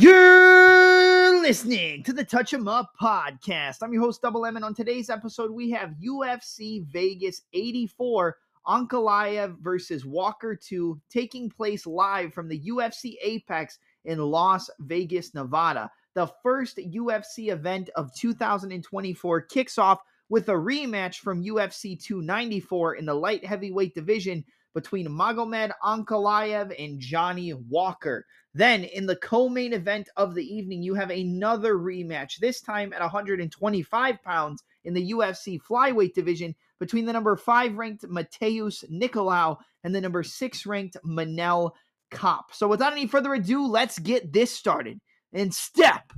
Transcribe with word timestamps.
You're 0.00 1.42
listening 1.42 2.02
to 2.04 2.14
the 2.14 2.24
Touch 2.24 2.54
'em 2.54 2.68
Up 2.68 2.92
podcast. 2.98 3.82
I'm 3.82 3.92
your 3.92 4.00
host, 4.00 4.22
Double 4.22 4.46
M, 4.46 4.56
and 4.56 4.64
on 4.64 4.72
today's 4.72 5.10
episode, 5.10 5.50
we 5.50 5.68
have 5.72 5.94
UFC 6.02 6.86
Vegas 6.90 7.42
84 7.52 8.38
Ankalaev 8.66 9.58
versus 9.58 10.06
Walker 10.06 10.56
2 10.56 10.98
taking 11.10 11.50
place 11.50 11.86
live 11.86 12.32
from 12.32 12.48
the 12.48 12.60
UFC 12.60 13.18
Apex 13.22 13.78
in 14.06 14.18
Las 14.18 14.70
Vegas, 14.78 15.34
Nevada. 15.34 15.90
The 16.14 16.32
first 16.42 16.78
UFC 16.78 17.50
event 17.50 17.90
of 17.94 18.10
2024 18.14 19.42
kicks 19.42 19.76
off 19.76 20.00
with 20.30 20.48
a 20.48 20.52
rematch 20.52 21.16
from 21.16 21.44
UFC 21.44 21.94
294 21.94 22.94
in 22.94 23.04
the 23.04 23.12
light 23.12 23.44
heavyweight 23.44 23.94
division 23.94 24.46
between 24.74 25.08
Magomed 25.08 25.72
Ankalaev 25.84 26.74
and 26.78 27.00
Johnny 27.00 27.52
Walker. 27.54 28.24
Then 28.54 28.84
in 28.84 29.06
the 29.06 29.16
co-main 29.16 29.72
event 29.72 30.08
of 30.16 30.34
the 30.34 30.44
evening, 30.44 30.82
you 30.82 30.94
have 30.94 31.10
another 31.10 31.76
rematch, 31.76 32.38
this 32.38 32.60
time 32.60 32.92
at 32.92 33.00
125 33.00 34.22
pounds 34.22 34.62
in 34.84 34.94
the 34.94 35.12
UFC 35.12 35.58
flyweight 35.60 36.14
division 36.14 36.54
between 36.78 37.04
the 37.04 37.12
number 37.12 37.36
five 37.36 37.76
ranked 37.76 38.04
Matheus 38.04 38.84
Nicolau 38.90 39.56
and 39.84 39.94
the 39.94 40.00
number 40.00 40.22
six 40.22 40.66
ranked 40.66 40.96
Manel 41.04 41.72
Kape. 42.10 42.52
So 42.52 42.66
without 42.66 42.92
any 42.92 43.06
further 43.06 43.34
ado, 43.34 43.66
let's 43.66 43.98
get 43.98 44.32
this 44.32 44.52
started 44.52 45.00
and 45.32 45.54
step 45.54 46.12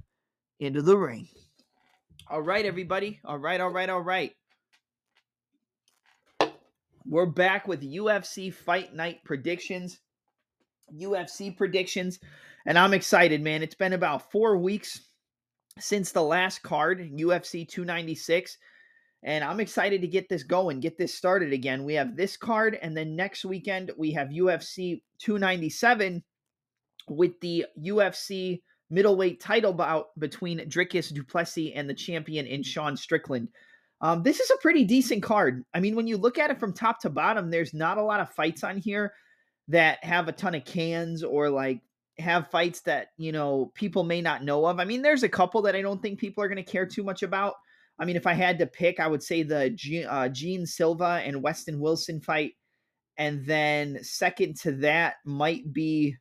into 0.59 0.80
the 0.80 0.96
ring. 0.96 1.29
All 2.29 2.41
right, 2.41 2.65
everybody. 2.65 3.21
All 3.24 3.38
right, 3.38 3.60
all 3.60 3.71
right, 3.71 3.91
all 3.91 4.01
right. 4.01 4.32
We're 7.05 7.27
back 7.27 7.66
with 7.66 7.83
UFC 7.83 8.52
Fight 8.52 8.95
Night 8.95 9.24
predictions, 9.24 9.98
UFC 10.95 11.56
predictions, 11.56 12.20
and 12.66 12.79
I'm 12.79 12.95
excited, 12.95 13.43
man. 13.43 13.62
It's 13.62 13.74
been 13.74 13.95
about 13.95 14.30
four 14.30 14.56
weeks 14.56 15.09
since 15.79 16.12
the 16.12 16.23
last 16.23 16.62
card, 16.62 17.01
UFC 17.01 17.68
296, 17.68 18.57
and 19.24 19.43
I'm 19.43 19.59
excited 19.59 20.01
to 20.01 20.07
get 20.07 20.29
this 20.29 20.45
going, 20.45 20.79
get 20.79 20.96
this 20.96 21.15
started 21.15 21.52
again. 21.52 21.85
We 21.85 21.95
have 21.95 22.16
this 22.16 22.37
card, 22.37 22.79
and 22.80 22.96
then 22.96 23.16
next 23.16 23.45
weekend 23.45 23.90
we 23.96 24.12
have 24.12 24.29
UFC 24.29 25.02
297 25.18 26.23
with 27.09 27.38
the 27.40 27.66
UFC 27.80 28.62
middleweight 28.90 29.40
title 29.40 29.73
bout 29.73 30.09
between 30.21 30.60
Dricus 30.68 31.12
Du 31.12 31.24
Plessis 31.24 31.73
and 31.74 31.88
the 31.88 31.95
champion 31.95 32.46
in 32.46 32.62
Sean 32.62 32.96
Strickland. 32.96 33.49
Um, 34.03 34.25
this 34.25 34.41
is 34.41 34.51
a 34.51 34.61
pretty 34.61 34.85
decent 34.85 35.23
card. 35.23 35.65
I 35.73 35.81
mean, 35.81 35.95
when 35.95 36.09
you 36.09 36.17
look 36.17 36.37
at 36.37 36.51
it 36.51 36.59
from 36.59 36.73
top 36.73 37.01
to 37.03 37.11
bottom, 37.11 37.51
there's 37.51 37.73
not 37.73 37.99
a 37.99 38.03
lot 38.03 38.21
of 38.21 38.35
fights 38.35 38.65
on 38.65 38.77
here 38.77 39.15
that 39.69 40.03
have 40.05 40.27
a 40.27 40.33
ton 40.33 40.57
of 40.57 40.65
cans 40.65 41.23
or 41.23 41.49
like 41.49 41.81
have 42.19 42.51
fights 42.51 42.80
that, 42.80 43.09
you 43.17 43.30
know, 43.30 43.71
people 43.75 44.03
may 44.03 44.21
not 44.21 44.43
know 44.43 44.67
of. 44.67 44.80
I 44.80 44.85
mean, 44.85 45.03
there's 45.03 45.23
a 45.23 45.29
couple 45.29 45.63
that 45.63 45.77
I 45.77 45.83
don't 45.83 46.03
think 46.03 46.19
people 46.19 46.43
are 46.43 46.49
going 46.49 46.63
to 46.63 46.71
care 46.71 46.85
too 46.85 47.05
much 47.05 47.23
about. 47.23 47.55
I 47.99 48.05
mean, 48.05 48.17
if 48.17 48.27
I 48.27 48.33
had 48.33 48.59
to 48.59 48.67
pick, 48.67 48.99
I 48.99 49.07
would 49.07 49.23
say 49.23 49.45
the 49.45 49.71
G- 49.71 50.05
uh, 50.05 50.29
Gene 50.29 50.67
Silva 50.67 51.23
and 51.25 51.41
Weston 51.41 51.79
Wilson 51.79 52.21
fight. 52.21 52.55
And 53.19 53.47
then 53.47 54.03
second 54.03 54.57
to 54.61 54.73
that 54.77 55.17
might 55.25 55.73
be 55.73 56.17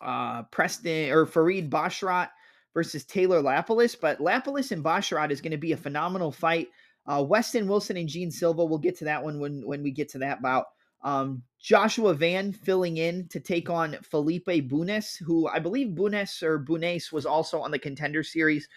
uh, 0.00 0.42
Preston 0.44 1.10
or 1.10 1.24
Farid 1.26 1.70
Basharat 1.70 2.30
versus 2.78 3.04
Taylor 3.04 3.42
Lapilus. 3.42 3.96
But 4.00 4.20
Lapilus 4.20 4.70
and 4.70 4.84
Basharat 4.84 5.32
is 5.32 5.40
going 5.40 5.50
to 5.50 5.58
be 5.58 5.72
a 5.72 5.76
phenomenal 5.76 6.30
fight. 6.30 6.68
Uh, 7.08 7.24
Weston 7.26 7.66
Wilson 7.66 7.96
and 7.96 8.08
Gene 8.08 8.30
Silva, 8.30 8.64
we'll 8.64 8.78
get 8.78 8.96
to 8.98 9.04
that 9.06 9.24
one 9.24 9.40
when, 9.40 9.66
when 9.66 9.82
we 9.82 9.90
get 9.90 10.08
to 10.10 10.18
that 10.18 10.40
bout. 10.40 10.66
Um, 11.02 11.42
Joshua 11.60 12.14
Van 12.14 12.52
filling 12.52 12.98
in 12.98 13.26
to 13.30 13.40
take 13.40 13.68
on 13.68 13.96
Felipe 14.04 14.68
Bunes, 14.68 15.16
who 15.16 15.48
I 15.48 15.58
believe 15.58 15.96
Bunes 15.96 16.40
or 16.40 16.58
Bunes 16.58 17.10
was 17.10 17.26
also 17.26 17.58
on 17.60 17.72
the 17.72 17.80
contender 17.80 18.22
series. 18.22 18.68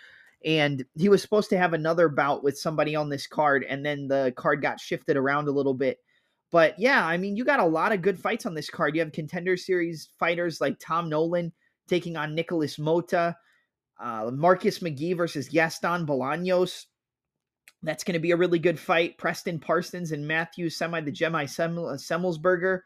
And 0.44 0.84
he 0.98 1.08
was 1.08 1.22
supposed 1.22 1.52
to 1.52 1.60
have 1.60 1.74
another 1.74 2.10
bout 2.10 2.44
with 2.44 2.58
somebody 2.58 2.96
on 2.96 3.10
this 3.10 3.28
card, 3.28 3.64
and 3.64 3.86
then 3.86 4.08
the 4.08 4.34
card 4.36 4.64
got 4.64 4.80
shifted 4.80 5.16
around 5.16 5.48
a 5.48 5.52
little 5.52 5.76
bit. 5.76 6.00
But 6.52 6.74
yeah, 6.80 7.06
I 7.06 7.18
mean, 7.18 7.38
you 7.38 7.46
got 7.46 7.60
a 7.60 7.66
lot 7.66 7.92
of 7.92 8.02
good 8.02 8.18
fights 8.18 8.48
on 8.48 8.56
this 8.56 8.70
card. 8.70 8.96
You 8.96 9.02
have 9.02 9.12
contender 9.12 9.56
series 9.58 10.10
fighters 10.18 10.60
like 10.60 10.80
Tom 10.80 11.08
Nolan 11.08 11.54
taking 11.88 12.18
on 12.18 12.34
Nicholas 12.34 12.80
Mota. 12.80 13.36
Uh, 14.02 14.32
Marcus 14.34 14.80
McGee 14.80 15.16
versus 15.16 15.48
Gaston 15.48 16.08
Bolaños. 16.08 16.86
That's 17.84 18.04
going 18.04 18.14
to 18.14 18.20
be 18.20 18.32
a 18.32 18.38
really 18.38 18.60
good 18.60 18.80
fight. 18.80 19.18
Preston 19.18 19.60
Parsons 19.60 20.12
and 20.12 20.28
Matthew 20.28 20.70
Semi 20.70 21.02
the 21.02 21.12
Gemini 21.12 21.46
Sem- 21.46 21.76
Semelsberger. 21.76 22.82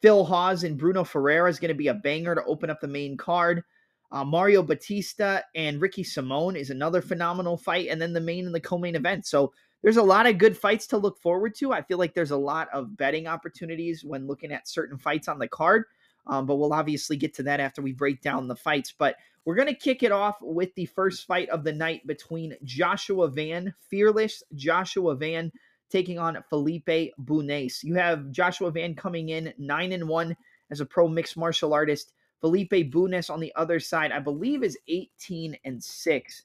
Phil 0.00 0.24
Hawes 0.24 0.64
and 0.64 0.78
Bruno 0.78 1.04
Ferreira 1.04 1.48
is 1.50 1.58
going 1.58 1.70
to 1.70 1.74
be 1.74 1.88
a 1.88 1.94
banger 1.94 2.34
to 2.34 2.44
open 2.44 2.70
up 2.70 2.80
the 2.80 2.88
main 2.88 3.16
card. 3.16 3.62
Uh, 4.10 4.24
Mario 4.24 4.62
Bautista 4.62 5.44
and 5.54 5.80
Ricky 5.80 6.02
Simone 6.02 6.56
is 6.56 6.70
another 6.70 7.02
phenomenal 7.02 7.56
fight. 7.56 7.88
And 7.90 8.00
then 8.00 8.12
the 8.12 8.20
main 8.20 8.46
and 8.46 8.54
the 8.54 8.60
co 8.60 8.78
main 8.78 8.96
event. 8.96 9.26
So 9.26 9.52
there's 9.82 9.96
a 9.96 10.02
lot 10.02 10.26
of 10.26 10.38
good 10.38 10.56
fights 10.56 10.86
to 10.88 10.98
look 10.98 11.18
forward 11.18 11.54
to. 11.56 11.72
I 11.72 11.82
feel 11.82 11.98
like 11.98 12.14
there's 12.14 12.30
a 12.30 12.36
lot 12.36 12.68
of 12.72 12.96
betting 12.96 13.26
opportunities 13.26 14.04
when 14.04 14.26
looking 14.26 14.52
at 14.52 14.68
certain 14.68 14.98
fights 14.98 15.28
on 15.28 15.38
the 15.38 15.48
card. 15.48 15.84
Um, 16.26 16.46
but 16.46 16.56
we'll 16.56 16.72
obviously 16.72 17.16
get 17.16 17.34
to 17.34 17.42
that 17.44 17.60
after 17.60 17.80
we 17.80 17.92
break 17.92 18.20
down 18.20 18.48
the 18.48 18.56
fights. 18.56 18.92
But 18.96 19.16
we're 19.48 19.54
going 19.54 19.66
to 19.66 19.74
kick 19.74 20.02
it 20.02 20.12
off 20.12 20.36
with 20.42 20.74
the 20.74 20.84
first 20.84 21.26
fight 21.26 21.48
of 21.48 21.64
the 21.64 21.72
night 21.72 22.06
between 22.06 22.54
Joshua 22.64 23.28
Van, 23.28 23.72
fearless 23.88 24.42
Joshua 24.54 25.14
Van, 25.16 25.50
taking 25.88 26.18
on 26.18 26.44
Felipe 26.50 27.14
Bunes. 27.16 27.82
You 27.82 27.94
have 27.94 28.30
Joshua 28.30 28.70
Van 28.70 28.94
coming 28.94 29.30
in 29.30 29.54
9 29.56 29.92
and 29.92 30.06
1 30.06 30.36
as 30.70 30.82
a 30.82 30.84
pro 30.84 31.08
mixed 31.08 31.38
martial 31.38 31.72
artist. 31.72 32.12
Felipe 32.42 32.90
Bunes 32.90 33.30
on 33.30 33.40
the 33.40 33.50
other 33.56 33.80
side, 33.80 34.12
I 34.12 34.18
believe, 34.18 34.62
is 34.62 34.76
18 34.86 35.56
and 35.64 35.82
6 35.82 36.42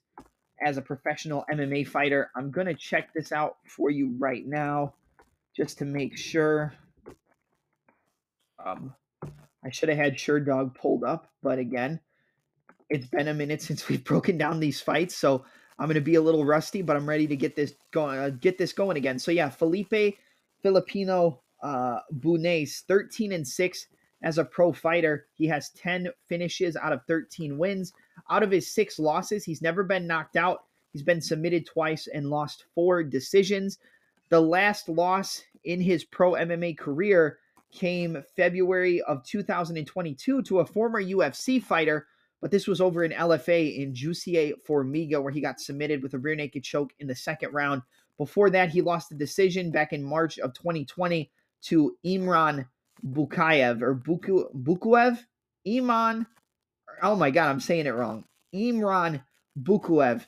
as 0.66 0.78
a 0.78 0.82
professional 0.82 1.44
MMA 1.52 1.86
fighter. 1.86 2.32
I'm 2.38 2.52
going 2.52 2.68
to 2.68 2.74
check 2.74 3.14
this 3.14 3.34
out 3.34 3.58
for 3.68 3.90
you 3.92 4.16
right 4.18 4.48
now 4.48 4.94
just 5.54 5.78
to 5.80 5.84
make 5.84 6.18
sure. 6.18 6.74
Um, 8.66 8.96
I 9.62 9.72
should 9.72 9.90
have 9.90 9.98
had 9.98 10.14
Sherdog 10.14 10.74
pulled 10.76 11.04
up, 11.04 11.28
but 11.42 11.60
again, 11.60 12.00
it's 12.94 13.08
been 13.08 13.28
a 13.28 13.34
minute 13.34 13.62
since 13.62 13.88
we've 13.90 14.04
broken 14.04 14.38
down 14.38 14.60
these 14.60 14.80
fights, 14.80 15.16
so 15.16 15.46
I'm 15.80 15.88
going 15.88 15.96
to 15.96 16.02
be 16.02 16.16
a 16.16 16.22
little 16.22 16.46
rusty, 16.46 16.82
but 16.82 16.96
I'm 16.96 17.10
ready 17.10 17.28
to 17.28 17.36
get 17.36 17.56
this 17.56 17.74
going. 17.92 18.20
Uh, 18.20 18.30
get 18.30 18.58
this 18.58 18.74
going 18.74 18.98
again. 18.98 19.20
So 19.20 19.32
yeah, 19.32 19.50
Felipe 19.50 20.16
Filipino 20.62 21.42
uh, 21.62 22.00
Bunes, 22.12 22.84
13 22.88 23.32
and 23.32 23.48
six 23.48 23.88
as 24.22 24.38
a 24.38 24.46
pro 24.46 24.72
fighter. 24.72 25.28
He 25.34 25.48
has 25.48 25.70
10 25.72 26.08
finishes 26.28 26.76
out 26.76 26.94
of 26.94 27.02
13 27.08 27.58
wins. 27.58 27.94
Out 28.30 28.44
of 28.44 28.52
his 28.52 28.72
six 28.72 29.00
losses, 29.00 29.44
he's 29.44 29.62
never 29.62 29.84
been 29.84 30.08
knocked 30.08 30.38
out. 30.38 30.64
He's 30.92 31.04
been 31.04 31.22
submitted 31.22 31.66
twice 31.66 32.08
and 32.08 32.30
lost 32.30 32.66
four 32.76 33.04
decisions. 33.04 33.80
The 34.30 34.40
last 34.40 34.88
loss 34.88 35.44
in 35.64 35.82
his 35.82 36.04
pro 36.04 36.34
MMA 36.34 36.78
career 36.78 37.40
came 37.72 38.24
February 38.36 39.02
of 39.02 39.24
2022 39.24 40.44
to 40.44 40.60
a 40.60 40.66
former 40.66 41.04
UFC 41.04 41.62
fighter, 41.62 42.08
but 42.44 42.52
this 42.52 42.68
was 42.68 42.82
over 42.82 43.06
in 43.06 43.14
LFA 43.14 43.78
in 43.78 43.94
Jussier 43.94 44.52
Formiga, 44.68 45.24
where 45.24 45.32
he 45.32 45.40
got 45.40 45.62
submitted 45.62 46.04
with 46.04 46.14
a 46.14 46.20
rear 46.20 46.36
naked 46.36 46.62
choke 46.62 46.92
in 47.00 47.08
the 47.08 47.16
second 47.16 47.54
round. 47.54 47.82
Before 48.18 48.50
that, 48.50 48.70
he 48.70 48.82
lost 48.82 49.08
the 49.08 49.16
decision 49.16 49.72
back 49.72 49.94
in 49.94 50.04
March 50.04 50.40
of 50.40 50.54
2020 50.54 51.32
to 51.62 51.96
Imran 52.06 52.68
Bukayev 53.14 53.82
or 53.82 53.96
Buku, 53.96 54.54
Bukuev? 54.62 55.20
Iman. 55.66 56.28
Oh 57.02 57.16
my 57.16 57.32
God, 57.32 57.50
I'm 57.50 57.62
saying 57.62 57.86
it 57.86 57.92
wrong. 57.92 58.26
Imran 58.54 59.24
Bukuev 59.62 60.26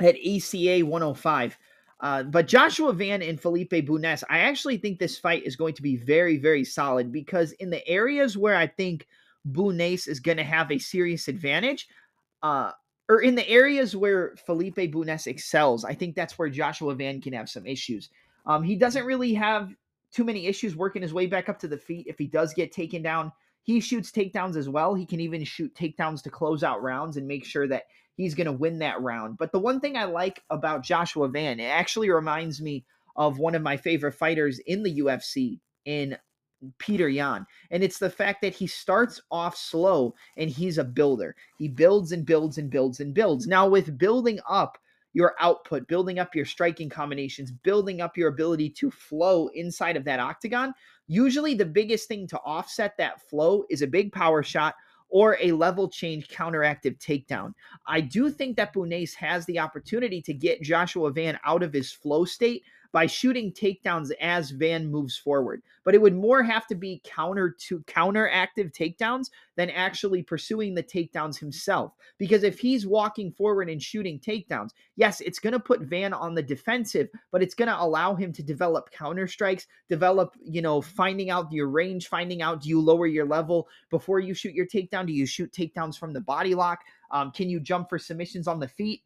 at 0.00 0.16
ACA 0.16 0.84
105. 0.84 1.58
Uh, 2.00 2.22
but 2.24 2.46
Joshua 2.46 2.92
Van 2.92 3.22
and 3.22 3.40
Felipe 3.40 3.86
Bunes, 3.86 4.24
I 4.28 4.40
actually 4.40 4.76
think 4.76 4.98
this 4.98 5.16
fight 5.16 5.44
is 5.44 5.56
going 5.56 5.72
to 5.72 5.82
be 5.82 5.96
very, 5.96 6.36
very 6.36 6.64
solid 6.64 7.10
because 7.10 7.52
in 7.52 7.70
the 7.70 7.88
areas 7.88 8.36
where 8.36 8.56
I 8.56 8.66
think 8.66 9.06
Bunes 9.44 10.06
is 10.06 10.20
going 10.20 10.38
to 10.38 10.44
have 10.44 10.70
a 10.70 10.78
serious 10.78 11.28
advantage, 11.28 11.88
uh, 12.42 12.72
or 13.08 13.20
in 13.20 13.34
the 13.34 13.48
areas 13.48 13.94
where 13.94 14.34
Felipe 14.46 14.92
Bunes 14.92 15.26
excels, 15.26 15.84
I 15.84 15.94
think 15.94 16.14
that's 16.14 16.38
where 16.38 16.48
Joshua 16.48 16.94
Van 16.94 17.20
can 17.20 17.34
have 17.34 17.50
some 17.50 17.66
issues. 17.66 18.08
Um, 18.46 18.62
he 18.62 18.76
doesn't 18.76 19.04
really 19.04 19.34
have 19.34 19.74
too 20.10 20.24
many 20.24 20.46
issues 20.46 20.76
working 20.76 21.02
his 21.02 21.12
way 21.12 21.26
back 21.26 21.48
up 21.48 21.58
to 21.58 21.68
the 21.68 21.76
feet. 21.76 22.06
If 22.08 22.18
he 22.18 22.26
does 22.26 22.54
get 22.54 22.72
taken 22.72 23.02
down, 23.02 23.32
he 23.62 23.80
shoots 23.80 24.10
takedowns 24.10 24.56
as 24.56 24.68
well. 24.68 24.94
He 24.94 25.06
can 25.06 25.20
even 25.20 25.42
shoot 25.44 25.74
takedowns 25.74 26.22
to 26.22 26.30
close 26.30 26.62
out 26.62 26.82
rounds 26.82 27.16
and 27.16 27.26
make 27.26 27.44
sure 27.44 27.66
that 27.68 27.84
he's 28.16 28.34
going 28.34 28.46
to 28.46 28.52
win 28.52 28.78
that 28.78 29.00
round. 29.00 29.38
But 29.38 29.52
the 29.52 29.58
one 29.58 29.80
thing 29.80 29.96
I 29.96 30.04
like 30.04 30.42
about 30.50 30.84
Joshua 30.84 31.28
Van, 31.28 31.58
it 31.58 31.64
actually 31.64 32.10
reminds 32.10 32.60
me 32.60 32.84
of 33.16 33.38
one 33.38 33.54
of 33.54 33.62
my 33.62 33.76
favorite 33.76 34.12
fighters 34.12 34.58
in 34.60 34.82
the 34.82 35.00
UFC 35.00 35.60
in 35.84 36.16
Petr 36.78 37.12
Yan. 37.12 37.46
And 37.70 37.82
it's 37.82 37.98
the 37.98 38.10
fact 38.10 38.42
that 38.42 38.54
he 38.54 38.66
starts 38.66 39.20
off 39.30 39.56
slow 39.56 40.14
and 40.36 40.50
he's 40.50 40.78
a 40.78 40.84
builder. 40.84 41.36
He 41.58 41.68
builds 41.68 42.12
and 42.12 42.24
builds 42.24 42.58
and 42.58 42.70
builds 42.70 43.00
and 43.00 43.14
builds. 43.14 43.46
Now, 43.46 43.68
with 43.68 43.98
building 43.98 44.40
up 44.48 44.78
your 45.12 45.34
output, 45.40 45.86
building 45.86 46.18
up 46.18 46.34
your 46.34 46.44
striking 46.44 46.88
combinations, 46.88 47.52
building 47.52 48.00
up 48.00 48.16
your 48.16 48.28
ability 48.28 48.68
to 48.70 48.90
flow 48.90 49.48
inside 49.48 49.96
of 49.96 50.04
that 50.04 50.20
octagon, 50.20 50.74
usually 51.06 51.54
the 51.54 51.64
biggest 51.64 52.08
thing 52.08 52.26
to 52.26 52.38
offset 52.40 52.96
that 52.98 53.20
flow 53.28 53.64
is 53.70 53.82
a 53.82 53.86
big 53.86 54.12
power 54.12 54.42
shot 54.42 54.74
or 55.08 55.38
a 55.40 55.52
level 55.52 55.88
change 55.88 56.28
counteractive 56.28 56.98
takedown. 56.98 57.52
I 57.86 58.00
do 58.00 58.30
think 58.30 58.56
that 58.56 58.72
Bunes 58.72 59.14
has 59.14 59.46
the 59.46 59.60
opportunity 59.60 60.20
to 60.22 60.34
get 60.34 60.62
Joshua 60.62 61.12
Van 61.12 61.38
out 61.44 61.62
of 61.62 61.72
his 61.72 61.92
flow 61.92 62.24
state 62.24 62.64
by 62.94 63.06
shooting 63.08 63.50
takedowns 63.50 64.12
as 64.20 64.52
Van 64.52 64.88
moves 64.88 65.18
forward. 65.18 65.60
But 65.82 65.96
it 65.96 66.00
would 66.00 66.14
more 66.14 66.44
have 66.44 66.64
to 66.68 66.76
be 66.76 67.02
counter 67.02 67.50
to 67.66 67.80
counteractive 67.80 68.72
takedowns 68.72 69.30
than 69.56 69.68
actually 69.70 70.22
pursuing 70.22 70.76
the 70.76 70.82
takedowns 70.84 71.36
himself. 71.36 71.92
Because 72.18 72.44
if 72.44 72.60
he's 72.60 72.86
walking 72.86 73.32
forward 73.32 73.68
and 73.68 73.82
shooting 73.82 74.20
takedowns, 74.20 74.70
yes, 74.94 75.20
it's 75.20 75.40
going 75.40 75.54
to 75.54 75.58
put 75.58 75.80
Van 75.80 76.14
on 76.14 76.36
the 76.36 76.42
defensive, 76.42 77.08
but 77.32 77.42
it's 77.42 77.56
going 77.56 77.68
to 77.68 77.82
allow 77.82 78.14
him 78.14 78.32
to 78.32 78.44
develop 78.44 78.92
counter 78.92 79.26
strikes, 79.26 79.66
develop, 79.88 80.36
you 80.40 80.62
know, 80.62 80.80
finding 80.80 81.30
out 81.30 81.50
your 81.50 81.68
range, 81.68 82.06
finding 82.06 82.42
out 82.42 82.62
do 82.62 82.68
you 82.68 82.80
lower 82.80 83.08
your 83.08 83.26
level 83.26 83.66
before 83.90 84.20
you 84.20 84.34
shoot 84.34 84.54
your 84.54 84.66
takedown? 84.66 85.04
Do 85.04 85.12
you 85.12 85.26
shoot 85.26 85.50
takedowns 85.50 85.98
from 85.98 86.12
the 86.12 86.20
body 86.20 86.54
lock? 86.54 86.78
Um, 87.10 87.32
can 87.32 87.50
you 87.50 87.58
jump 87.58 87.88
for 87.88 87.98
submissions 87.98 88.46
on 88.46 88.60
the 88.60 88.68
feet? 88.68 89.02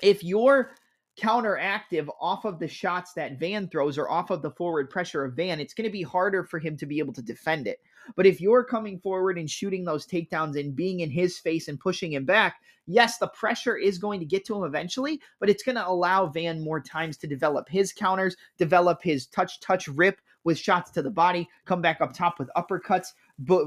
If 0.00 0.22
you're 0.22 0.70
counteractive 1.18 2.08
off 2.20 2.44
of 2.44 2.58
the 2.58 2.68
shots 2.68 3.12
that 3.14 3.38
Van 3.38 3.68
throws 3.68 3.98
or 3.98 4.10
off 4.10 4.30
of 4.30 4.42
the 4.42 4.50
forward 4.50 4.90
pressure 4.90 5.24
of 5.24 5.34
Van, 5.34 5.60
it's 5.60 5.74
going 5.74 5.88
to 5.88 5.92
be 5.92 6.02
harder 6.02 6.44
for 6.44 6.58
him 6.58 6.76
to 6.76 6.86
be 6.86 6.98
able 6.98 7.12
to 7.12 7.22
defend 7.22 7.66
it. 7.66 7.80
But 8.16 8.26
if 8.26 8.40
you're 8.40 8.64
coming 8.64 8.98
forward 8.98 9.38
and 9.38 9.50
shooting 9.50 9.84
those 9.84 10.06
takedowns 10.06 10.58
and 10.58 10.74
being 10.74 11.00
in 11.00 11.10
his 11.10 11.38
face 11.38 11.68
and 11.68 11.78
pushing 11.78 12.12
him 12.12 12.24
back, 12.24 12.56
yes, 12.86 13.18
the 13.18 13.28
pressure 13.28 13.76
is 13.76 13.98
going 13.98 14.20
to 14.20 14.26
get 14.26 14.44
to 14.46 14.56
him 14.56 14.64
eventually, 14.64 15.20
but 15.38 15.50
it's 15.50 15.62
going 15.62 15.76
to 15.76 15.88
allow 15.88 16.26
Van 16.26 16.62
more 16.64 16.80
times 16.80 17.16
to 17.18 17.26
develop 17.26 17.68
his 17.68 17.92
counters, 17.92 18.36
develop 18.58 19.02
his 19.02 19.26
touch, 19.26 19.60
touch, 19.60 19.88
rip 19.88 20.20
with 20.44 20.58
shots 20.58 20.90
to 20.92 21.02
the 21.02 21.10
body, 21.10 21.48
come 21.66 21.82
back 21.82 22.00
up 22.00 22.14
top 22.14 22.38
with 22.38 22.48
uppercuts, 22.56 23.08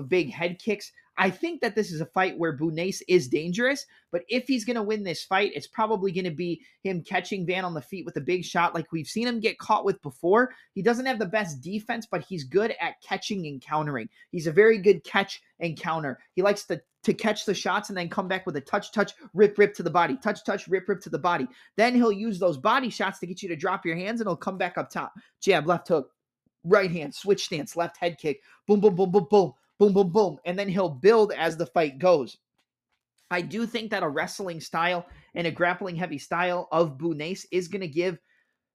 big 0.07 0.31
head 0.31 0.59
kicks. 0.59 0.91
I 1.17 1.29
think 1.29 1.61
that 1.61 1.75
this 1.75 1.91
is 1.91 2.01
a 2.01 2.07
fight 2.07 2.37
where 2.37 2.53
Bunes 2.53 3.03
is 3.07 3.27
dangerous, 3.27 3.85
but 4.11 4.23
if 4.29 4.47
he's 4.47 4.65
going 4.65 4.77
to 4.77 4.83
win 4.83 5.03
this 5.03 5.23
fight, 5.23 5.51
it's 5.53 5.67
probably 5.67 6.11
going 6.11 6.25
to 6.25 6.31
be 6.31 6.61
him 6.81 7.03
catching 7.03 7.45
Van 7.45 7.65
on 7.65 7.75
the 7.75 7.81
feet 7.81 8.05
with 8.05 8.17
a 8.17 8.21
big 8.21 8.43
shot 8.43 8.73
like 8.73 8.91
we've 8.91 9.07
seen 9.07 9.27
him 9.27 9.39
get 9.39 9.59
caught 9.59 9.85
with 9.85 10.01
before. 10.01 10.53
He 10.73 10.81
doesn't 10.81 11.05
have 11.05 11.19
the 11.19 11.25
best 11.25 11.61
defense, 11.61 12.07
but 12.09 12.23
he's 12.23 12.43
good 12.43 12.73
at 12.81 13.01
catching 13.01 13.45
and 13.45 13.61
countering. 13.61 14.09
He's 14.31 14.47
a 14.47 14.51
very 14.51 14.79
good 14.79 15.03
catch 15.03 15.41
and 15.59 15.77
counter. 15.79 16.19
He 16.35 16.41
likes 16.41 16.65
to 16.65 16.81
to 17.03 17.13
catch 17.13 17.45
the 17.45 17.53
shots 17.53 17.89
and 17.89 17.97
then 17.97 18.07
come 18.07 18.29
back 18.29 18.45
with 18.45 18.55
a 18.55 18.61
touch, 18.61 18.93
touch, 18.93 19.11
rip, 19.33 19.57
rip 19.57 19.73
to 19.75 19.83
the 19.83 19.89
body, 19.89 20.15
touch, 20.23 20.45
touch, 20.45 20.69
rip, 20.69 20.87
rip 20.87 21.01
to 21.01 21.09
the 21.09 21.19
body. 21.19 21.45
Then 21.75 21.95
he'll 21.95 22.13
use 22.13 22.39
those 22.39 22.57
body 22.57 22.89
shots 22.89 23.19
to 23.19 23.27
get 23.27 23.43
you 23.43 23.49
to 23.49 23.57
drop 23.57 23.85
your 23.85 23.97
hands 23.97 24.21
and 24.21 24.29
he'll 24.29 24.37
come 24.37 24.57
back 24.57 24.77
up 24.77 24.89
top. 24.89 25.11
Jab, 25.41 25.67
left 25.67 25.89
hook, 25.89 26.11
right 26.63 26.89
hand, 26.89 27.13
switch 27.13 27.43
stance, 27.43 27.75
left 27.75 27.97
head 27.97 28.17
kick, 28.17 28.39
boom, 28.67 28.79
boom, 28.79 28.95
boom, 28.95 29.11
boom, 29.11 29.27
boom 29.29 29.53
boom, 29.79 29.93
boom, 29.93 30.11
boom, 30.11 30.37
and 30.45 30.57
then 30.57 30.69
he'll 30.69 30.89
build 30.89 31.31
as 31.31 31.57
the 31.57 31.65
fight 31.65 31.99
goes. 31.99 32.37
I 33.31 33.41
do 33.41 33.65
think 33.65 33.91
that 33.91 34.03
a 34.03 34.09
wrestling 34.09 34.59
style 34.59 35.05
and 35.33 35.47
a 35.47 35.51
grappling 35.51 35.95
heavy 35.95 36.19
style 36.19 36.67
of 36.71 36.97
Bunes 36.97 37.45
is 37.51 37.67
going 37.67 37.81
to 37.81 37.87
give 37.87 38.19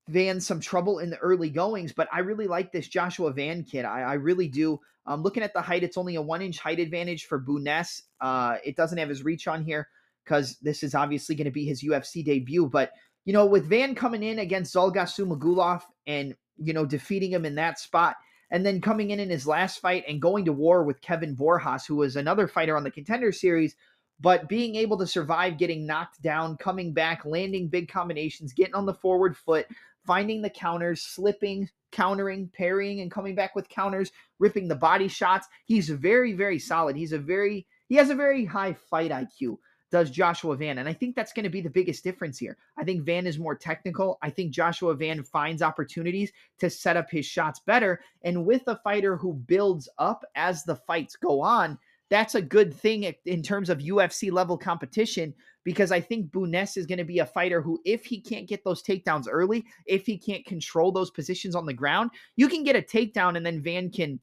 Van 0.09 0.41
some 0.41 0.59
trouble 0.59 0.99
in 0.99 1.11
the 1.11 1.19
early 1.19 1.51
goings, 1.51 1.93
but 1.93 2.09
I 2.13 2.21
really 2.21 2.47
like 2.47 2.73
this 2.73 2.89
Joshua 2.89 3.31
Van 3.31 3.63
kid. 3.63 3.85
I, 3.85 4.01
I 4.01 4.15
really 4.15 4.49
do. 4.49 4.81
Um, 5.07 5.23
looking 5.23 5.43
at 5.43 5.55
the 5.55 5.63
height, 5.63 5.83
it's 5.83 5.97
only 5.97 6.17
a 6.17 6.23
one 6.23 6.43
inch 6.43 6.59
height 6.59 6.81
advantage 6.81 7.27
for 7.27 7.39
Bunes. 7.39 8.03
Uh, 8.21 8.57
it 8.65 8.77
doesn't 8.77 8.99
have 8.99 9.09
his 9.09 9.23
reach 9.23 9.47
on 9.47 9.63
here 9.65 9.89
because 10.25 10.59
this 10.61 10.83
is 10.83 10.95
obviously 10.95 11.35
going 11.35 11.45
to 11.45 11.51
be 11.51 11.65
his 11.65 11.83
UFC 11.83 12.25
debut. 12.25 12.67
But, 12.67 12.93
you 13.25 13.33
know, 13.33 13.47
with 13.47 13.67
Van 13.67 13.95
coming 13.95 14.23
in 14.23 14.41
against 14.41 14.75
Zhalgas 14.75 15.17
Zhumagulov 15.17 15.83
and, 16.07 16.35
you 16.57 16.73
know, 16.73 16.85
defeating 16.85 17.31
him 17.31 17.45
in 17.45 17.55
that 17.55 17.79
spot, 17.79 18.17
and 18.51 18.65
then 18.65 18.81
coming 18.81 19.11
in 19.11 19.21
in 19.21 19.31
his 19.31 19.47
last 19.47 19.81
fight 19.81 20.05
and 20.09 20.23
going 20.23 20.45
to 20.45 20.53
war 20.53 20.85
with 20.85 21.01
Kevin 21.01 21.37
Borjas, 21.37 21.87
who 21.87 21.97
was 21.97 22.17
another 22.17 22.49
fighter 22.49 22.77
on 22.77 22.85
the 22.85 22.91
contender 22.91 23.33
series, 23.33 23.75
but 24.21 24.49
being 24.49 24.75
able 24.75 24.99
to 24.99 25.07
survive 25.07 25.59
getting 25.59 25.87
knocked 25.87 26.21
down, 26.23 26.57
coming 26.57 26.93
back, 26.93 27.25
landing 27.25 27.69
big 27.69 27.89
combinations, 27.89 28.53
getting 28.53 28.75
on 28.75 28.87
the 28.87 28.95
forward 28.95 29.37
foot, 29.37 29.67
finding 30.07 30.43
the 30.43 30.51
counters, 30.51 31.03
slipping, 31.03 31.69
countering, 31.93 32.51
parrying, 32.55 33.01
and 33.01 33.11
coming 33.11 33.35
back 33.35 33.55
with 33.55 33.69
counters, 33.69 34.11
ripping 34.39 34.69
the 34.69 34.75
body 34.75 35.09
shots. 35.09 35.47
He's 35.67 35.89
very, 35.89 36.33
very 36.33 36.59
solid. 36.59 36.97
He's 36.97 37.13
a 37.13 37.19
very 37.19 37.67
he 37.89 37.97
has 37.97 38.11
a 38.11 38.15
very 38.15 38.45
high 38.45 38.75
fight 38.75 39.11
IQ 39.11 39.59
does 39.91 40.11
Joshua 40.11 40.57
Van. 40.57 40.79
And 40.79 40.89
I 40.89 40.93
think 40.93 41.15
that's 41.15 41.33
going 41.33 41.45
to 41.45 41.51
be 41.51 41.61
the 41.61 41.71
biggest 41.71 42.05
difference 42.05 42.39
here. 42.39 42.57
I 42.77 42.85
think 42.85 43.05
Van 43.05 43.27
is 43.27 43.39
more 43.39 43.55
technical. 43.55 44.19
I 44.23 44.31
think 44.31 44.53
Joshua 44.53 44.95
Van 44.95 45.23
finds 45.23 45.63
opportunities 45.63 46.33
to 46.59 46.69
set 46.69 46.97
up 46.97 47.11
his 47.11 47.27
shots 47.27 47.61
better. 47.61 48.01
And 48.23 48.45
with 48.45 48.63
a 48.67 48.81
fighter 48.85 49.17
who 49.17 49.35
builds 49.35 49.89
up 49.99 50.25
as 50.35 50.65
the 50.65 50.77
fights 50.77 51.17
go 51.17 51.41
on, 51.41 51.79
that's 52.11 52.35
a 52.35 52.43
good 52.43 52.73
thing 52.73 53.15
in 53.27 53.43
terms 53.43 53.69
of 53.69 53.79
UFC 53.79 54.33
level 54.33 54.57
competition 54.57 55.35
because 55.65 55.93
I 55.93 56.01
think 56.01 56.33
Bunes 56.33 56.79
is 56.79 56.87
going 56.87 56.99
to 56.99 57.05
be 57.05 57.19
a 57.19 57.27
fighter 57.27 57.61
who, 57.61 57.79
if 57.85 58.07
he 58.07 58.21
can't 58.21 58.49
get 58.49 58.65
those 58.65 58.83
takedowns 58.83 59.27
early, 59.31 59.67
if 59.85 60.07
he 60.07 60.17
can't 60.17 60.47
control 60.47 60.91
those 60.91 61.11
positions 61.11 61.55
on 61.55 61.67
the 61.67 61.75
ground, 61.75 62.11
you 62.37 62.49
can 62.49 62.65
get 62.65 62.77
a 62.77 62.81
takedown 62.81 63.37
and 63.37 63.45
then 63.45 63.61
Van 63.61 63.91
can 63.91 64.19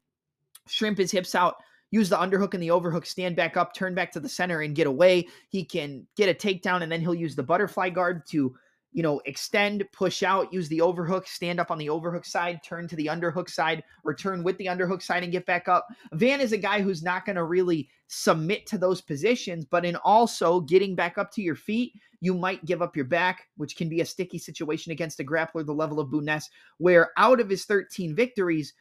shrimp 0.67 0.97
his 0.97 1.11
hips 1.11 1.35
out 1.35 1.57
use 1.91 2.09
the 2.09 2.17
underhook 2.17 2.53
and 2.53 2.61
the 2.61 2.71
overhook, 2.71 3.05
stand 3.05 3.35
back 3.35 3.57
up, 3.57 3.73
turn 3.73 3.95
back 3.95 4.11
to 4.11 4.19
the 4.19 4.29
center, 4.29 4.61
and 4.61 4.75
get 4.75 4.87
away. 4.87 5.27
He 5.49 5.63
can 5.63 6.05
get 6.15 6.29
a 6.29 6.33
takedown, 6.33 6.83
and 6.83 6.91
then 6.91 7.01
he'll 7.01 7.13
use 7.13 7.35
the 7.35 7.43
butterfly 7.43 7.89
guard 7.89 8.25
to, 8.27 8.55
you 8.91 9.03
know, 9.03 9.21
extend, 9.25 9.83
push 9.91 10.23
out, 10.23 10.51
use 10.53 10.67
the 10.69 10.81
overhook, 10.81 11.27
stand 11.27 11.59
up 11.59 11.71
on 11.71 11.77
the 11.77 11.89
overhook 11.89 12.25
side, 12.25 12.61
turn 12.63 12.87
to 12.87 12.95
the 12.95 13.07
underhook 13.07 13.49
side, 13.49 13.83
or 14.03 14.13
turn 14.13 14.43
with 14.43 14.57
the 14.57 14.65
underhook 14.65 15.01
side 15.01 15.23
and 15.23 15.31
get 15.31 15.45
back 15.45 15.67
up. 15.67 15.87
Van 16.13 16.41
is 16.41 16.53
a 16.53 16.57
guy 16.57 16.81
who's 16.81 17.03
not 17.03 17.25
going 17.25 17.35
to 17.35 17.43
really 17.43 17.89
submit 18.07 18.65
to 18.67 18.77
those 18.77 19.01
positions, 19.01 19.65
but 19.65 19.85
in 19.85 19.95
also 19.97 20.61
getting 20.61 20.95
back 20.95 21.17
up 21.17 21.31
to 21.31 21.41
your 21.41 21.55
feet, 21.55 21.93
you 22.21 22.33
might 22.33 22.65
give 22.65 22.81
up 22.81 22.95
your 22.95 23.05
back, 23.05 23.47
which 23.57 23.75
can 23.75 23.89
be 23.89 24.01
a 24.01 24.05
sticky 24.05 24.37
situation 24.37 24.91
against 24.91 25.19
a 25.19 25.23
grappler 25.23 25.65
the 25.65 25.73
level 25.73 25.99
of 25.99 26.09
Bunes, 26.09 26.49
where 26.77 27.11
out 27.17 27.39
of 27.39 27.49
his 27.49 27.65
13 27.65 28.15
victories, 28.15 28.73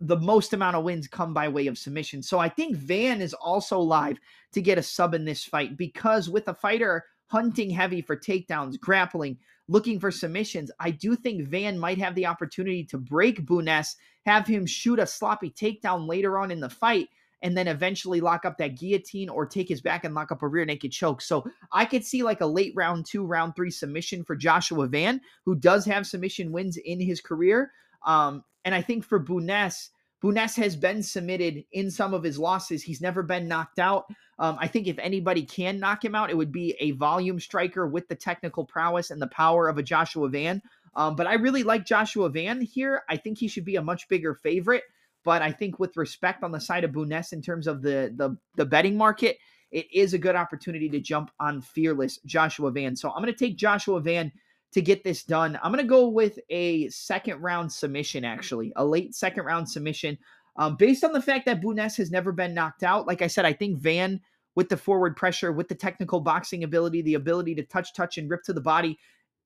the 0.00 0.18
most 0.18 0.52
amount 0.52 0.76
of 0.76 0.84
wins 0.84 1.08
come 1.08 1.32
by 1.32 1.48
way 1.48 1.66
of 1.66 1.78
submission. 1.78 2.22
So 2.22 2.38
I 2.38 2.48
think 2.48 2.76
Van 2.76 3.20
is 3.20 3.34
also 3.34 3.78
live 3.78 4.18
to 4.52 4.60
get 4.60 4.78
a 4.78 4.82
sub 4.82 5.14
in 5.14 5.24
this 5.24 5.44
fight 5.44 5.76
because 5.76 6.28
with 6.28 6.48
a 6.48 6.54
fighter 6.54 7.04
hunting 7.28 7.70
heavy 7.70 8.02
for 8.02 8.16
takedowns, 8.16 8.78
grappling, 8.78 9.38
looking 9.68 9.98
for 9.98 10.10
submissions, 10.10 10.70
I 10.78 10.90
do 10.90 11.16
think 11.16 11.48
Van 11.48 11.78
might 11.78 11.98
have 11.98 12.14
the 12.14 12.26
opportunity 12.26 12.84
to 12.84 12.98
break 12.98 13.46
Bunes, 13.46 13.96
have 14.26 14.46
him 14.46 14.66
shoot 14.66 14.98
a 14.98 15.06
sloppy 15.06 15.50
takedown 15.50 16.06
later 16.06 16.38
on 16.38 16.50
in 16.50 16.60
the 16.60 16.68
fight, 16.68 17.08
and 17.42 17.56
then 17.56 17.68
eventually 17.68 18.20
lock 18.20 18.44
up 18.44 18.58
that 18.58 18.78
guillotine 18.78 19.28
or 19.28 19.46
take 19.46 19.68
his 19.68 19.80
back 19.80 20.04
and 20.04 20.14
lock 20.14 20.30
up 20.30 20.42
a 20.42 20.48
rear 20.48 20.64
naked 20.64 20.92
choke. 20.92 21.20
So 21.20 21.44
I 21.72 21.84
could 21.84 22.04
see 22.04 22.22
like 22.22 22.40
a 22.40 22.46
late 22.46 22.72
round 22.76 23.06
two, 23.06 23.24
round 23.24 23.54
three 23.56 23.70
submission 23.70 24.24
for 24.24 24.36
Joshua 24.36 24.86
Van, 24.86 25.20
who 25.44 25.54
does 25.54 25.84
have 25.86 26.06
submission 26.06 26.52
wins 26.52 26.76
in 26.76 27.00
his 27.00 27.20
career. 27.20 27.72
Um, 28.06 28.44
and 28.66 28.74
I 28.74 28.82
think 28.82 29.04
for 29.04 29.20
Bunes, 29.20 29.90
Bunes 30.20 30.56
has 30.56 30.74
been 30.74 31.02
submitted 31.02 31.64
in 31.70 31.88
some 31.88 32.12
of 32.12 32.24
his 32.24 32.36
losses. 32.36 32.82
He's 32.82 33.00
never 33.00 33.22
been 33.22 33.46
knocked 33.46 33.78
out. 33.78 34.06
Um, 34.40 34.58
I 34.60 34.66
think 34.66 34.88
if 34.88 34.98
anybody 34.98 35.44
can 35.44 35.78
knock 35.78 36.04
him 36.04 36.16
out, 36.16 36.30
it 36.30 36.36
would 36.36 36.50
be 36.50 36.76
a 36.80 36.90
volume 36.90 37.38
striker 37.38 37.86
with 37.86 38.08
the 38.08 38.16
technical 38.16 38.64
prowess 38.64 39.10
and 39.12 39.22
the 39.22 39.28
power 39.28 39.68
of 39.68 39.78
a 39.78 39.84
Joshua 39.84 40.28
Van. 40.28 40.60
Um, 40.96 41.14
but 41.14 41.28
I 41.28 41.34
really 41.34 41.62
like 41.62 41.86
Joshua 41.86 42.28
Van 42.28 42.60
here. 42.60 43.02
I 43.08 43.16
think 43.16 43.38
he 43.38 43.46
should 43.46 43.64
be 43.64 43.76
a 43.76 43.82
much 43.82 44.08
bigger 44.08 44.34
favorite. 44.34 44.82
But 45.24 45.42
I 45.42 45.52
think 45.52 45.78
with 45.78 45.96
respect 45.96 46.42
on 46.42 46.50
the 46.52 46.60
side 46.60 46.82
of 46.82 46.92
Bunes 46.92 47.32
in 47.32 47.42
terms 47.42 47.66
of 47.68 47.82
the 47.82 48.12
the, 48.16 48.36
the 48.56 48.66
betting 48.66 48.96
market, 48.96 49.38
it 49.70 49.86
is 49.92 50.12
a 50.12 50.18
good 50.18 50.36
opportunity 50.36 50.88
to 50.88 51.00
jump 51.00 51.30
on 51.38 51.60
fearless 51.60 52.18
Joshua 52.26 52.72
Van. 52.72 52.96
So 52.96 53.10
I'm 53.10 53.22
going 53.22 53.32
to 53.32 53.38
take 53.38 53.56
Joshua 53.56 54.00
Van 54.00 54.32
to 54.72 54.82
get 54.82 55.04
this 55.04 55.22
done. 55.24 55.58
I'm 55.62 55.72
going 55.72 55.84
to 55.84 55.88
go 55.88 56.08
with 56.08 56.38
a 56.50 56.88
second 56.88 57.40
round 57.40 57.72
submission, 57.72 58.24
actually, 58.24 58.72
a 58.76 58.84
late 58.84 59.14
second 59.14 59.44
round 59.44 59.68
submission. 59.68 60.18
Um, 60.56 60.76
based 60.76 61.04
on 61.04 61.12
the 61.12 61.22
fact 61.22 61.46
that 61.46 61.60
Bunes 61.60 61.96
has 61.96 62.10
never 62.10 62.32
been 62.32 62.54
knocked 62.54 62.82
out, 62.82 63.06
like 63.06 63.22
I 63.22 63.26
said, 63.26 63.44
I 63.44 63.52
think 63.52 63.78
Van, 63.78 64.20
with 64.54 64.68
the 64.68 64.76
forward 64.76 65.16
pressure, 65.16 65.52
with 65.52 65.68
the 65.68 65.74
technical 65.74 66.20
boxing 66.20 66.64
ability, 66.64 67.02
the 67.02 67.14
ability 67.14 67.54
to 67.56 67.62
touch, 67.62 67.94
touch, 67.94 68.16
and 68.16 68.30
rip 68.30 68.42
to 68.44 68.52
the 68.52 68.60
body, 68.60 68.98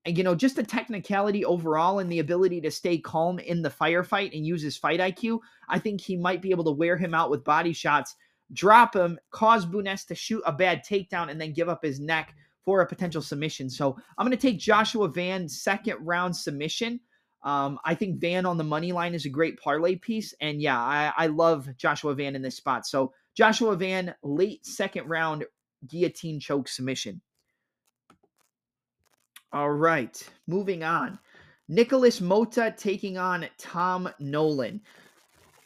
and 0.05 0.17
you 0.17 0.23
know, 0.23 0.35
just 0.35 0.55
the 0.55 0.63
technicality 0.63 1.45
overall 1.45 1.99
and 1.99 2.11
the 2.11 2.19
ability 2.19 2.59
to 2.61 2.71
stay 2.71 2.97
calm 2.97 3.37
in 3.39 3.61
the 3.61 3.69
firefight 3.69 4.35
and 4.35 4.45
use 4.45 4.61
his 4.61 4.77
fight 4.77 4.99
IQ, 4.99 5.39
I 5.69 5.79
think 5.79 6.01
he 6.01 6.17
might 6.17 6.41
be 6.41 6.51
able 6.51 6.63
to 6.63 6.71
wear 6.71 6.97
him 6.97 7.13
out 7.13 7.29
with 7.29 7.43
body 7.43 7.73
shots, 7.73 8.15
drop 8.51 8.95
him, 8.95 9.19
cause 9.29 9.65
Bunes 9.65 10.05
to 10.05 10.15
shoot 10.15 10.41
a 10.45 10.51
bad 10.51 10.83
takedown, 10.83 11.29
and 11.29 11.39
then 11.39 11.53
give 11.53 11.69
up 11.69 11.83
his 11.83 11.99
neck 11.99 12.35
for 12.65 12.81
a 12.81 12.87
potential 12.87 13.21
submission. 13.21 13.69
So 13.69 13.97
I'm 14.17 14.25
going 14.25 14.37
to 14.37 14.41
take 14.41 14.59
Joshua 14.59 15.07
Van 15.07 15.47
second 15.49 15.97
round 16.05 16.35
submission. 16.35 16.99
Um, 17.43 17.79
I 17.83 17.95
think 17.95 18.19
Van 18.19 18.45
on 18.45 18.57
the 18.57 18.63
money 18.63 18.91
line 18.91 19.15
is 19.15 19.25
a 19.25 19.29
great 19.29 19.59
parlay 19.59 19.95
piece. 19.95 20.33
And 20.41 20.61
yeah, 20.61 20.79
I, 20.79 21.11
I 21.17 21.27
love 21.27 21.75
Joshua 21.77 22.13
Van 22.13 22.35
in 22.35 22.41
this 22.41 22.57
spot. 22.57 22.85
So 22.85 23.13
Joshua 23.35 23.75
Van, 23.75 24.13
late 24.23 24.65
second 24.65 25.07
round 25.07 25.45
guillotine 25.87 26.39
choke 26.39 26.67
submission. 26.67 27.21
All 29.53 29.71
right, 29.71 30.21
moving 30.47 30.83
on. 30.83 31.19
Nicholas 31.67 32.19
Motta 32.19 32.75
taking 32.77 33.17
on 33.17 33.47
Tom 33.57 34.09
Nolan. 34.19 34.81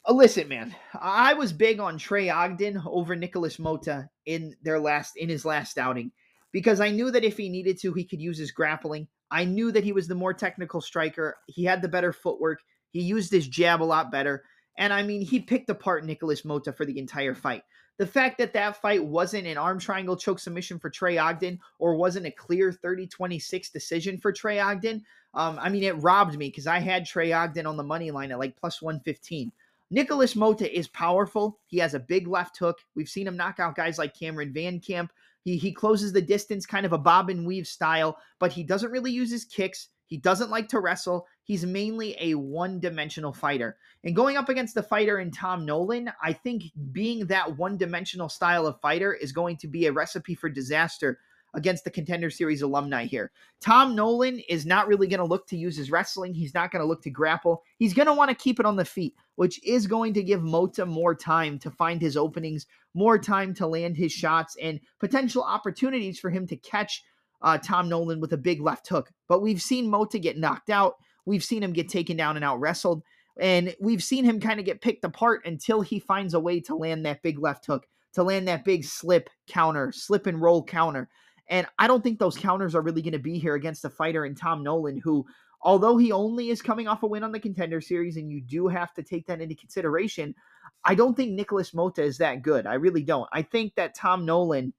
Uh, 0.07 0.13
listen, 0.13 0.47
man, 0.47 0.75
I 0.93 1.33
was 1.33 1.51
big 1.51 1.79
on 1.79 1.97
Trey 1.97 2.29
Ogden 2.29 2.81
over 2.85 3.15
Nicholas 3.15 3.59
Mota 3.59 4.09
in 4.25 4.55
their 4.63 4.79
last 4.79 5.17
in 5.17 5.29
his 5.29 5.45
last 5.45 5.77
outing 5.77 6.11
because 6.55 6.79
I 6.79 6.89
knew 6.89 7.11
that 7.11 7.25
if 7.25 7.35
he 7.35 7.49
needed 7.49 7.77
to, 7.79 7.91
he 7.91 8.05
could 8.05 8.21
use 8.21 8.37
his 8.37 8.53
grappling. 8.53 9.09
I 9.29 9.43
knew 9.43 9.73
that 9.73 9.83
he 9.83 9.91
was 9.91 10.07
the 10.07 10.15
more 10.15 10.33
technical 10.33 10.79
striker. 10.79 11.35
He 11.47 11.65
had 11.65 11.81
the 11.81 11.89
better 11.89 12.13
footwork. 12.13 12.61
He 12.91 13.01
used 13.01 13.29
his 13.29 13.45
jab 13.45 13.81
a 13.81 13.83
lot 13.83 14.09
better. 14.09 14.45
And 14.77 14.93
I 14.93 15.03
mean, 15.03 15.19
he 15.19 15.41
picked 15.41 15.69
apart 15.69 16.05
Nicholas 16.05 16.45
Mota 16.45 16.71
for 16.71 16.85
the 16.85 16.97
entire 16.97 17.35
fight. 17.35 17.63
The 17.97 18.07
fact 18.07 18.37
that 18.37 18.53
that 18.53 18.81
fight 18.81 19.03
wasn't 19.03 19.47
an 19.47 19.57
arm 19.57 19.79
triangle 19.79 20.15
choke 20.15 20.39
submission 20.39 20.79
for 20.79 20.89
Trey 20.89 21.17
Ogden 21.17 21.59
or 21.77 21.97
wasn't 21.97 22.25
a 22.25 22.31
clear 22.31 22.71
30 22.71 23.07
26 23.07 23.69
decision 23.71 24.17
for 24.17 24.31
Trey 24.31 24.57
Ogden, 24.57 25.03
um, 25.33 25.59
I 25.59 25.67
mean, 25.67 25.83
it 25.83 26.01
robbed 26.01 26.37
me 26.37 26.47
because 26.47 26.67
I 26.67 26.79
had 26.79 27.05
Trey 27.05 27.33
Ogden 27.33 27.65
on 27.65 27.75
the 27.75 27.83
money 27.83 28.11
line 28.11 28.31
at 28.31 28.39
like 28.39 28.55
plus 28.55 28.81
115. 28.81 29.51
Nicholas 29.91 30.37
Mota 30.37 30.73
is 30.73 30.87
powerful. 30.87 31.59
He 31.67 31.79
has 31.79 31.93
a 31.95 31.99
big 31.99 32.29
left 32.29 32.57
hook. 32.57 32.77
We've 32.95 33.09
seen 33.09 33.27
him 33.27 33.35
knock 33.35 33.59
out 33.59 33.75
guys 33.75 33.97
like 33.97 34.17
Cameron 34.17 34.53
Van 34.53 34.79
Camp. 34.79 35.11
He, 35.45 35.57
he 35.57 35.71
closes 35.71 36.11
the 36.11 36.21
distance, 36.21 36.65
kind 36.65 36.85
of 36.85 36.91
a 36.91 36.97
bob 36.97 37.29
and 37.29 37.45
weave 37.45 37.67
style, 37.67 38.17
but 38.39 38.51
he 38.51 38.63
doesn't 38.63 38.91
really 38.91 39.11
use 39.11 39.31
his 39.31 39.45
kicks. 39.45 39.89
He 40.07 40.17
doesn't 40.17 40.49
like 40.49 40.67
to 40.69 40.79
wrestle. 40.79 41.27
He's 41.43 41.65
mainly 41.65 42.15
a 42.19 42.35
one 42.35 42.79
dimensional 42.79 43.31
fighter. 43.31 43.77
And 44.03 44.15
going 44.15 44.37
up 44.37 44.49
against 44.49 44.75
the 44.75 44.83
fighter 44.83 45.19
in 45.19 45.31
Tom 45.31 45.65
Nolan, 45.65 46.11
I 46.21 46.33
think 46.33 46.63
being 46.91 47.27
that 47.27 47.57
one 47.57 47.77
dimensional 47.77 48.27
style 48.27 48.67
of 48.67 48.81
fighter 48.81 49.13
is 49.13 49.31
going 49.31 49.57
to 49.57 49.67
be 49.67 49.85
a 49.85 49.91
recipe 49.91 50.35
for 50.35 50.49
disaster 50.49 51.19
against 51.53 51.85
the 51.85 51.91
Contender 51.91 52.29
Series 52.29 52.61
alumni 52.61 53.05
here. 53.05 53.31
Tom 53.61 53.95
Nolan 53.95 54.39
is 54.49 54.65
not 54.65 54.87
really 54.87 55.07
going 55.07 55.19
to 55.19 55.25
look 55.25 55.47
to 55.47 55.57
use 55.57 55.77
his 55.77 55.89
wrestling. 55.89 56.33
He's 56.33 56.53
not 56.53 56.71
going 56.71 56.81
to 56.81 56.87
look 56.87 57.01
to 57.03 57.09
grapple. 57.09 57.63
He's 57.77 57.93
going 57.93 58.07
to 58.07 58.13
want 58.13 58.29
to 58.29 58.35
keep 58.35 58.59
it 58.59 58.65
on 58.65 58.75
the 58.75 58.85
feet, 58.85 59.15
which 59.35 59.63
is 59.65 59.87
going 59.87 60.13
to 60.13 60.23
give 60.23 60.43
Mota 60.43 60.85
more 60.85 61.15
time 61.15 61.59
to 61.59 61.71
find 61.71 62.01
his 62.01 62.17
openings, 62.17 62.65
more 62.93 63.17
time 63.17 63.53
to 63.55 63.67
land 63.67 63.97
his 63.97 64.11
shots, 64.11 64.55
and 64.61 64.79
potential 64.99 65.43
opportunities 65.43 66.19
for 66.19 66.29
him 66.29 66.47
to 66.47 66.55
catch 66.57 67.03
uh, 67.41 67.57
Tom 67.57 67.89
Nolan 67.89 68.19
with 68.19 68.33
a 68.33 68.37
big 68.37 68.61
left 68.61 68.87
hook. 68.87 69.11
But 69.27 69.41
we've 69.41 69.61
seen 69.61 69.89
Mota 69.89 70.19
get 70.19 70.37
knocked 70.37 70.69
out. 70.69 70.95
We've 71.25 71.43
seen 71.43 71.63
him 71.63 71.73
get 71.73 71.89
taken 71.89 72.17
down 72.17 72.35
and 72.35 72.45
out 72.45 72.59
wrestled. 72.59 73.03
And 73.39 73.75
we've 73.81 74.03
seen 74.03 74.23
him 74.23 74.39
kind 74.39 74.59
of 74.59 74.65
get 74.65 74.81
picked 74.81 75.03
apart 75.03 75.45
until 75.45 75.81
he 75.81 75.99
finds 75.99 76.33
a 76.33 76.39
way 76.39 76.61
to 76.61 76.75
land 76.75 77.05
that 77.05 77.21
big 77.21 77.39
left 77.39 77.65
hook, 77.65 77.85
to 78.13 78.23
land 78.23 78.47
that 78.47 78.63
big 78.63 78.85
slip 78.85 79.29
counter, 79.47 79.91
slip 79.91 80.25
and 80.25 80.41
roll 80.41 80.63
counter. 80.63 81.09
And 81.47 81.67
I 81.77 81.87
don't 81.87 82.01
think 82.01 82.17
those 82.17 82.37
counters 82.37 82.73
are 82.73 82.81
really 82.81 83.01
going 83.01 83.11
to 83.11 83.19
be 83.19 83.37
here 83.37 83.55
against 83.55 83.85
a 83.85 83.89
fighter 83.89 84.25
in 84.25 84.35
Tom 84.35 84.63
Nolan, 84.63 84.97
who, 84.97 85.25
although 85.61 85.97
he 85.97 86.11
only 86.11 86.49
is 86.49 86.61
coming 86.61 86.87
off 86.87 87.03
a 87.03 87.07
win 87.07 87.23
on 87.23 87.31
the 87.31 87.39
contender 87.39 87.81
series, 87.81 88.17
and 88.17 88.31
you 88.31 88.41
do 88.41 88.67
have 88.67 88.93
to 88.93 89.03
take 89.03 89.25
that 89.27 89.41
into 89.41 89.55
consideration, 89.55 90.35
I 90.83 90.95
don't 90.95 91.15
think 91.15 91.31
Nicholas 91.31 91.73
Mota 91.73 92.03
is 92.03 92.17
that 92.19 92.41
good. 92.41 92.67
I 92.67 92.75
really 92.75 93.03
don't. 93.03 93.29
I 93.33 93.41
think 93.41 93.75
that 93.75 93.95
Tom 93.95 94.25
Nolan 94.25 94.73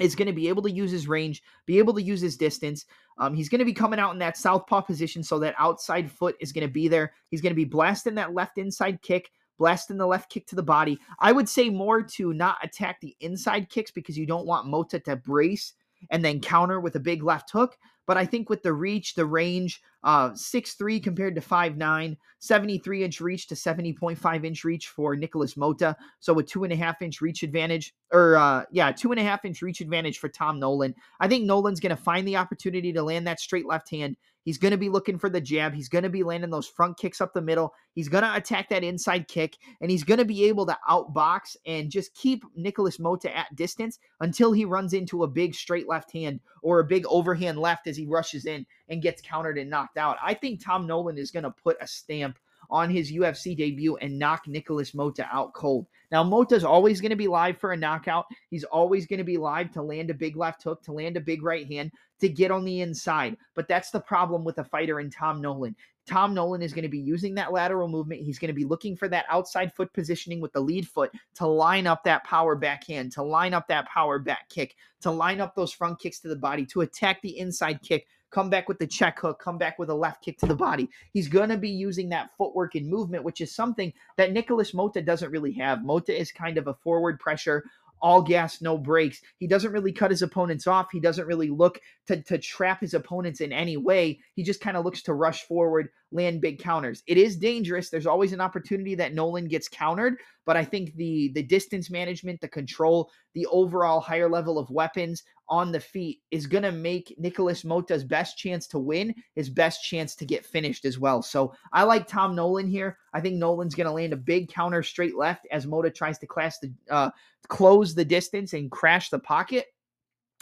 is 0.00 0.16
going 0.16 0.26
to 0.26 0.32
be 0.32 0.48
able 0.48 0.62
to 0.62 0.70
use 0.70 0.90
his 0.90 1.06
range, 1.06 1.42
be 1.66 1.78
able 1.78 1.94
to 1.94 2.02
use 2.02 2.20
his 2.20 2.36
distance. 2.36 2.84
Um, 3.18 3.34
he's 3.34 3.48
going 3.48 3.60
to 3.60 3.64
be 3.64 3.72
coming 3.72 4.00
out 4.00 4.12
in 4.12 4.18
that 4.18 4.36
southpaw 4.36 4.80
position, 4.80 5.22
so 5.22 5.38
that 5.38 5.54
outside 5.58 6.10
foot 6.10 6.36
is 6.40 6.52
going 6.52 6.66
to 6.66 6.72
be 6.72 6.88
there. 6.88 7.12
He's 7.30 7.40
going 7.40 7.52
to 7.52 7.56
be 7.56 7.64
blasting 7.64 8.16
that 8.16 8.34
left 8.34 8.58
inside 8.58 9.02
kick 9.02 9.30
blasting 9.58 9.96
the 9.96 10.06
left 10.06 10.30
kick 10.30 10.46
to 10.48 10.56
the 10.56 10.62
body. 10.62 10.98
I 11.18 11.32
would 11.32 11.48
say 11.48 11.70
more 11.70 12.02
to 12.02 12.32
not 12.32 12.58
attack 12.62 13.00
the 13.00 13.16
inside 13.20 13.70
kicks 13.70 13.90
because 13.90 14.18
you 14.18 14.26
don't 14.26 14.46
want 14.46 14.66
Mota 14.66 14.98
to 15.00 15.16
brace 15.16 15.74
and 16.10 16.24
then 16.24 16.40
counter 16.40 16.80
with 16.80 16.96
a 16.96 17.00
big 17.00 17.22
left 17.22 17.50
hook. 17.50 17.76
But 18.06 18.16
I 18.16 18.26
think 18.26 18.50
with 18.50 18.62
the 18.62 18.72
reach, 18.72 19.14
the 19.14 19.26
range, 19.26 19.82
uh, 20.02 20.30
6'3 20.30 21.02
compared 21.02 21.34
to 21.34 21.40
5'9, 21.40 22.16
73 22.38 23.04
inch 23.04 23.20
reach 23.20 23.46
to 23.48 23.54
70.5 23.54 24.44
inch 24.44 24.64
reach 24.64 24.88
for 24.88 25.16
Nicholas 25.16 25.56
Mota. 25.56 25.96
So 26.20 26.38
a 26.38 26.42
two 26.42 26.64
and 26.64 26.72
a 26.72 26.76
half 26.76 27.00
inch 27.00 27.20
reach 27.20 27.42
advantage, 27.42 27.94
or 28.12 28.36
uh, 28.36 28.64
yeah, 28.70 28.92
two 28.92 29.12
and 29.12 29.20
a 29.20 29.24
half 29.24 29.44
inch 29.44 29.62
reach 29.62 29.80
advantage 29.80 30.18
for 30.18 30.28
Tom 30.28 30.60
Nolan. 30.60 30.94
I 31.20 31.28
think 31.28 31.44
Nolan's 31.44 31.80
going 31.80 31.96
to 31.96 32.02
find 32.02 32.28
the 32.28 32.36
opportunity 32.36 32.92
to 32.92 33.02
land 33.02 33.26
that 33.26 33.40
straight 33.40 33.66
left 33.66 33.90
hand 33.90 34.16
He's 34.44 34.58
going 34.58 34.72
to 34.72 34.78
be 34.78 34.90
looking 34.90 35.18
for 35.18 35.30
the 35.30 35.40
jab. 35.40 35.74
He's 35.74 35.88
going 35.88 36.04
to 36.04 36.10
be 36.10 36.22
landing 36.22 36.50
those 36.50 36.68
front 36.68 36.98
kicks 36.98 37.20
up 37.20 37.32
the 37.32 37.40
middle. 37.40 37.72
He's 37.94 38.08
going 38.08 38.24
to 38.24 38.36
attack 38.36 38.68
that 38.68 38.84
inside 38.84 39.26
kick, 39.26 39.56
and 39.80 39.90
he's 39.90 40.04
going 40.04 40.18
to 40.18 40.24
be 40.24 40.44
able 40.44 40.66
to 40.66 40.78
outbox 40.88 41.56
and 41.66 41.90
just 41.90 42.14
keep 42.14 42.44
Nicholas 42.54 42.98
Mota 42.98 43.34
at 43.34 43.54
distance 43.56 43.98
until 44.20 44.52
he 44.52 44.64
runs 44.64 44.92
into 44.92 45.22
a 45.22 45.28
big 45.28 45.54
straight 45.54 45.88
left 45.88 46.12
hand 46.12 46.40
or 46.62 46.80
a 46.80 46.84
big 46.84 47.06
overhand 47.06 47.58
left 47.58 47.86
as 47.86 47.96
he 47.96 48.06
rushes 48.06 48.46
in 48.46 48.66
and 48.88 49.02
gets 49.02 49.22
countered 49.22 49.58
and 49.58 49.70
knocked 49.70 49.96
out. 49.96 50.18
I 50.22 50.34
think 50.34 50.62
Tom 50.62 50.86
Nolan 50.86 51.18
is 51.18 51.30
going 51.30 51.44
to 51.44 51.50
put 51.50 51.76
a 51.80 51.86
stamp 51.86 52.38
on 52.70 52.90
his 52.90 53.12
UFC 53.12 53.56
debut 53.56 53.96
and 53.96 54.18
knock 54.18 54.46
Nicholas 54.46 54.94
Mota 54.94 55.28
out 55.32 55.52
cold. 55.54 55.86
Now, 56.10 56.22
Mota's 56.22 56.64
always 56.64 57.00
going 57.00 57.10
to 57.10 57.16
be 57.16 57.28
live 57.28 57.58
for 57.58 57.72
a 57.72 57.76
knockout. 57.76 58.26
He's 58.50 58.64
always 58.64 59.06
going 59.06 59.18
to 59.18 59.24
be 59.24 59.36
live 59.36 59.72
to 59.72 59.82
land 59.82 60.10
a 60.10 60.14
big 60.14 60.36
left 60.36 60.62
hook, 60.62 60.82
to 60.84 60.92
land 60.92 61.16
a 61.16 61.20
big 61.20 61.42
right 61.42 61.66
hand, 61.66 61.92
to 62.20 62.28
get 62.28 62.50
on 62.50 62.64
the 62.64 62.80
inside. 62.82 63.36
But 63.54 63.68
that's 63.68 63.90
the 63.90 64.00
problem 64.00 64.44
with 64.44 64.58
a 64.58 64.64
fighter 64.64 65.00
in 65.00 65.10
Tom 65.10 65.40
Nolan. 65.40 65.74
Tom 66.06 66.34
Nolan 66.34 66.62
is 66.62 66.74
going 66.74 66.82
to 66.82 66.88
be 66.88 66.98
using 66.98 67.34
that 67.34 67.52
lateral 67.52 67.88
movement. 67.88 68.20
He's 68.20 68.38
going 68.38 68.48
to 68.48 68.54
be 68.54 68.64
looking 68.64 68.94
for 68.94 69.08
that 69.08 69.24
outside 69.30 69.74
foot 69.74 69.92
positioning 69.92 70.40
with 70.40 70.52
the 70.52 70.60
lead 70.60 70.86
foot 70.86 71.10
to 71.36 71.46
line 71.46 71.86
up 71.86 72.04
that 72.04 72.24
power 72.24 72.54
backhand, 72.54 73.12
to 73.12 73.22
line 73.22 73.54
up 73.54 73.66
that 73.68 73.88
power 73.88 74.18
back 74.18 74.48
kick, 74.50 74.76
to 75.00 75.10
line 75.10 75.40
up 75.40 75.54
those 75.54 75.72
front 75.72 75.98
kicks 75.98 76.20
to 76.20 76.28
the 76.28 76.36
body, 76.36 76.66
to 76.66 76.82
attack 76.82 77.22
the 77.22 77.38
inside 77.38 77.80
kick, 77.82 78.06
come 78.34 78.50
back 78.50 78.68
with 78.68 78.80
the 78.80 78.86
check 78.86 79.20
hook, 79.20 79.40
come 79.40 79.56
back 79.56 79.78
with 79.78 79.88
a 79.90 79.94
left 79.94 80.22
kick 80.22 80.38
to 80.38 80.46
the 80.46 80.56
body. 80.56 80.90
He's 81.12 81.28
going 81.28 81.50
to 81.50 81.56
be 81.56 81.70
using 81.70 82.08
that 82.08 82.30
footwork 82.36 82.74
and 82.74 82.88
movement, 82.88 83.22
which 83.22 83.40
is 83.40 83.54
something 83.54 83.92
that 84.16 84.32
Nicholas 84.32 84.74
Mota 84.74 85.00
doesn't 85.00 85.30
really 85.30 85.52
have. 85.52 85.84
Mota 85.84 86.18
is 86.18 86.32
kind 86.32 86.58
of 86.58 86.66
a 86.66 86.74
forward 86.74 87.20
pressure, 87.20 87.64
all 88.02 88.20
gas, 88.20 88.60
no 88.60 88.76
brakes. 88.76 89.22
He 89.38 89.46
doesn't 89.46 89.70
really 89.70 89.92
cut 89.92 90.10
his 90.10 90.20
opponents 90.20 90.66
off. 90.66 90.88
He 90.90 90.98
doesn't 90.98 91.28
really 91.28 91.48
look 91.48 91.80
to, 92.08 92.20
to 92.22 92.36
trap 92.38 92.80
his 92.80 92.92
opponents 92.92 93.40
in 93.40 93.52
any 93.52 93.76
way. 93.76 94.18
He 94.34 94.42
just 94.42 94.60
kind 94.60 94.76
of 94.76 94.84
looks 94.84 95.02
to 95.02 95.14
rush 95.14 95.44
forward, 95.44 95.90
land 96.14 96.40
big 96.40 96.58
counters. 96.58 97.02
It 97.06 97.18
is 97.18 97.36
dangerous. 97.36 97.90
There's 97.90 98.06
always 98.06 98.32
an 98.32 98.40
opportunity 98.40 98.94
that 98.94 99.12
Nolan 99.12 99.48
gets 99.48 99.68
countered, 99.68 100.16
but 100.46 100.56
I 100.56 100.64
think 100.64 100.94
the 100.94 101.32
the 101.34 101.42
distance 101.42 101.90
management, 101.90 102.40
the 102.40 102.48
control, 102.48 103.10
the 103.34 103.46
overall 103.46 104.00
higher 104.00 104.30
level 104.30 104.58
of 104.58 104.70
weapons 104.70 105.22
on 105.48 105.72
the 105.72 105.80
feet 105.80 106.20
is 106.30 106.46
going 106.46 106.62
to 106.62 106.72
make 106.72 107.14
Nicholas 107.18 107.64
Mota's 107.64 108.04
best 108.04 108.38
chance 108.38 108.66
to 108.68 108.78
win 108.78 109.14
his 109.34 109.50
best 109.50 109.84
chance 109.84 110.14
to 110.14 110.24
get 110.24 110.46
finished 110.46 110.86
as 110.86 110.98
well. 110.98 111.20
So 111.20 111.52
I 111.72 111.82
like 111.82 112.06
Tom 112.06 112.34
Nolan 112.34 112.68
here. 112.68 112.96
I 113.12 113.20
think 113.20 113.36
Nolan's 113.36 113.74
going 113.74 113.86
to 113.86 113.92
land 113.92 114.14
a 114.14 114.16
big 114.16 114.48
counter 114.48 114.82
straight 114.82 115.16
left 115.16 115.46
as 115.50 115.66
Mota 115.66 115.90
tries 115.90 116.18
to 116.20 116.26
class 116.26 116.58
the 116.60 116.72
uh, 116.88 117.10
close 117.48 117.94
the 117.94 118.04
distance 118.04 118.52
and 118.52 118.70
crash 118.70 119.10
the 119.10 119.18
pocket. 119.18 119.66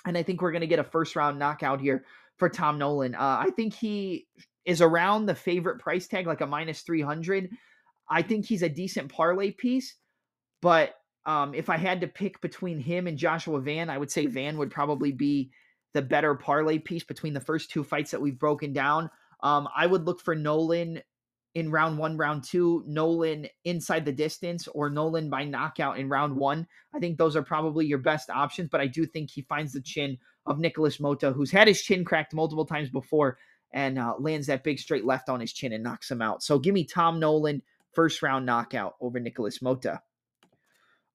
And 0.05 0.19
I 0.19 0.23
think 0.23 0.43
we're 0.43 0.53
going 0.53 0.61
to 0.61 0.67
get 0.67 0.79
a 0.79 0.85
first 0.85 1.17
round 1.17 1.39
knockout 1.39 1.81
here 1.81 2.05
for 2.37 2.49
Tom 2.49 2.79
Nolan. 2.79 3.15
Uh, 3.15 3.39
I 3.41 3.51
think 3.55 3.73
he 3.73 4.27
is 4.65 4.81
around 4.81 5.27
the 5.27 5.35
favorite 5.35 5.79
price 5.79 6.07
tag, 6.07 6.27
like 6.27 6.41
a 6.41 6.47
minus 6.47 6.83
300. 6.83 7.51
I 8.09 8.23
think 8.23 8.47
he's 8.47 8.63
a 8.63 8.69
decent 8.69 9.11
parlay 9.11 9.51
piece, 9.51 9.95
but 10.61 10.95
um, 11.25 11.55
if 11.55 11.69
I 11.69 11.77
had 11.77 12.01
to 12.01 12.09
pick 12.09 12.41
between 12.41 12.79
him 12.79 13.07
and 13.07 13.17
Joshua 13.17 13.61
Van, 13.61 13.89
I 13.89 13.99
would 13.99 14.11
say 14.11 14.27
Van 14.27 14.59
would 14.59 14.71
probably 14.71 15.13
be 15.13 15.51
the 15.95 16.03
better 16.03 16.35
parlay 16.35 16.79
piece 16.79 17.05
between 17.05 17.33
the 17.33 17.41
first 17.41 17.71
two 17.71 17.85
fights 17.85 18.11
that 18.11 18.21
we've 18.21 18.39
broken 18.39 18.73
down. 18.73 19.11
Um, 19.43 19.69
I 19.77 19.87
would 19.87 20.05
look 20.05 20.21
for 20.21 20.35
Nolan 20.35 21.01
in 21.55 21.71
round 21.71 21.99
one, 21.99 22.17
round 22.17 22.45
two, 22.45 22.83
Nolan 22.87 23.47
inside 23.65 24.05
the 24.05 24.13
distance, 24.13 24.69
or 24.69 24.89
Nolan 24.89 25.29
by 25.29 25.45
knockout 25.45 25.99
in 25.99 26.09
round 26.09 26.35
one. 26.35 26.67
I 26.95 26.99
think 26.99 27.19
those 27.19 27.37
are 27.37 27.43
probably 27.43 27.87
your 27.87 27.99
best 27.99 28.31
options, 28.31 28.71
but 28.71 28.81
I 28.81 28.87
do 28.87 29.05
think 29.05 29.31
he 29.31 29.43
finds 29.43 29.73
the 29.73 29.83
chin 29.83 30.17
of 30.47 30.59
Nicholas 30.59 30.99
Mota, 30.99 31.31
who's 31.33 31.51
had 31.51 31.69
his 31.69 31.83
chin 31.83 32.05
cracked 32.05 32.35
multiple 32.35 32.65
times 32.65 32.89
before 32.89 33.39
and 33.73 33.99
uh, 33.99 34.15
lands 34.19 34.47
that 34.47 34.65
big 34.65 34.79
straight 34.79 35.05
left 35.05 35.29
on 35.29 35.41
his 35.41 35.53
chin 35.53 35.73
and 35.73 35.83
knocks 35.83 36.11
him 36.11 36.23
out. 36.23 36.43
So 36.43 36.59
give 36.59 36.75
me 36.75 36.85
Tom 36.85 37.19
Nolan, 37.19 37.63
first 37.93 38.23
round 38.23 38.47
knockout 38.47 38.97
over 39.01 39.19
Nicholas 39.19 39.63
Mota. 39.63 40.01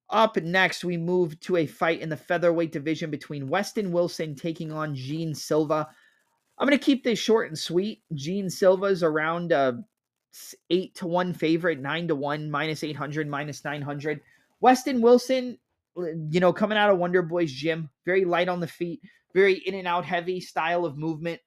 Up 0.09 0.37
next, 0.37 0.85
we 0.85 0.95
move 0.95 1.39
to 1.41 1.57
a 1.57 1.65
fight 1.65 1.99
in 1.99 2.09
the 2.09 2.15
featherweight 2.17 2.71
division 2.71 3.11
between 3.11 3.49
Weston 3.49 3.91
Wilson 3.91 4.35
taking 4.35 4.71
on 4.71 4.95
Gene 4.95 5.35
Silva. 5.35 5.89
I'm 6.57 6.67
going 6.67 6.77
to 6.77 6.83
keep 6.83 7.03
this 7.03 7.19
short 7.19 7.49
and 7.49 7.59
sweet. 7.59 8.01
Gene 8.13 8.49
Silva's 8.49 9.03
around 9.03 9.51
a 9.51 9.83
eight 10.69 10.95
to 10.95 11.07
one 11.07 11.33
favorite, 11.33 11.79
nine 11.79 12.07
to 12.07 12.15
one, 12.15 12.49
minus 12.49 12.83
800, 12.83 13.27
minus 13.27 13.63
900. 13.63 14.21
Weston 14.61 15.01
Wilson, 15.01 15.57
you 15.95 16.39
know, 16.39 16.53
coming 16.53 16.77
out 16.77 16.89
of 16.89 16.97
Wonder 16.97 17.21
Boy's 17.21 17.51
gym, 17.51 17.89
very 18.05 18.25
light 18.25 18.47
on 18.47 18.59
the 18.59 18.67
feet, 18.67 19.01
very 19.33 19.55
in 19.55 19.75
and 19.75 19.87
out 19.87 20.05
heavy 20.05 20.39
style 20.39 20.85
of 20.85 20.97
movement. 20.97 21.41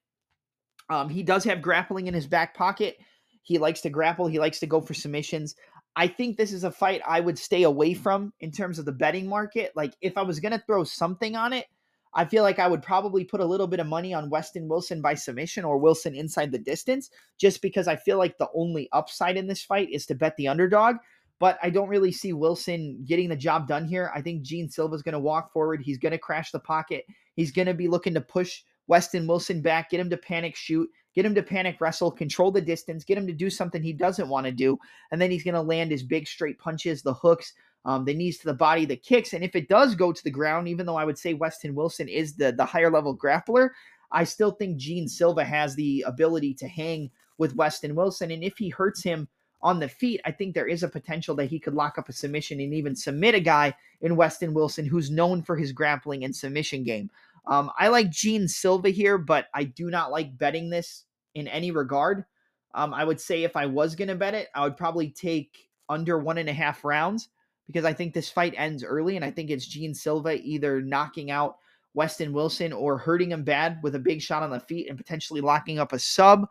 Um, 0.91 1.09
he 1.09 1.23
does 1.23 1.43
have 1.45 1.61
grappling 1.61 2.05
in 2.07 2.13
his 2.13 2.27
back 2.27 2.53
pocket. 2.53 2.97
He 3.41 3.57
likes 3.57 3.81
to 3.81 3.89
grapple. 3.89 4.27
He 4.27 4.39
likes 4.39 4.59
to 4.59 4.67
go 4.67 4.81
for 4.81 4.93
submissions. 4.93 5.55
I 5.95 6.07
think 6.07 6.37
this 6.37 6.53
is 6.53 6.63
a 6.63 6.71
fight 6.71 7.01
I 7.07 7.21
would 7.21 7.39
stay 7.39 7.63
away 7.63 7.93
from 7.93 8.33
in 8.41 8.51
terms 8.51 8.77
of 8.77 8.85
the 8.85 8.91
betting 8.91 9.27
market. 9.27 9.71
Like, 9.75 9.93
if 10.01 10.17
I 10.17 10.21
was 10.21 10.39
going 10.39 10.51
to 10.51 10.63
throw 10.67 10.83
something 10.83 11.35
on 11.35 11.53
it, 11.53 11.65
I 12.13 12.25
feel 12.25 12.43
like 12.43 12.59
I 12.59 12.67
would 12.67 12.83
probably 12.83 13.23
put 13.23 13.39
a 13.39 13.45
little 13.45 13.67
bit 13.67 13.79
of 13.79 13.87
money 13.87 14.13
on 14.13 14.29
Weston 14.29 14.67
Wilson 14.67 15.01
by 15.01 15.15
submission 15.15 15.63
or 15.63 15.77
Wilson 15.77 16.13
inside 16.13 16.51
the 16.51 16.59
distance, 16.59 17.09
just 17.37 17.61
because 17.61 17.87
I 17.87 17.95
feel 17.95 18.17
like 18.17 18.37
the 18.37 18.49
only 18.53 18.89
upside 18.91 19.37
in 19.37 19.47
this 19.47 19.63
fight 19.63 19.89
is 19.91 20.05
to 20.07 20.15
bet 20.15 20.35
the 20.35 20.49
underdog. 20.49 20.97
but 21.41 21.57
I 21.63 21.71
don't 21.71 21.89
really 21.89 22.11
see 22.11 22.33
Wilson 22.33 23.03
getting 23.03 23.27
the 23.27 23.35
job 23.35 23.67
done 23.67 23.83
here. 23.83 24.11
I 24.13 24.21
think 24.21 24.43
Gene 24.43 24.69
Silva 24.69 24.93
is 24.93 25.01
going 25.01 25.13
to 25.13 25.19
walk 25.19 25.51
forward. 25.51 25.81
He's 25.81 25.97
going 25.97 26.11
to 26.11 26.19
crash 26.19 26.51
the 26.51 26.59
pocket. 26.59 27.03
He's 27.33 27.51
going 27.51 27.65
to 27.65 27.73
be 27.73 27.87
looking 27.87 28.13
to 28.13 28.21
push 28.21 28.61
Weston 28.87 29.27
Wilson 29.27 29.61
back, 29.61 29.89
get 29.89 29.99
him 29.99 30.09
to 30.09 30.17
panic 30.17 30.55
shoot, 30.55 30.89
get 31.13 31.25
him 31.25 31.35
to 31.35 31.43
panic 31.43 31.79
wrestle, 31.79 32.11
control 32.11 32.51
the 32.51 32.61
distance, 32.61 33.03
get 33.03 33.17
him 33.17 33.27
to 33.27 33.33
do 33.33 33.49
something 33.49 33.81
he 33.81 33.93
doesn't 33.93 34.29
want 34.29 34.45
to 34.45 34.51
do. 34.51 34.77
And 35.11 35.21
then 35.21 35.31
he's 35.31 35.43
going 35.43 35.55
to 35.55 35.61
land 35.61 35.91
his 35.91 36.03
big 36.03 36.27
straight 36.27 36.59
punches, 36.59 37.01
the 37.01 37.13
hooks, 37.13 37.53
um, 37.85 38.05
the 38.05 38.13
knees 38.13 38.37
to 38.39 38.45
the 38.45 38.53
body, 38.53 38.85
the 38.85 38.95
kicks. 38.95 39.33
And 39.33 39.43
if 39.43 39.55
it 39.55 39.69
does 39.69 39.95
go 39.95 40.11
to 40.11 40.23
the 40.23 40.29
ground, 40.29 40.67
even 40.67 40.85
though 40.85 40.97
I 40.97 41.05
would 41.05 41.17
say 41.17 41.33
Weston 41.33 41.75
Wilson 41.75 42.07
is 42.07 42.33
the, 42.33 42.51
the 42.51 42.65
higher 42.65 42.91
level 42.91 43.15
grappler, 43.15 43.69
I 44.11 44.23
still 44.23 44.51
think 44.51 44.77
Gene 44.77 45.07
Silva 45.07 45.43
has 45.43 45.75
the 45.75 46.03
ability 46.05 46.53
to 46.55 46.67
hang 46.67 47.09
with 47.37 47.55
Weston 47.55 47.95
Wilson. 47.95 48.31
And 48.31 48.43
if 48.43 48.57
he 48.57 48.69
hurts 48.69 49.01
him 49.01 49.27
on 49.63 49.79
the 49.79 49.87
feet, 49.87 50.21
I 50.25 50.31
think 50.31 50.53
there 50.53 50.67
is 50.67 50.83
a 50.83 50.89
potential 50.89 51.35
that 51.35 51.49
he 51.49 51.59
could 51.59 51.73
lock 51.73 51.97
up 51.97 52.09
a 52.09 52.13
submission 52.13 52.59
and 52.59 52.73
even 52.73 52.95
submit 52.95 53.35
a 53.35 53.39
guy 53.39 53.73
in 54.01 54.15
Weston 54.15 54.53
Wilson 54.53 54.85
who's 54.85 55.11
known 55.11 55.41
for 55.41 55.55
his 55.55 55.71
grappling 55.71 56.23
and 56.23 56.35
submission 56.35 56.83
game. 56.83 57.09
Um, 57.47 57.71
I 57.77 57.87
like 57.87 58.11
Gene 58.11 58.47
Silva 58.47 58.89
here, 58.89 59.17
but 59.17 59.47
I 59.53 59.63
do 59.63 59.89
not 59.89 60.11
like 60.11 60.37
betting 60.37 60.69
this 60.69 61.05
in 61.33 61.47
any 61.47 61.71
regard. 61.71 62.25
Um, 62.73 62.93
I 62.93 63.03
would 63.03 63.19
say 63.19 63.43
if 63.43 63.55
I 63.55 63.65
was 63.65 63.95
going 63.95 64.07
to 64.07 64.15
bet 64.15 64.33
it, 64.33 64.47
I 64.55 64.63
would 64.63 64.77
probably 64.77 65.09
take 65.09 65.69
under 65.89 66.17
one 66.17 66.37
and 66.37 66.49
a 66.49 66.53
half 66.53 66.85
rounds 66.85 67.29
because 67.67 67.85
I 67.85 67.93
think 67.93 68.13
this 68.13 68.29
fight 68.29 68.53
ends 68.57 68.83
early, 68.83 69.15
and 69.15 69.25
I 69.25 69.31
think 69.31 69.49
it's 69.49 69.65
Gene 69.65 69.93
Silva 69.93 70.37
either 70.41 70.81
knocking 70.81 71.31
out 71.31 71.55
Weston 71.93 72.33
Wilson 72.33 72.73
or 72.73 72.97
hurting 72.97 73.31
him 73.31 73.43
bad 73.43 73.79
with 73.83 73.95
a 73.95 73.99
big 73.99 74.21
shot 74.21 74.43
on 74.43 74.51
the 74.51 74.59
feet 74.59 74.87
and 74.89 74.97
potentially 74.97 75.41
locking 75.41 75.79
up 75.79 75.93
a 75.93 75.99
sub. 75.99 76.47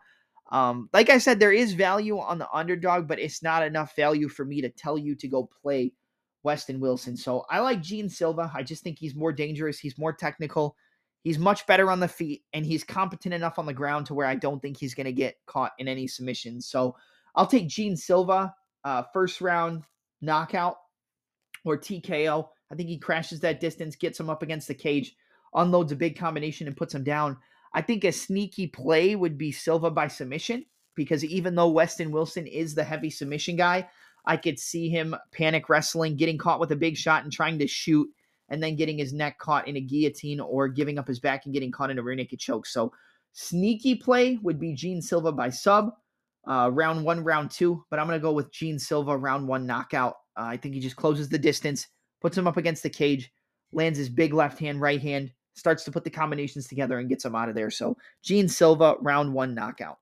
Um, 0.51 0.89
like 0.93 1.09
I 1.09 1.17
said, 1.17 1.39
there 1.39 1.53
is 1.53 1.73
value 1.73 2.19
on 2.19 2.37
the 2.37 2.49
underdog, 2.53 3.07
but 3.07 3.19
it's 3.19 3.41
not 3.41 3.65
enough 3.65 3.95
value 3.95 4.27
for 4.29 4.45
me 4.45 4.61
to 4.61 4.69
tell 4.69 4.97
you 4.97 5.15
to 5.15 5.27
go 5.27 5.49
play 5.61 5.93
Weston 6.43 6.79
Wilson. 6.79 7.15
So 7.17 7.45
I 7.49 7.59
like 7.59 7.81
Gene 7.81 8.09
Silva. 8.09 8.51
I 8.53 8.63
just 8.63 8.83
think 8.83 8.99
he's 8.99 9.15
more 9.15 9.31
dangerous. 9.31 9.79
He's 9.79 9.97
more 9.97 10.13
technical. 10.13 10.75
He's 11.23 11.37
much 11.37 11.67
better 11.67 11.91
on 11.91 11.99
the 11.99 12.07
feet, 12.07 12.43
and 12.51 12.65
he's 12.65 12.83
competent 12.83 13.33
enough 13.33 13.59
on 13.59 13.67
the 13.67 13.73
ground 13.73 14.07
to 14.07 14.15
where 14.15 14.25
I 14.25 14.35
don't 14.35 14.59
think 14.59 14.77
he's 14.77 14.95
going 14.95 15.05
to 15.05 15.11
get 15.11 15.37
caught 15.45 15.73
in 15.77 15.87
any 15.87 16.07
submissions. 16.07 16.65
So 16.65 16.95
I'll 17.35 17.45
take 17.45 17.67
Gene 17.67 17.95
Silva, 17.95 18.55
uh, 18.83 19.03
first 19.13 19.39
round 19.39 19.83
knockout 20.21 20.77
or 21.63 21.77
TKO. 21.77 22.47
I 22.71 22.75
think 22.75 22.89
he 22.89 22.97
crashes 22.97 23.41
that 23.41 23.59
distance, 23.59 23.95
gets 23.95 24.19
him 24.19 24.29
up 24.29 24.41
against 24.41 24.67
the 24.67 24.73
cage, 24.73 25.15
unloads 25.53 25.91
a 25.91 25.95
big 25.95 26.17
combination, 26.17 26.65
and 26.65 26.75
puts 26.75 26.95
him 26.95 27.03
down. 27.03 27.37
I 27.73 27.81
think 27.81 28.03
a 28.03 28.11
sneaky 28.11 28.67
play 28.67 29.15
would 29.15 29.37
be 29.37 29.51
Silva 29.51 29.91
by 29.91 30.07
submission 30.07 30.65
because 30.95 31.23
even 31.23 31.55
though 31.55 31.69
Weston 31.69 32.11
Wilson 32.11 32.47
is 32.47 32.75
the 32.75 32.83
heavy 32.83 33.09
submission 33.09 33.55
guy, 33.55 33.87
I 34.25 34.37
could 34.37 34.59
see 34.59 34.89
him 34.89 35.15
panic 35.31 35.69
wrestling, 35.69 36.15
getting 36.15 36.37
caught 36.37 36.59
with 36.59 36.71
a 36.71 36.75
big 36.75 36.97
shot 36.97 37.23
and 37.23 37.31
trying 37.31 37.57
to 37.59 37.67
shoot, 37.67 38.07
and 38.49 38.61
then 38.61 38.75
getting 38.75 38.97
his 38.97 39.13
neck 39.13 39.39
caught 39.39 39.67
in 39.67 39.77
a 39.77 39.81
guillotine 39.81 40.39
or 40.39 40.67
giving 40.67 40.99
up 40.99 41.07
his 41.07 41.19
back 41.19 41.45
and 41.45 41.53
getting 41.53 41.71
caught 41.71 41.89
in 41.89 41.97
a 41.97 42.03
rear 42.03 42.15
naked 42.15 42.39
choke. 42.39 42.65
So, 42.65 42.91
sneaky 43.33 43.95
play 43.95 44.37
would 44.43 44.59
be 44.59 44.73
Gene 44.73 45.01
Silva 45.01 45.31
by 45.31 45.49
sub, 45.49 45.91
uh, 46.47 46.69
round 46.73 47.03
one, 47.03 47.23
round 47.23 47.49
two. 47.49 47.83
But 47.89 47.99
I'm 47.99 48.07
going 48.07 48.19
to 48.19 48.23
go 48.23 48.33
with 48.33 48.51
Gene 48.51 48.77
Silva, 48.77 49.17
round 49.17 49.47
one 49.47 49.65
knockout. 49.65 50.15
Uh, 50.37 50.43
I 50.43 50.57
think 50.57 50.75
he 50.75 50.81
just 50.81 50.95
closes 50.95 51.29
the 51.29 51.39
distance, 51.39 51.87
puts 52.19 52.37
him 52.37 52.47
up 52.47 52.57
against 52.57 52.83
the 52.83 52.89
cage, 52.89 53.31
lands 53.71 53.97
his 53.97 54.09
big 54.09 54.33
left 54.33 54.59
hand, 54.59 54.81
right 54.81 55.01
hand, 55.01 55.31
starts 55.55 55.83
to 55.85 55.91
put 55.91 56.03
the 56.03 56.09
combinations 56.09 56.67
together 56.67 56.99
and 56.99 57.09
gets 57.09 57.25
him 57.25 57.35
out 57.35 57.49
of 57.49 57.55
there. 57.55 57.71
So, 57.71 57.97
Gene 58.21 58.47
Silva, 58.47 58.95
round 59.01 59.33
one 59.33 59.55
knockout. 59.55 59.97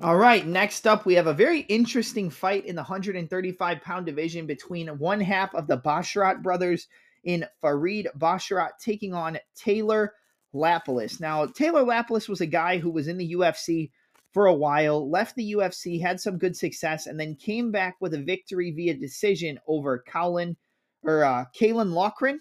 All 0.00 0.16
right, 0.16 0.46
next 0.46 0.86
up, 0.86 1.04
we 1.04 1.14
have 1.14 1.26
a 1.26 1.34
very 1.34 1.60
interesting 1.60 2.30
fight 2.30 2.64
in 2.64 2.74
the 2.74 2.82
135 2.82 3.80
pound 3.82 4.06
division 4.06 4.46
between 4.46 4.88
one 4.98 5.20
half 5.20 5.54
of 5.54 5.66
the 5.66 5.76
Basharat 5.76 6.42
brothers 6.42 6.88
in 7.24 7.44
Farid 7.60 8.08
Basharat 8.18 8.70
taking 8.80 9.12
on 9.12 9.38
Taylor 9.54 10.14
Lapilus. 10.54 11.20
Now, 11.20 11.44
Taylor 11.44 11.84
Lapilus 11.84 12.28
was 12.28 12.40
a 12.40 12.46
guy 12.46 12.78
who 12.78 12.90
was 12.90 13.06
in 13.06 13.18
the 13.18 13.34
UFC 13.34 13.90
for 14.32 14.46
a 14.46 14.54
while, 14.54 15.10
left 15.10 15.36
the 15.36 15.52
UFC, 15.52 16.00
had 16.00 16.18
some 16.18 16.38
good 16.38 16.56
success, 16.56 17.06
and 17.06 17.20
then 17.20 17.36
came 17.36 17.70
back 17.70 17.96
with 18.00 18.14
a 18.14 18.22
victory 18.22 18.70
via 18.70 18.94
decision 18.94 19.60
over 19.66 20.02
Colin 20.08 20.56
or 21.02 21.22
uh, 21.22 21.44
Kalen 21.54 21.92
Loughran 21.92 22.40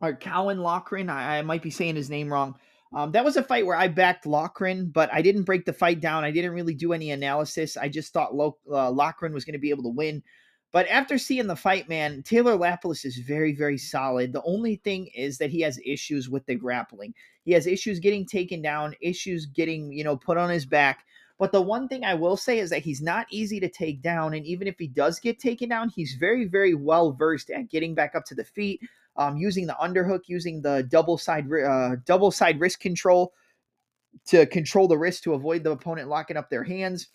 or 0.00 0.14
Cowan 0.14 0.60
Loughran. 0.60 1.10
I, 1.10 1.38
I 1.38 1.42
might 1.42 1.62
be 1.62 1.70
saying 1.70 1.96
his 1.96 2.08
name 2.08 2.32
wrong. 2.32 2.54
Um, 2.92 3.12
that 3.12 3.24
was 3.24 3.36
a 3.36 3.42
fight 3.42 3.66
where 3.66 3.76
I 3.76 3.88
backed 3.88 4.26
Loughran, 4.26 4.90
but 4.90 5.12
I 5.12 5.20
didn't 5.20 5.42
break 5.42 5.66
the 5.66 5.72
fight 5.72 6.00
down. 6.00 6.24
I 6.24 6.30
didn't 6.30 6.52
really 6.52 6.74
do 6.74 6.92
any 6.92 7.10
analysis. 7.10 7.76
I 7.76 7.88
just 7.88 8.12
thought 8.12 8.34
Lo- 8.34 8.58
uh, 8.70 8.90
Loughran 8.90 9.34
was 9.34 9.44
going 9.44 9.54
to 9.54 9.58
be 9.58 9.70
able 9.70 9.82
to 9.84 9.90
win. 9.90 10.22
But 10.70 10.86
after 10.88 11.16
seeing 11.16 11.46
the 11.46 11.56
fight, 11.56 11.88
man, 11.88 12.22
Taylor 12.22 12.56
Lapilus 12.56 13.04
is 13.04 13.16
very, 13.18 13.54
very 13.54 13.78
solid. 13.78 14.32
The 14.32 14.42
only 14.42 14.76
thing 14.76 15.08
is 15.14 15.38
that 15.38 15.50
he 15.50 15.62
has 15.62 15.80
issues 15.84 16.28
with 16.28 16.44
the 16.46 16.54
grappling. 16.54 17.14
He 17.44 17.52
has 17.52 17.66
issues 17.66 18.00
getting 18.00 18.26
taken 18.26 18.60
down, 18.60 18.94
issues 19.00 19.46
getting, 19.46 19.92
you 19.92 20.04
know, 20.04 20.16
put 20.16 20.36
on 20.36 20.50
his 20.50 20.66
back. 20.66 21.04
But 21.38 21.52
the 21.52 21.62
one 21.62 21.88
thing 21.88 22.04
I 22.04 22.14
will 22.14 22.36
say 22.36 22.58
is 22.58 22.68
that 22.70 22.82
he's 22.82 23.00
not 23.00 23.26
easy 23.30 23.60
to 23.60 23.68
take 23.68 24.02
down. 24.02 24.34
And 24.34 24.44
even 24.44 24.66
if 24.66 24.74
he 24.78 24.88
does 24.88 25.20
get 25.20 25.38
taken 25.38 25.68
down, 25.68 25.88
he's 25.88 26.16
very, 26.18 26.44
very 26.46 26.74
well 26.74 27.12
versed 27.12 27.48
at 27.50 27.70
getting 27.70 27.94
back 27.94 28.14
up 28.14 28.24
to 28.26 28.34
the 28.34 28.44
feet, 28.44 28.80
um, 29.18 29.36
using 29.36 29.66
the 29.66 29.76
underhook, 29.80 30.22
using 30.28 30.62
the 30.62 30.86
double 30.88 31.18
side 31.18 31.46
uh, 31.52 31.96
double 32.06 32.30
side 32.30 32.60
wrist 32.60 32.80
control 32.80 33.34
to 34.26 34.46
control 34.46 34.88
the 34.88 34.96
wrist 34.96 35.24
to 35.24 35.34
avoid 35.34 35.64
the 35.64 35.72
opponent 35.72 36.08
locking 36.08 36.36
up 36.36 36.48
their 36.48 36.64
hands 36.64 37.08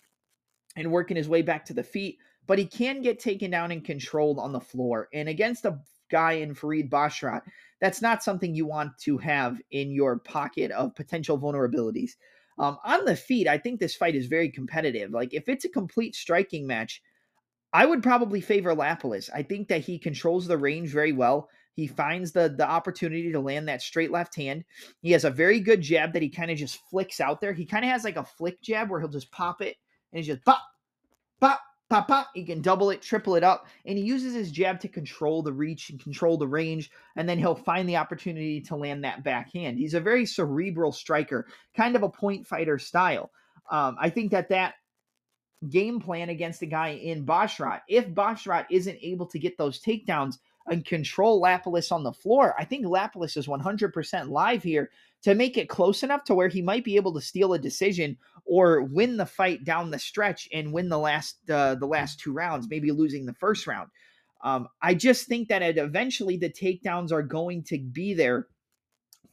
and 0.76 0.92
working 0.92 1.16
his 1.16 1.28
way 1.28 1.42
back 1.42 1.64
to 1.64 1.74
the 1.74 1.82
feet. 1.82 2.18
But 2.46 2.58
he 2.58 2.66
can 2.66 3.00
get 3.00 3.18
taken 3.18 3.50
down 3.50 3.70
and 3.70 3.84
controlled 3.84 4.38
on 4.38 4.52
the 4.52 4.60
floor. 4.60 5.08
And 5.14 5.28
against 5.28 5.64
a 5.64 5.78
guy 6.10 6.32
in 6.32 6.54
Farid 6.54 6.90
Basharat, 6.90 7.40
that's 7.80 8.02
not 8.02 8.22
something 8.22 8.54
you 8.54 8.66
want 8.66 8.98
to 9.04 9.16
have 9.18 9.60
in 9.70 9.90
your 9.90 10.18
pocket 10.18 10.70
of 10.70 10.94
potential 10.94 11.38
vulnerabilities. 11.38 12.12
Um, 12.58 12.78
on 12.84 13.06
the 13.06 13.16
feet, 13.16 13.48
I 13.48 13.56
think 13.58 13.80
this 13.80 13.96
fight 13.96 14.14
is 14.14 14.26
very 14.26 14.50
competitive. 14.50 15.10
Like 15.10 15.32
if 15.32 15.48
it's 15.48 15.64
a 15.64 15.70
complete 15.70 16.14
striking 16.14 16.66
match, 16.66 17.02
I 17.72 17.86
would 17.86 18.02
probably 18.02 18.40
favor 18.40 18.74
Lapilus. 18.74 19.30
I 19.34 19.42
think 19.42 19.68
that 19.68 19.80
he 19.80 19.98
controls 19.98 20.46
the 20.46 20.58
range 20.58 20.90
very 20.90 21.12
well. 21.12 21.48
He 21.74 21.86
finds 21.86 22.32
the 22.32 22.54
the 22.56 22.68
opportunity 22.68 23.32
to 23.32 23.40
land 23.40 23.68
that 23.68 23.82
straight 23.82 24.10
left 24.10 24.34
hand. 24.34 24.64
He 25.02 25.10
has 25.12 25.24
a 25.24 25.30
very 25.30 25.60
good 25.60 25.80
jab 25.80 26.12
that 26.12 26.22
he 26.22 26.28
kind 26.28 26.50
of 26.50 26.56
just 26.56 26.80
flicks 26.88 27.20
out 27.20 27.40
there. 27.40 27.52
He 27.52 27.66
kind 27.66 27.84
of 27.84 27.90
has 27.90 28.04
like 28.04 28.16
a 28.16 28.24
flick 28.24 28.60
jab 28.62 28.90
where 28.90 29.00
he'll 29.00 29.08
just 29.08 29.30
pop 29.30 29.60
it 29.60 29.76
and 30.12 30.18
he's 30.18 30.26
just 30.26 30.44
pop, 30.44 30.62
pop, 31.40 31.60
pop, 31.90 32.08
pop. 32.08 32.28
He 32.34 32.44
can 32.44 32.62
double 32.62 32.90
it, 32.90 33.02
triple 33.02 33.34
it 33.34 33.42
up, 33.42 33.66
and 33.84 33.98
he 33.98 34.04
uses 34.04 34.34
his 34.34 34.52
jab 34.52 34.78
to 34.80 34.88
control 34.88 35.42
the 35.42 35.52
reach 35.52 35.90
and 35.90 36.00
control 36.00 36.38
the 36.38 36.46
range. 36.46 36.90
And 37.16 37.28
then 37.28 37.38
he'll 37.38 37.54
find 37.54 37.88
the 37.88 37.96
opportunity 37.96 38.60
to 38.62 38.76
land 38.76 39.02
that 39.04 39.24
backhand. 39.24 39.78
He's 39.78 39.94
a 39.94 40.00
very 40.00 40.26
cerebral 40.26 40.92
striker, 40.92 41.46
kind 41.76 41.96
of 41.96 42.02
a 42.02 42.08
point 42.08 42.46
fighter 42.46 42.78
style. 42.78 43.30
Um, 43.70 43.96
I 44.00 44.10
think 44.10 44.30
that 44.30 44.48
that 44.50 44.74
game 45.70 45.98
plan 45.98 46.28
against 46.28 46.62
a 46.62 46.66
guy 46.66 46.90
in 46.90 47.24
Basharat, 47.24 47.80
if 47.88 48.06
Basharat 48.08 48.66
isn't 48.70 48.98
able 49.00 49.26
to 49.26 49.38
get 49.38 49.56
those 49.56 49.80
takedowns 49.80 50.36
and 50.68 50.84
control 50.84 51.42
Lapilus 51.42 51.92
on 51.92 52.02
the 52.02 52.12
floor, 52.12 52.54
I 52.58 52.64
think 52.64 52.86
Lapilus 52.86 53.36
is 53.36 53.46
100% 53.46 54.30
live 54.30 54.62
here 54.62 54.90
to 55.22 55.34
make 55.34 55.56
it 55.56 55.68
close 55.68 56.02
enough 56.02 56.24
to 56.24 56.34
where 56.34 56.48
he 56.48 56.62
might 56.62 56.84
be 56.84 56.96
able 56.96 57.12
to 57.14 57.20
steal 57.20 57.54
a 57.54 57.58
decision 57.58 58.16
or 58.44 58.82
win 58.82 59.16
the 59.16 59.26
fight 59.26 59.64
down 59.64 59.90
the 59.90 59.98
stretch 59.98 60.48
and 60.52 60.72
win 60.72 60.88
the 60.88 60.98
last 60.98 61.38
uh, 61.50 61.74
the 61.76 61.86
last 61.86 62.20
two 62.20 62.32
rounds, 62.32 62.68
maybe 62.68 62.90
losing 62.90 63.24
the 63.24 63.34
first 63.34 63.66
round. 63.66 63.90
Um, 64.42 64.68
I 64.82 64.92
just 64.92 65.26
think 65.26 65.48
that 65.48 65.62
it, 65.62 65.78
eventually 65.78 66.36
the 66.36 66.50
takedowns 66.50 67.10
are 67.10 67.22
going 67.22 67.62
to 67.64 67.78
be 67.78 68.12
there 68.12 68.48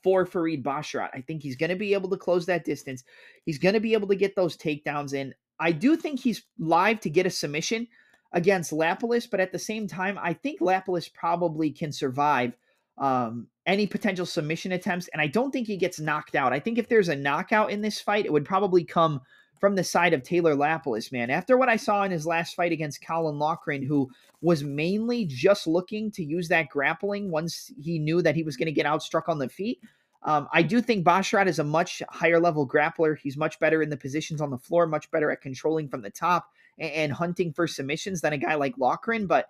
for 0.02 0.26
Farid 0.26 0.64
Basharat. 0.64 1.10
I 1.14 1.22
think 1.22 1.44
he's 1.44 1.58
going 1.58 1.70
to 1.70 1.76
be 1.76 1.94
able 1.94 2.10
to 2.10 2.18
close 2.18 2.46
that 2.46 2.66
distance. 2.66 3.04
He's 3.46 3.60
going 3.60 3.74
to 3.74 3.82
be 3.82 3.94
able 3.94 4.08
to 4.08 4.16
get 4.16 4.36
those 4.36 4.58
takedowns 4.58 5.14
in. 5.14 5.34
I 5.60 5.74
do 5.74 5.96
think 5.96 6.20
he's 6.20 6.44
live 6.58 7.02
to 7.02 7.10
get 7.10 7.26
a 7.26 7.30
submission 7.30 7.88
against 8.34 8.72
Lapilus, 8.72 9.30
but 9.30 9.40
at 9.40 9.52
the 9.52 9.60
same 9.60 9.88
time, 9.88 10.18
I 10.22 10.34
think 10.34 10.62
Lapilus 10.62 11.14
probably 11.14 11.72
can 11.72 11.92
survive 11.92 12.54
um, 12.98 13.48
any 13.66 13.88
potential 13.88 14.26
submission 14.26 14.72
attempts, 14.72 15.08
and 15.10 15.22
I 15.22 15.28
don't 15.28 15.52
think 15.52 15.68
he 15.68 15.78
gets 15.78 16.00
knocked 16.00 16.36
out. 16.36 16.54
I 16.54 16.60
think 16.60 16.78
if 16.78 16.88
there's 16.88 17.10
a 17.10 17.16
knockout 17.16 17.72
in 17.72 17.82
this 17.82 18.00
fight, 18.00 18.26
it 18.26 18.34
would 18.34 18.46
probably 18.46 18.84
come 18.84 19.22
from 19.60 19.76
the 19.76 19.84
side 19.84 20.14
of 20.14 20.24
Taylor 20.24 20.56
Lapilus, 20.56 21.12
man. 21.12 21.30
After 21.30 21.58
what 21.58 21.70
I 21.70 21.76
saw 21.76 22.04
in 22.04 22.12
his 22.12 22.26
last 22.26 22.56
fight 22.56 22.72
against 22.72 23.06
Colin 23.06 23.38
Loughran, 23.38 23.84
who 23.84 24.10
was 24.42 24.64
mainly 24.64 25.26
just 25.26 25.68
looking 25.68 26.10
to 26.12 26.24
use 26.24 26.48
that 26.48 26.70
grappling 26.70 27.30
once 27.30 27.72
he 27.80 28.00
knew 28.00 28.24
that 28.24 28.36
he 28.36 28.44
was 28.44 28.58
going 28.58 28.66
to 28.66 28.72
get 28.72 28.88
outstruck 28.88 29.30
on 29.30 29.38
the 29.38 29.50
feet. 29.50 29.80
Um, 30.24 30.48
I 30.52 30.64
do 30.64 30.82
think 30.82 31.06
Basharat 31.06 31.48
is 31.48 31.60
a 31.60 31.64
much 31.64 32.02
higher 32.10 32.40
level 32.40 32.68
grappler. 32.68 33.18
He's 33.18 33.38
much 33.38 33.60
better 33.60 33.82
in 33.84 33.90
the 33.90 33.98
positions 33.98 34.42
on 34.42 34.50
the 34.50 34.58
floor, 34.58 34.88
much 34.88 35.10
better 35.12 35.32
at 35.32 35.42
controlling 35.42 35.88
from 35.88 36.02
the 36.02 36.10
top 36.10 36.50
and, 36.80 37.12
hunting 37.12 37.54
for 37.54 37.68
submissions 37.68 38.22
than 38.22 38.34
a 38.34 38.38
guy 38.38 38.56
like 38.56 38.78
Loughran. 38.78 39.28
But 39.28 39.48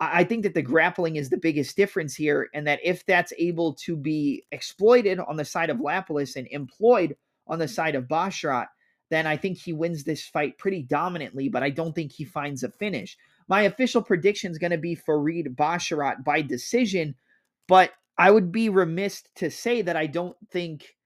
I, 0.00 0.24
think 0.24 0.42
that 0.42 0.54
the 0.54 0.62
grappling 0.62 1.16
is 1.16 1.30
the 1.30 1.36
biggest 1.36 1.76
difference 1.76 2.14
here, 2.14 2.48
and 2.54 2.66
that 2.66 2.80
if 2.82 3.04
that's 3.06 3.32
able 3.38 3.74
to 3.74 3.96
be 3.96 4.44
exploited 4.52 5.18
on 5.18 5.36
the 5.36 5.44
side 5.44 5.70
of 5.70 5.78
Lapilus 5.78 6.36
and 6.36 6.46
employed 6.48 7.16
on 7.46 7.58
the 7.58 7.68
side 7.68 7.94
of 7.94 8.04
Basharat, 8.04 8.66
then 9.10 9.26
I 9.26 9.36
think 9.36 9.58
he 9.58 9.72
wins 9.72 10.04
this 10.04 10.26
fight 10.26 10.58
pretty 10.58 10.82
dominantly, 10.82 11.48
but 11.48 11.62
I 11.62 11.70
don't 11.70 11.94
think 11.94 12.12
he 12.12 12.24
finds 12.24 12.62
a 12.62 12.70
finish. 12.70 13.16
My 13.48 13.62
official 13.62 14.02
prediction 14.02 14.50
is 14.50 14.58
going 14.58 14.72
to 14.72 14.78
be 14.78 14.96
Farid 14.96 15.56
Basharat 15.56 16.24
by 16.24 16.42
decision, 16.42 17.14
but 17.68 17.92
I 18.18 18.30
would 18.30 18.50
be 18.50 18.68
remiss 18.68 19.22
to 19.36 19.50
say 19.50 19.82
that 19.82 19.96
I 19.96 20.06
don't 20.06 20.36
think 20.50 20.96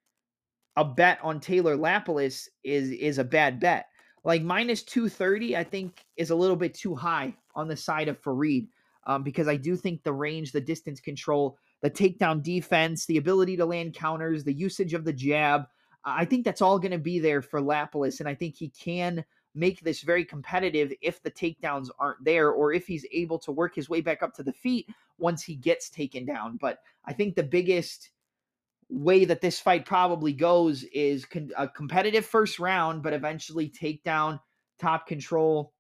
a 0.77 0.85
bet 0.85 1.19
on 1.23 1.41
Taylor 1.41 1.77
Lapilus 1.77 2.49
is 2.65 2.91
is 2.91 3.19
a 3.19 3.25
bad 3.25 3.61
bet. 3.61 3.87
Like 4.25 4.43
minus 4.43 4.83
230, 4.83 5.57
I 5.57 5.65
think 5.65 6.05
is 6.17 6.31
a 6.31 6.35
little 6.35 6.57
bit 6.57 6.75
too 6.75 6.95
high 6.95 7.35
on 7.55 7.69
the 7.69 7.77
side 7.77 8.09
of 8.09 8.19
Farid 8.19 8.69
um, 9.07 9.23
because 9.23 9.49
I 9.49 9.57
do 9.57 9.77
think 9.77 10.03
the 10.03 10.13
range, 10.13 10.53
the 10.53 10.61
distance 10.61 11.01
control, 11.01 11.59
the 11.81 11.91
takedown 11.91 12.43
defense, 12.43 13.07
the 13.07 13.17
ability 13.17 13.57
to 13.57 13.65
land 13.65 13.95
counters, 13.95 14.45
the 14.45 14.53
usage 14.53 14.93
of 14.93 15.05
the 15.05 15.13
jab, 15.13 15.67
I 16.05 16.25
think 16.25 16.45
that's 16.45 16.63
all 16.63 16.79
going 16.79 16.93
to 16.93 16.99
be 16.99 17.19
there 17.19 17.43
for 17.43 17.61
Lapilus. 17.61 18.21
And 18.21 18.29
I 18.29 18.35
think 18.35 18.57
he 18.57 18.69
can 18.71 19.25
make 19.55 19.81
this 19.81 20.03
very 20.03 20.25
competitive 20.25 20.93
if 21.01 21.23
the 21.23 21.31
takedowns 21.31 21.89
aren't 21.99 22.25
there 22.25 22.51
or 22.51 22.73
if 22.73 22.87
he's 22.87 23.07
able 23.13 23.39
to 23.41 23.53
work 23.53 23.75
his 23.75 23.89
way 23.89 24.01
back 24.01 24.23
up 24.23 24.35
to 24.35 24.43
the 24.43 24.53
feet 24.53 24.89
once 25.19 25.43
he 25.43 25.57
gets 25.57 25.91
taken 25.91 26.25
down. 26.25 26.57
But 26.61 26.79
I 27.05 27.13
think 27.13 27.35
the 27.35 27.43
biggest 27.43 28.11
way 28.91 29.25
that 29.25 29.41
this 29.41 29.61
fight 29.61 29.87
probably 29.87 30.33
goes 30.33 30.83
is 30.85 31.25
con- 31.25 31.51
a 31.57 31.69
competitive 31.69 32.27
first 32.27 32.59
round, 32.59 33.03
but 33.03 33.13
eventually 33.13 33.69
take 33.69 34.03
down 34.03 34.41
top 34.81 35.07
control, 35.07 35.73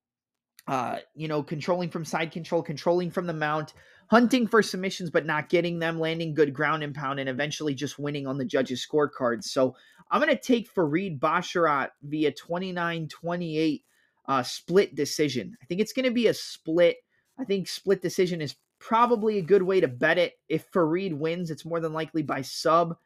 uh, 0.68 0.98
you 1.14 1.28
know, 1.28 1.42
controlling 1.42 1.90
from 1.90 2.04
side 2.04 2.30
control, 2.30 2.62
controlling 2.62 3.10
from 3.10 3.26
the 3.26 3.32
mount, 3.32 3.74
hunting 4.10 4.46
for 4.46 4.62
submissions, 4.62 5.10
but 5.10 5.26
not 5.26 5.48
getting 5.48 5.78
them, 5.78 5.98
landing 5.98 6.34
good 6.34 6.54
ground 6.54 6.82
and 6.82 6.94
pound, 6.94 7.18
and 7.18 7.28
eventually 7.28 7.74
just 7.74 7.98
winning 7.98 8.26
on 8.26 8.38
the 8.38 8.44
judges' 8.44 8.86
scorecards. 8.86 9.44
So 9.44 9.74
I'm 10.10 10.20
going 10.20 10.34
to 10.34 10.40
take 10.40 10.68
Farid 10.68 11.20
Basharat 11.20 11.88
via 12.02 12.32
29 12.32 13.08
28 13.08 13.84
uh, 14.28 14.42
split 14.42 14.94
decision. 14.94 15.56
I 15.60 15.66
think 15.66 15.80
it's 15.80 15.92
going 15.92 16.04
to 16.04 16.12
be 16.12 16.28
a 16.28 16.34
split. 16.34 16.98
I 17.38 17.44
think 17.44 17.68
split 17.68 18.02
decision 18.02 18.40
is 18.40 18.54
probably 18.80 19.38
a 19.38 19.42
good 19.42 19.62
way 19.62 19.80
to 19.80 19.86
bet 19.86 20.18
it. 20.18 20.34
If 20.48 20.64
Farid 20.72 21.12
wins, 21.12 21.50
it's 21.50 21.64
more 21.64 21.80
than 21.80 21.92
likely 21.92 22.22
by 22.22 22.42
sub. 22.42 22.96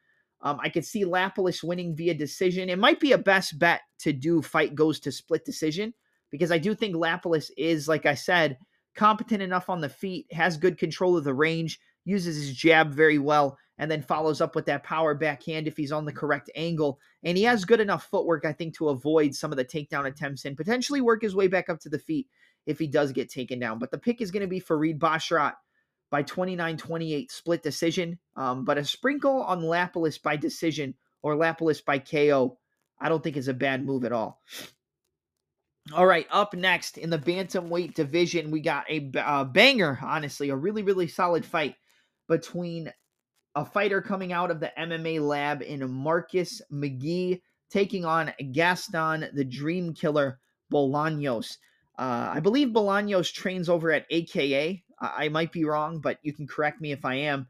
Um, 0.40 0.58
I 0.62 0.68
could 0.68 0.84
see 0.84 1.04
Lapilus 1.04 1.62
winning 1.62 1.94
via 1.94 2.14
decision. 2.14 2.68
It 2.68 2.78
might 2.78 3.00
be 3.00 3.12
a 3.12 3.18
best 3.18 3.58
bet 3.58 3.82
to 4.00 4.12
do 4.12 4.40
fight 4.40 4.74
goes 4.74 5.00
to 5.00 5.12
split 5.12 5.44
decision 5.44 5.92
because 6.30 6.52
I 6.52 6.58
do 6.58 6.74
think 6.74 6.94
Lapilus 6.94 7.50
is, 7.56 7.88
like 7.88 8.06
I 8.06 8.14
said, 8.14 8.58
competent 8.94 9.42
enough 9.42 9.68
on 9.68 9.80
the 9.80 9.88
feet, 9.88 10.26
has 10.32 10.56
good 10.56 10.78
control 10.78 11.16
of 11.16 11.24
the 11.24 11.34
range, 11.34 11.80
uses 12.04 12.36
his 12.36 12.54
jab 12.54 12.92
very 12.92 13.18
well, 13.18 13.58
and 13.78 13.90
then 13.90 14.02
follows 14.02 14.40
up 14.40 14.54
with 14.54 14.66
that 14.66 14.84
power 14.84 15.14
backhand 15.14 15.66
if 15.66 15.76
he's 15.76 15.92
on 15.92 16.04
the 16.04 16.12
correct 16.12 16.50
angle. 16.54 17.00
And 17.24 17.36
he 17.36 17.44
has 17.44 17.64
good 17.64 17.80
enough 17.80 18.08
footwork, 18.10 18.44
I 18.44 18.52
think, 18.52 18.76
to 18.76 18.90
avoid 18.90 19.34
some 19.34 19.50
of 19.50 19.56
the 19.56 19.64
takedown 19.64 20.06
attempts 20.06 20.44
and 20.44 20.56
potentially 20.56 21.00
work 21.00 21.22
his 21.22 21.34
way 21.34 21.48
back 21.48 21.68
up 21.68 21.80
to 21.80 21.88
the 21.88 21.98
feet 21.98 22.28
if 22.66 22.78
he 22.78 22.86
does 22.86 23.12
get 23.12 23.30
taken 23.30 23.58
down. 23.58 23.78
But 23.78 23.90
the 23.90 23.98
pick 23.98 24.20
is 24.20 24.30
going 24.30 24.42
to 24.42 24.48
be 24.48 24.60
Farid 24.60 24.98
Basharat 24.98 25.54
by 26.10 26.22
29 26.22 26.76
28 26.76 27.30
split 27.30 27.62
decision. 27.62 28.18
Um, 28.36 28.64
but 28.64 28.78
a 28.78 28.84
sprinkle 28.84 29.42
on 29.42 29.62
Lapilus 29.62 30.22
by 30.22 30.36
decision 30.36 30.94
or 31.22 31.36
Lapilus 31.36 31.84
by 31.84 31.98
KO, 31.98 32.58
I 33.00 33.08
don't 33.08 33.22
think 33.22 33.36
is 33.36 33.48
a 33.48 33.54
bad 33.54 33.84
move 33.84 34.04
at 34.04 34.12
all. 34.12 34.40
All 35.92 36.06
right, 36.06 36.26
up 36.30 36.54
next 36.54 36.96
in 36.96 37.10
the 37.10 37.18
bantamweight 37.18 37.94
division, 37.94 38.50
we 38.50 38.60
got 38.60 38.88
a 38.88 39.10
uh, 39.18 39.44
banger, 39.44 39.98
honestly, 40.02 40.48
a 40.48 40.56
really, 40.56 40.82
really 40.82 41.08
solid 41.08 41.44
fight 41.44 41.74
between 42.26 42.90
a 43.54 43.66
fighter 43.66 44.00
coming 44.00 44.32
out 44.32 44.50
of 44.50 44.60
the 44.60 44.72
MMA 44.78 45.20
lab 45.20 45.60
in 45.60 45.88
Marcus 45.90 46.62
McGee 46.72 47.42
taking 47.70 48.04
on 48.04 48.32
Gaston, 48.52 49.28
the 49.34 49.44
Dream 49.44 49.92
Killer 49.92 50.38
Bolaños. 50.72 51.58
Uh, 51.98 52.32
I 52.34 52.40
believe 52.40 52.68
Bolaños 52.68 53.32
trains 53.32 53.68
over 53.68 53.92
at 53.92 54.06
AKA. 54.10 54.82
I, 55.00 55.24
I 55.24 55.28
might 55.28 55.52
be 55.52 55.64
wrong, 55.64 56.00
but 56.00 56.18
you 56.22 56.32
can 56.32 56.46
correct 56.46 56.80
me 56.80 56.92
if 56.92 57.04
I 57.04 57.14
am. 57.14 57.46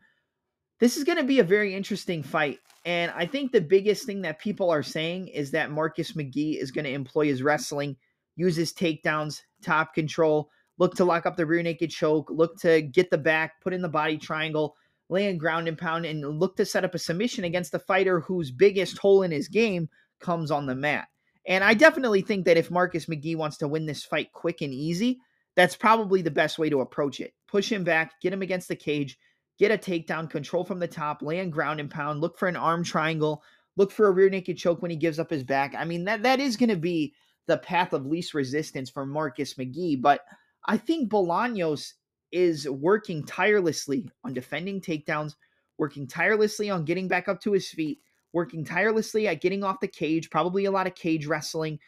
This 0.81 0.97
is 0.97 1.05
going 1.05 1.19
to 1.19 1.25
be 1.25 1.39
a 1.39 1.45
very 1.45 1.75
interesting 1.75 2.23
fight. 2.23 2.59
And 2.85 3.11
I 3.15 3.27
think 3.27 3.53
the 3.53 3.61
biggest 3.61 4.05
thing 4.05 4.23
that 4.23 4.39
people 4.39 4.71
are 4.71 4.83
saying 4.83 5.29
is 5.29 5.51
that 5.53 5.71
Marcus 5.71 6.13
McGee 6.13 6.61
is 6.61 6.71
going 6.71 6.85
to 6.85 6.91
employ 6.91 7.27
his 7.27 7.43
wrestling 7.43 7.97
use 8.37 8.57
his 8.57 8.73
takedowns, 8.73 9.43
top 9.63 9.95
control, 9.95 10.51
look 10.79 10.95
to 10.97 11.05
lock 11.05 11.27
up 11.27 11.37
the 11.37 11.47
rear 11.47 11.63
naked 11.63 11.91
choke, 11.91 12.29
look 12.31 12.59
to 12.61 12.83
get 12.83 13.11
the 13.11 13.19
back, 13.19 13.61
put 13.61 13.73
in 13.73 13.83
the 13.83 13.89
body 13.89 14.19
triangle, 14.19 14.77
land 15.09 15.39
ground 15.39 15.69
and 15.69 15.79
pound, 15.79 16.05
and 16.05 16.27
look 16.41 16.57
to 16.57 16.65
set 16.65 16.85
up 16.85 16.95
a 16.95 16.99
submission 16.99 17.45
against 17.45 17.73
the 17.73 17.79
fighter 17.79 18.21
whose 18.21 18.51
biggest 18.51 18.99
hole 18.99 19.23
in 19.23 19.31
his 19.31 19.49
game 19.49 19.89
comes 20.21 20.51
on 20.51 20.67
the 20.67 20.75
mat. 20.75 21.09
And 21.47 21.63
I 21.63 21.75
definitely 21.75 22.23
think 22.23 22.47
that 22.47 22.57
if 22.57 22.71
Marcus 22.71 23.07
McGee 23.07 23.37
wants 23.37 23.59
to 23.59 23.69
win 23.69 23.87
this 23.87 24.05
fight 24.05 24.33
quick 24.33 24.63
and 24.63 24.73
easy, 24.73 25.21
that's 25.57 25.77
probably 25.77 26.23
the 26.23 26.31
best 26.31 26.59
way 26.59 26.71
to 26.71 26.81
approach 26.81 27.21
it. 27.21 27.35
Push 27.49 27.71
him 27.71 27.85
back, 27.85 28.21
get 28.21 28.33
him 28.33 28.43
against 28.43 28.69
the 28.69 28.77
cage, 28.77 29.19
get 29.59 29.71
a 29.71 29.79
takedown, 29.79 30.29
control 30.29 30.65
from 30.65 30.79
the 30.79 30.89
top, 30.89 31.23
land 31.23 31.53
ground 31.53 31.81
and 31.81 31.91
pound, 31.91 32.21
look 32.21 32.39
for 32.39 32.49
an 32.49 32.57
arm 32.57 32.83
triangle, 32.83 33.43
look 33.77 33.93
for 33.93 34.07
a 34.07 34.11
rear 34.11 34.31
naked 34.31 34.57
choke 34.57 34.83
when 34.83 34.91
he 34.91 34.97
gives 34.97 35.19
up 35.19 35.31
his 35.31 35.45
back. 35.45 35.75
I 35.77 35.85
mean, 35.85 36.05
that 36.05 36.23
that 36.23 36.41
is 36.41 36.57
going 36.57 36.71
to 36.71 36.77
be 36.77 37.15
the 37.47 37.59
path 37.59 37.93
of 37.93 38.07
least 38.07 38.35
resistance 38.35 38.91
for 38.91 39.05
Marcus 39.05 39.55
McGee, 39.55 40.01
But 40.01 40.23
I 40.67 40.79
think 40.79 41.11
Bolaños 41.11 41.93
is 42.33 42.69
working 42.69 43.25
tirelessly 43.25 44.09
on 44.25 44.33
defending 44.33 44.81
takedowns, 44.81 45.35
working 45.79 46.07
tirelessly 46.07 46.71
on 46.71 46.85
getting 46.85 47.07
back 47.07 47.29
up 47.29 47.41
to 47.43 47.53
his 47.53 47.69
feet, 47.69 48.01
working 48.35 48.65
tirelessly 48.65 49.27
at 49.29 49.41
getting 49.41 49.65
off 49.65 49.81
the 49.81 49.89
cage, 49.89 50.29
probably 50.29 50.67
a 50.67 50.71
lot 50.71 50.87
of 50.87 50.95
cage 50.95 51.27
wrestling, 51.27 51.79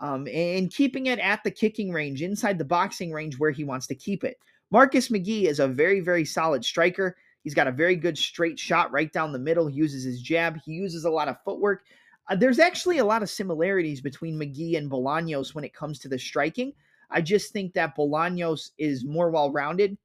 um, 0.00 0.26
and 0.32 0.72
keeping 0.72 1.06
it 1.06 1.18
at 1.18 1.44
the 1.44 1.50
kicking 1.50 1.92
range, 1.92 2.22
inside 2.22 2.58
the 2.58 2.64
boxing 2.64 3.12
range 3.12 3.38
where 3.38 3.50
he 3.50 3.62
wants 3.62 3.86
to 3.86 3.94
keep 3.94 4.24
it. 4.24 4.36
Marcus 4.70 5.08
McGee 5.08 5.44
is 5.44 5.60
a 5.60 5.68
very, 5.68 6.00
very 6.00 6.24
solid 6.24 6.64
striker. 6.64 7.16
He's 7.44 7.54
got 7.54 7.68
a 7.68 7.72
very 7.72 7.96
good 7.96 8.16
straight 8.16 8.58
shot 8.58 8.90
right 8.92 9.12
down 9.12 9.32
the 9.32 9.38
middle. 9.38 9.66
He 9.66 9.76
uses 9.76 10.04
his 10.04 10.22
jab. 10.22 10.58
He 10.64 10.72
uses 10.72 11.04
a 11.04 11.10
lot 11.10 11.28
of 11.28 11.36
footwork. 11.44 11.82
Uh, 12.28 12.36
there's 12.36 12.58
actually 12.58 12.98
a 12.98 13.04
lot 13.04 13.22
of 13.22 13.30
similarities 13.30 14.00
between 14.00 14.38
McGee 14.38 14.76
and 14.76 14.90
Bolaños 14.90 15.54
when 15.54 15.64
it 15.64 15.74
comes 15.74 15.98
to 16.00 16.08
the 16.08 16.18
striking. 16.18 16.72
I 17.10 17.20
just 17.20 17.52
think 17.52 17.74
that 17.74 17.96
Bolaños 17.96 18.70
is 18.78 19.04
more 19.04 19.30
well 19.30 19.50
rounded 19.50 19.98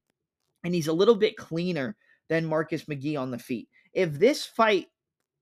and 0.63 0.73
he's 0.73 0.87
a 0.87 0.93
little 0.93 1.15
bit 1.15 1.37
cleaner 1.37 1.95
than 2.27 2.45
Marcus 2.45 2.85
McGee 2.85 3.19
on 3.19 3.29
the 3.31 3.37
feet. 3.37 3.69
If 3.93 4.13
this 4.13 4.43
fight 4.43 4.87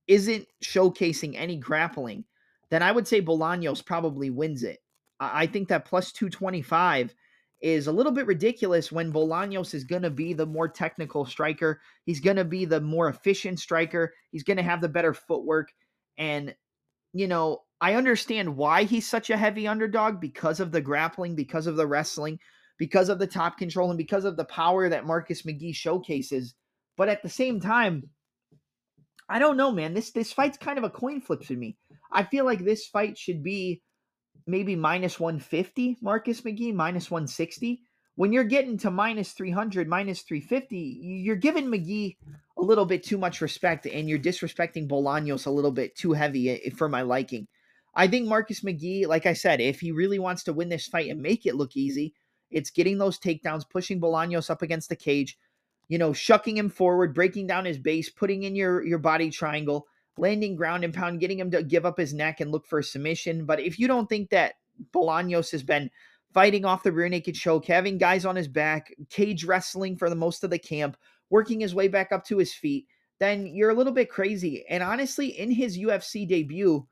isn't 0.08 0.48
showcasing 0.64 1.36
any 1.36 1.58
grappling, 1.58 2.26
then 2.70 2.82
I 2.82 2.92
would 2.92 3.08
say 3.08 3.22
Bolaños 3.22 3.86
probably 3.86 4.30
wins 4.30 4.64
it. 4.64 4.80
I 5.20 5.46
think 5.48 5.70
that 5.70 5.86
plus 5.86 6.12
225 6.12 7.14
is 7.62 7.88
a 7.88 7.92
little 7.92 8.12
bit 8.12 8.28
ridiculous 8.28 8.92
when 8.92 9.14
Bolaños 9.14 9.74
is 9.74 9.86
going 9.86 10.02
to 10.02 10.10
be 10.10 10.34
the 10.34 10.46
more 10.46 10.68
technical 10.68 11.26
striker. 11.26 11.80
He's 12.06 12.20
going 12.20 12.36
to 12.36 12.44
be 12.44 12.66
the 12.66 12.82
more 12.82 13.08
efficient 13.08 13.60
striker. 13.60 14.14
He's 14.32 14.44
going 14.44 14.58
to 14.58 14.64
have 14.64 14.82
the 14.82 14.90
better 14.90 15.14
footwork. 15.14 15.72
And 16.18 16.54
you 17.14 17.28
know, 17.28 17.62
I 17.80 17.94
understand 17.94 18.58
why 18.58 18.84
he's 18.84 19.08
such 19.08 19.30
a 19.30 19.38
heavy 19.38 19.68
underdog 19.68 20.20
because 20.20 20.60
of 20.60 20.72
the 20.72 20.82
grappling, 20.82 21.36
because 21.36 21.68
of 21.68 21.76
the 21.76 21.88
wrestling, 21.88 22.40
because 22.78 23.10
of 23.10 23.20
the 23.20 23.28
top 23.28 23.58
control, 23.58 23.92
and 23.92 23.98
because 23.98 24.26
of 24.26 24.36
the 24.36 24.46
power 24.46 24.90
that 24.90 25.06
Marcus 25.06 25.44
McGee 25.44 25.76
showcases. 25.76 26.56
But 26.98 27.10
at 27.10 27.22
the 27.22 27.30
same 27.30 27.60
time, 27.60 28.10
I 29.30 29.40
don't 29.40 29.58
know, 29.58 29.72
man. 29.72 29.94
This 29.94 30.12
this 30.12 30.34
fight's 30.34 30.58
kind 30.58 30.78
of 30.78 30.84
a 30.84 30.90
coin 30.90 31.22
flip 31.22 31.42
to 31.44 31.56
me. 31.56 31.78
I 32.12 32.24
feel 32.24 32.46
like 32.46 32.64
this 32.64 32.88
fight 32.88 33.18
should 33.18 33.44
be 33.44 33.82
maybe 34.46 34.76
minus 34.76 35.20
150, 35.20 35.98
Marcus 36.02 36.42
McGee, 36.42 36.74
minus 36.74 37.10
160 37.10 37.82
when 38.16 38.32
you're 38.32 38.44
getting 38.44 38.78
to 38.80 38.92
minus 38.92 39.32
300, 39.32 39.88
minus 39.88 40.22
350, 40.22 40.78
you're 40.78 41.36
giving 41.36 41.66
McGee 41.66 42.18
a 42.58 42.62
little 42.62 42.86
bit 42.86 43.04
too 43.04 43.18
much 43.18 43.42
respect 43.42 43.88
and 43.88 44.08
you're 44.08 44.20
disrespecting 44.20 44.88
Bolaños 44.88 45.48
a 45.48 45.52
little 45.52 45.72
bit 45.72 45.96
too 45.96 46.14
heavy 46.14 46.50
eh, 46.50 46.70
for 46.76 46.88
my 46.88 47.02
liking. 47.02 47.48
I 47.96 48.08
think 48.08 48.28
Marcus 48.28 48.62
McGee, 48.62 49.08
like 49.08 49.26
I 49.26 49.34
said, 49.34 49.62
if 49.62 49.80
he 49.80 49.92
really 49.92 50.20
wants 50.20 50.44
to 50.44 50.54
win 50.54 50.70
this 50.70 50.88
fight 50.88 51.10
and 51.10 51.22
make 51.22 51.46
it 51.46 51.56
look 51.56 51.76
easy, 51.76 52.14
it's 52.52 52.70
getting 52.70 53.00
those 53.00 53.20
takedowns, 53.20 53.68
pushing 53.68 54.00
Bolaños 54.00 54.50
up 54.50 54.62
against 54.62 54.90
the 54.90 54.96
cage, 54.96 55.38
you 55.88 55.98
know, 55.98 56.14
shucking 56.14 56.58
him 56.58 56.70
forward, 56.70 57.14
breaking 57.14 57.48
down 57.48 57.66
his 57.66 57.78
base, 57.78 58.10
putting 58.10 58.44
in 58.44 58.56
your 58.56 58.86
your 58.86 59.00
body 59.00 59.30
triangle, 59.30 59.88
landing 60.18 60.56
ground 60.56 60.84
and 60.84 60.94
pound, 60.94 61.20
getting 61.20 61.40
him 61.40 61.52
to 61.52 61.64
give 61.64 61.86
up 61.86 61.98
his 61.98 62.14
neck 62.14 62.40
and 62.40 62.52
look 62.52 62.66
for 62.66 62.80
a 62.80 62.84
submission. 62.84 63.46
But 63.46 63.60
if 63.60 63.80
you 63.80 63.88
don't 63.88 64.08
think 64.08 64.30
that 64.30 64.56
Bolaños 64.94 65.52
has 65.52 65.64
been 65.64 65.90
fighting 66.34 66.66
off 66.66 66.84
the 66.84 66.92
rear 66.92 67.10
naked 67.10 67.36
choke, 67.36 67.66
having 67.66 67.98
guys 67.98 68.26
on 68.26 68.36
his 68.36 68.48
back, 68.48 68.94
cage 69.10 69.44
wrestling 69.44 69.98
for 69.98 70.10
the 70.10 70.16
most 70.16 70.44
of 70.44 70.50
the 70.50 70.60
camp, 70.60 70.98
working 71.30 71.60
his 71.60 71.76
way 71.76 71.88
back 71.88 72.12
up 72.12 72.26
to 72.26 72.38
his 72.38 72.54
feet, 72.54 72.88
then 73.20 73.48
you're 73.48 73.70
a 73.70 73.76
little 73.76 73.94
bit 73.94 74.10
crazy. 74.10 74.66
And 74.70 74.84
honestly, 74.84 75.28
in 75.28 75.52
his 75.52 75.78
UFC 75.78 76.28
debut, 76.28 76.88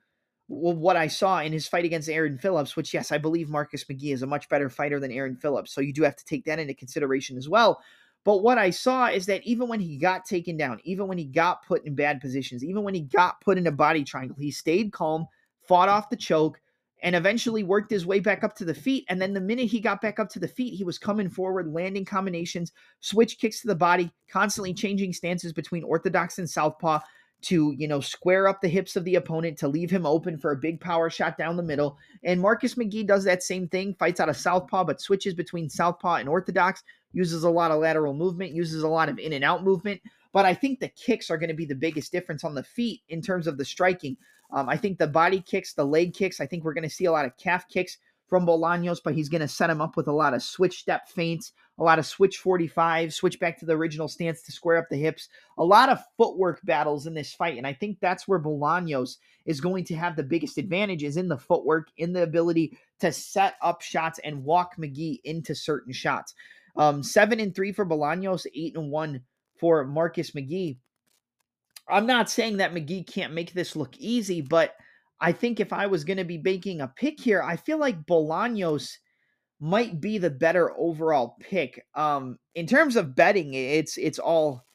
what 0.48 0.98
I 0.98 1.08
saw 1.08 1.40
in 1.40 1.54
his 1.54 1.68
fight 1.68 1.86
against 1.86 2.10
Aaron 2.10 2.38
Phillips, 2.38 2.76
which, 2.76 2.94
yes, 2.94 3.12
I 3.12 3.18
believe 3.18 3.50
Marcus 3.50 3.86
McGee 3.86 4.14
is 4.14 4.22
a 4.22 4.28
much 4.28 4.50
better 4.50 4.70
fighter 4.70 5.00
than 5.00 5.12
Aaron 5.12 5.38
Phillips. 5.38 5.74
So 5.74 5.82
you 5.82 5.94
do 5.94 6.04
have 6.04 6.18
to 6.18 6.26
take 6.26 6.46
that 6.46 6.60
into 6.60 6.74
consideration 6.74 7.38
as 7.38 7.48
well. 7.48 7.82
But 8.24 8.44
what 8.44 8.58
I 8.58 8.70
saw 8.70 9.08
is 9.08 9.26
that 9.26 9.44
even 9.44 9.68
when 9.68 9.80
he 9.80 9.98
got 9.98 10.26
taken 10.26 10.58
down, 10.58 10.80
even 10.84 11.08
when 11.08 11.18
he 11.18 11.26
got 11.26 11.66
put 11.66 11.86
in 11.86 11.96
bad 11.96 12.22
positions, 12.22 12.64
even 12.64 12.84
when 12.84 12.94
he 12.94 13.02
got 13.02 13.42
put 13.42 13.58
in 13.58 13.68
a 13.68 13.72
body 13.72 14.04
triangle, 14.04 14.38
he 14.40 14.52
stayed 14.52 14.92
calm, 14.92 15.26
fought 15.68 15.90
off 15.90 16.10
the 16.10 16.16
choke, 16.16 16.60
and 17.04 17.16
eventually 17.16 17.64
worked 17.64 17.90
his 17.90 18.06
way 18.06 18.20
back 18.20 18.44
up 18.44 18.56
to 18.56 18.66
the 18.66 18.74
feet. 18.74 19.06
And 19.10 19.20
then 19.20 19.34
the 19.34 19.42
minute 19.42 19.68
he 19.68 19.80
got 19.80 20.02
back 20.02 20.20
up 20.20 20.30
to 20.30 20.40
the 20.40 20.48
feet, 20.48 20.76
he 20.76 20.84
was 20.84 21.00
coming 21.00 21.30
forward, 21.30 21.74
landing 21.74 22.06
combinations, 22.06 22.72
switch 23.00 23.40
kicks 23.40 23.62
to 23.62 23.68
the 23.68 23.76
body, 23.76 24.12
constantly 24.30 24.74
changing 24.74 25.14
stances 25.14 25.52
between 25.52 25.84
orthodox 25.84 26.38
and 26.38 26.48
southpaw 26.48 27.00
to, 27.42 27.74
you 27.76 27.88
know, 27.88 28.00
square 28.00 28.48
up 28.48 28.62
the 28.62 28.68
hips 28.68 28.96
of 28.96 29.04
the 29.04 29.16
opponent 29.16 29.58
to 29.58 29.68
leave 29.68 29.90
him 29.90 30.06
open 30.06 30.38
for 30.38 30.52
a 30.52 30.58
big 30.58 30.80
power 30.80 31.10
shot 31.10 31.40
down 31.40 31.58
the 31.58 31.64
middle. 31.64 31.98
And 32.24 32.40
Marcus 32.40 32.76
McGee 32.76 33.08
does 33.08 33.24
that 33.24 33.42
same 33.42 33.68
thing, 33.68 33.96
fights 33.96 34.20
out 34.20 34.30
of 34.30 34.38
southpaw, 34.38 34.84
but 34.84 35.02
switches 35.02 35.34
between 35.34 35.70
southpaw 35.70 36.16
and 36.16 36.30
orthodox, 36.30 36.84
uses 37.14 37.44
a 37.44 37.50
lot 37.50 37.72
of 37.72 37.80
lateral 37.80 38.14
movement, 38.14 38.54
uses 38.54 38.84
a 38.84 38.88
lot 38.88 39.10
of 39.10 39.20
in 39.20 39.34
and 39.34 39.44
out 39.44 39.64
movement. 39.64 40.02
But 40.34 40.46
I 40.46 40.54
think 40.54 40.80
the 40.80 40.90
kicks 40.90 41.30
are 41.30 41.38
going 41.38 41.50
to 41.50 41.56
be 41.56 41.66
the 41.66 41.76
biggest 41.76 42.12
difference 42.12 42.44
on 42.44 42.56
the 42.56 42.64
feet 42.64 43.02
in 43.10 43.22
terms 43.22 43.48
of 43.48 43.58
the 43.58 43.66
striking. 43.66 44.18
Um, 44.52 44.70
I 44.70 44.78
think 44.78 44.98
the 44.98 45.08
body 45.08 45.42
kicks, 45.42 45.74
the 45.74 45.86
leg 45.86 46.14
kicks, 46.14 46.40
I 46.40 46.46
think 46.46 46.64
we're 46.64 46.74
going 46.74 46.84
to 46.84 46.90
see 46.90 47.06
a 47.06 47.12
lot 47.12 47.26
of 47.26 47.38
calf 47.38 47.68
kicks 47.70 47.98
from 48.32 48.46
Bolaños, 48.46 49.00
but 49.04 49.14
he's 49.14 49.28
going 49.28 49.42
to 49.42 49.48
set 49.48 49.70
him 49.70 49.82
up 49.82 49.98
with 49.98 50.08
a 50.08 50.14
lot 50.14 50.34
of 50.34 50.42
switch 50.42 50.80
step 50.80 51.10
feints, 51.10 51.52
a 51.78 51.84
lot 51.84 52.00
of 52.00 52.06
switch 52.06 52.38
45, 52.38 53.14
switch 53.14 53.38
back 53.42 53.60
to 53.60 53.66
the 53.66 53.76
original 53.76 54.08
stance 54.08 54.42
to 54.44 54.54
square 54.54 54.78
up 54.78 54.88
the 54.90 54.96
hips, 54.96 55.28
a 55.58 55.66
lot 55.66 55.90
of 55.90 56.00
footwork 56.16 56.62
battles 56.64 57.08
in 57.08 57.14
this 57.14 57.34
fight. 57.34 57.58
And 57.58 57.68
I 57.68 57.74
think 57.74 58.00
that's 58.00 58.30
where 58.30 58.40
Bolaños 58.40 59.18
is 59.46 59.60
going 59.60 59.84
to 59.84 59.96
have 59.96 60.16
the 60.16 60.24
biggest 60.24 60.58
advantages 60.58 61.18
in 61.18 61.28
the 61.28 61.38
footwork, 61.38 61.90
in 61.98 62.14
the 62.14 62.24
ability 62.24 62.78
to 63.00 63.12
set 63.12 63.56
up 63.62 63.82
shots 63.82 64.18
and 64.24 64.46
walk 64.46 64.78
McGee 64.78 65.20
into 65.26 65.54
certain 65.54 65.92
shots. 65.92 66.34
Um, 66.76 67.04
seven 67.04 67.40
and 67.40 67.54
three 67.54 67.72
for 67.72 67.86
Bolaños, 67.86 68.46
eight 68.56 68.76
and 68.76 68.92
one 68.92 69.22
for 69.58 69.86
Marcus 69.86 70.32
McGee. 70.32 70.78
I'm 71.88 72.06
not 72.06 72.30
saying 72.30 72.58
that 72.58 72.74
McGee 72.74 73.06
can't 73.08 73.34
make 73.34 73.54
this 73.54 73.76
look 73.76 73.98
easy, 73.98 74.42
but 74.42 74.76
I 75.20 75.32
think 75.32 75.60
if 75.60 75.74
I 75.74 75.88
was 75.88 76.04
going 76.04 76.18
to 76.18 76.24
be 76.24 76.38
making 76.38 76.82
a 76.82 76.88
pick 76.88 77.20
here, 77.20 77.44
I 77.44 77.56
feel 77.56 77.78
like 77.78 78.06
Bolaños 78.06 78.98
might 79.60 80.02
be 80.02 80.18
the 80.18 80.30
better 80.30 80.76
overall 80.78 81.38
pick. 81.40 81.86
Um, 81.94 82.40
in 82.56 82.66
terms 82.66 82.96
of 82.96 83.16
betting, 83.16 83.54
it's 83.54 83.98
it's 83.98 84.20
all 84.20 84.66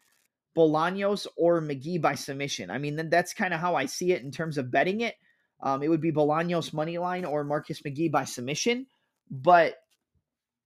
Bolaños 0.56 1.26
or 1.36 1.60
McGee 1.60 2.00
by 2.00 2.14
submission. 2.14 2.70
I 2.70 2.78
mean, 2.78 3.08
that's 3.10 3.34
kind 3.34 3.52
of 3.52 3.60
how 3.60 3.74
I 3.74 3.86
see 3.86 4.12
it 4.12 4.22
in 4.22 4.30
terms 4.30 4.56
of 4.56 4.70
betting 4.70 5.00
it. 5.00 5.16
Um, 5.60 5.82
it 5.82 5.88
would 5.88 6.00
be 6.00 6.12
Bolaños 6.12 6.72
money 6.72 6.98
line 6.98 7.24
or 7.24 7.42
Marcus 7.42 7.82
McGee 7.82 8.10
by 8.10 8.24
submission. 8.24 8.86
But 9.30 9.74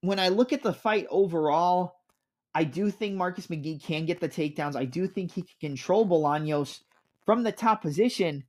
when 0.01 0.19
I 0.19 0.29
look 0.29 0.51
at 0.51 0.63
the 0.63 0.73
fight 0.73 1.07
overall, 1.09 1.95
I 2.53 2.63
do 2.63 2.91
think 2.91 3.15
Marcus 3.15 3.47
McGee 3.47 3.81
can 3.81 4.05
get 4.05 4.19
the 4.19 4.29
takedowns. 4.29 4.75
I 4.75 4.85
do 4.85 5.07
think 5.07 5.31
he 5.31 5.43
can 5.43 5.69
control 5.69 6.05
Bolaños 6.05 6.81
from 7.25 7.43
the 7.43 7.51
top 7.51 7.81
position, 7.81 8.43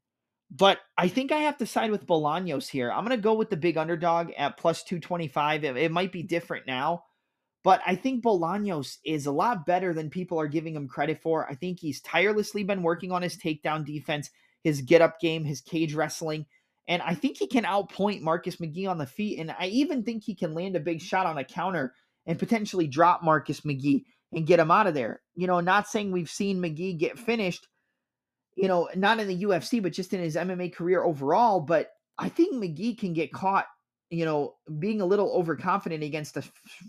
but 0.51 0.79
I 0.99 1.09
think 1.09 1.31
I 1.31 1.39
have 1.39 1.59
to 1.59 1.67
side 1.67 1.91
with 1.91 2.07
Bolaños 2.07 2.69
here. 2.69 2.91
I'm 2.91 3.05
going 3.05 3.17
to 3.17 3.23
go 3.23 3.35
with 3.35 3.51
the 3.51 3.57
big 3.57 3.77
underdog 3.77 4.33
at 4.37 4.57
plus 4.57 4.83
225. 4.83 5.65
It, 5.65 5.77
it, 5.77 5.93
might 5.93 6.11
be 6.11 6.23
different 6.23 6.67
now, 6.67 7.05
but 7.63 7.81
I 7.87 7.95
think 7.95 8.25
Bolaños 8.25 8.97
is 9.05 9.27
a 9.27 9.33
lot 9.33 9.67
better 9.67 9.95
than 9.95 10.11
people 10.11 10.41
are 10.41 10.49
giving 10.49 10.75
him 10.75 10.89
credit 10.89 11.23
for. 11.23 11.49
I 11.49 11.55
think 11.55 11.79
he's 11.79 12.01
tirelessly 12.01 12.65
been 12.65 12.83
working 12.83 13.13
on 13.13 13.23
his 13.23 13.37
takedown 13.37 13.85
defense, 13.85 14.31
his 14.65 14.81
get 14.81 15.03
up 15.03 15.21
game, 15.21 15.45
his 15.45 15.61
cage 15.61 15.95
wrestling. 15.95 16.47
And 16.89 17.01
I 17.03 17.15
think 17.15 17.39
he 17.39 17.47
can 17.47 17.65
outpoint 17.65 18.23
Marcus 18.23 18.57
McGee 18.57 18.89
on 18.89 18.99
the 18.99 19.07
feet. 19.07 19.39
And 19.39 19.55
I 19.59 19.67
even 19.67 20.03
think 20.03 20.25
he 20.25 20.35
can 20.35 20.55
land 20.55 20.77
a 20.77 20.81
big 20.81 21.01
shot 21.01 21.27
on 21.27 21.39
a 21.39 21.45
counter 21.45 21.95
and 22.27 22.39
potentially 22.39 22.87
drop 22.87 23.23
Marcus 23.23 23.61
McGee 23.61 24.05
and 24.33 24.47
get 24.47 24.61
him 24.61 24.71
out 24.71 24.87
of 24.87 24.95
there. 24.95 25.21
You 25.35 25.47
know, 25.47 25.61
not 25.61 25.89
saying 25.89 26.11
we've 26.11 26.31
seen 26.31 26.61
McGee 26.61 26.99
get 26.99 27.19
finished, 27.19 27.69
you 28.57 28.69
know, 28.69 28.89
not 28.97 29.21
in 29.21 29.29
the 29.29 29.45
UFC, 29.45 29.83
but 29.83 29.93
just 29.93 30.13
in 30.13 30.21
his 30.21 30.37
MMA 30.37 30.75
career 30.75 31.03
overall. 31.03 31.61
But 31.61 31.91
I 32.19 32.29
think 32.29 32.55
McGee 32.55 32.99
can 32.99 33.13
get 33.13 33.33
caught, 33.33 33.67
you 34.11 34.25
know, 34.25 34.55
being 34.79 35.01
a 35.01 35.07
little 35.07 35.33
overconfident 35.33 36.03
against 36.03 36.37
a, 36.37 36.43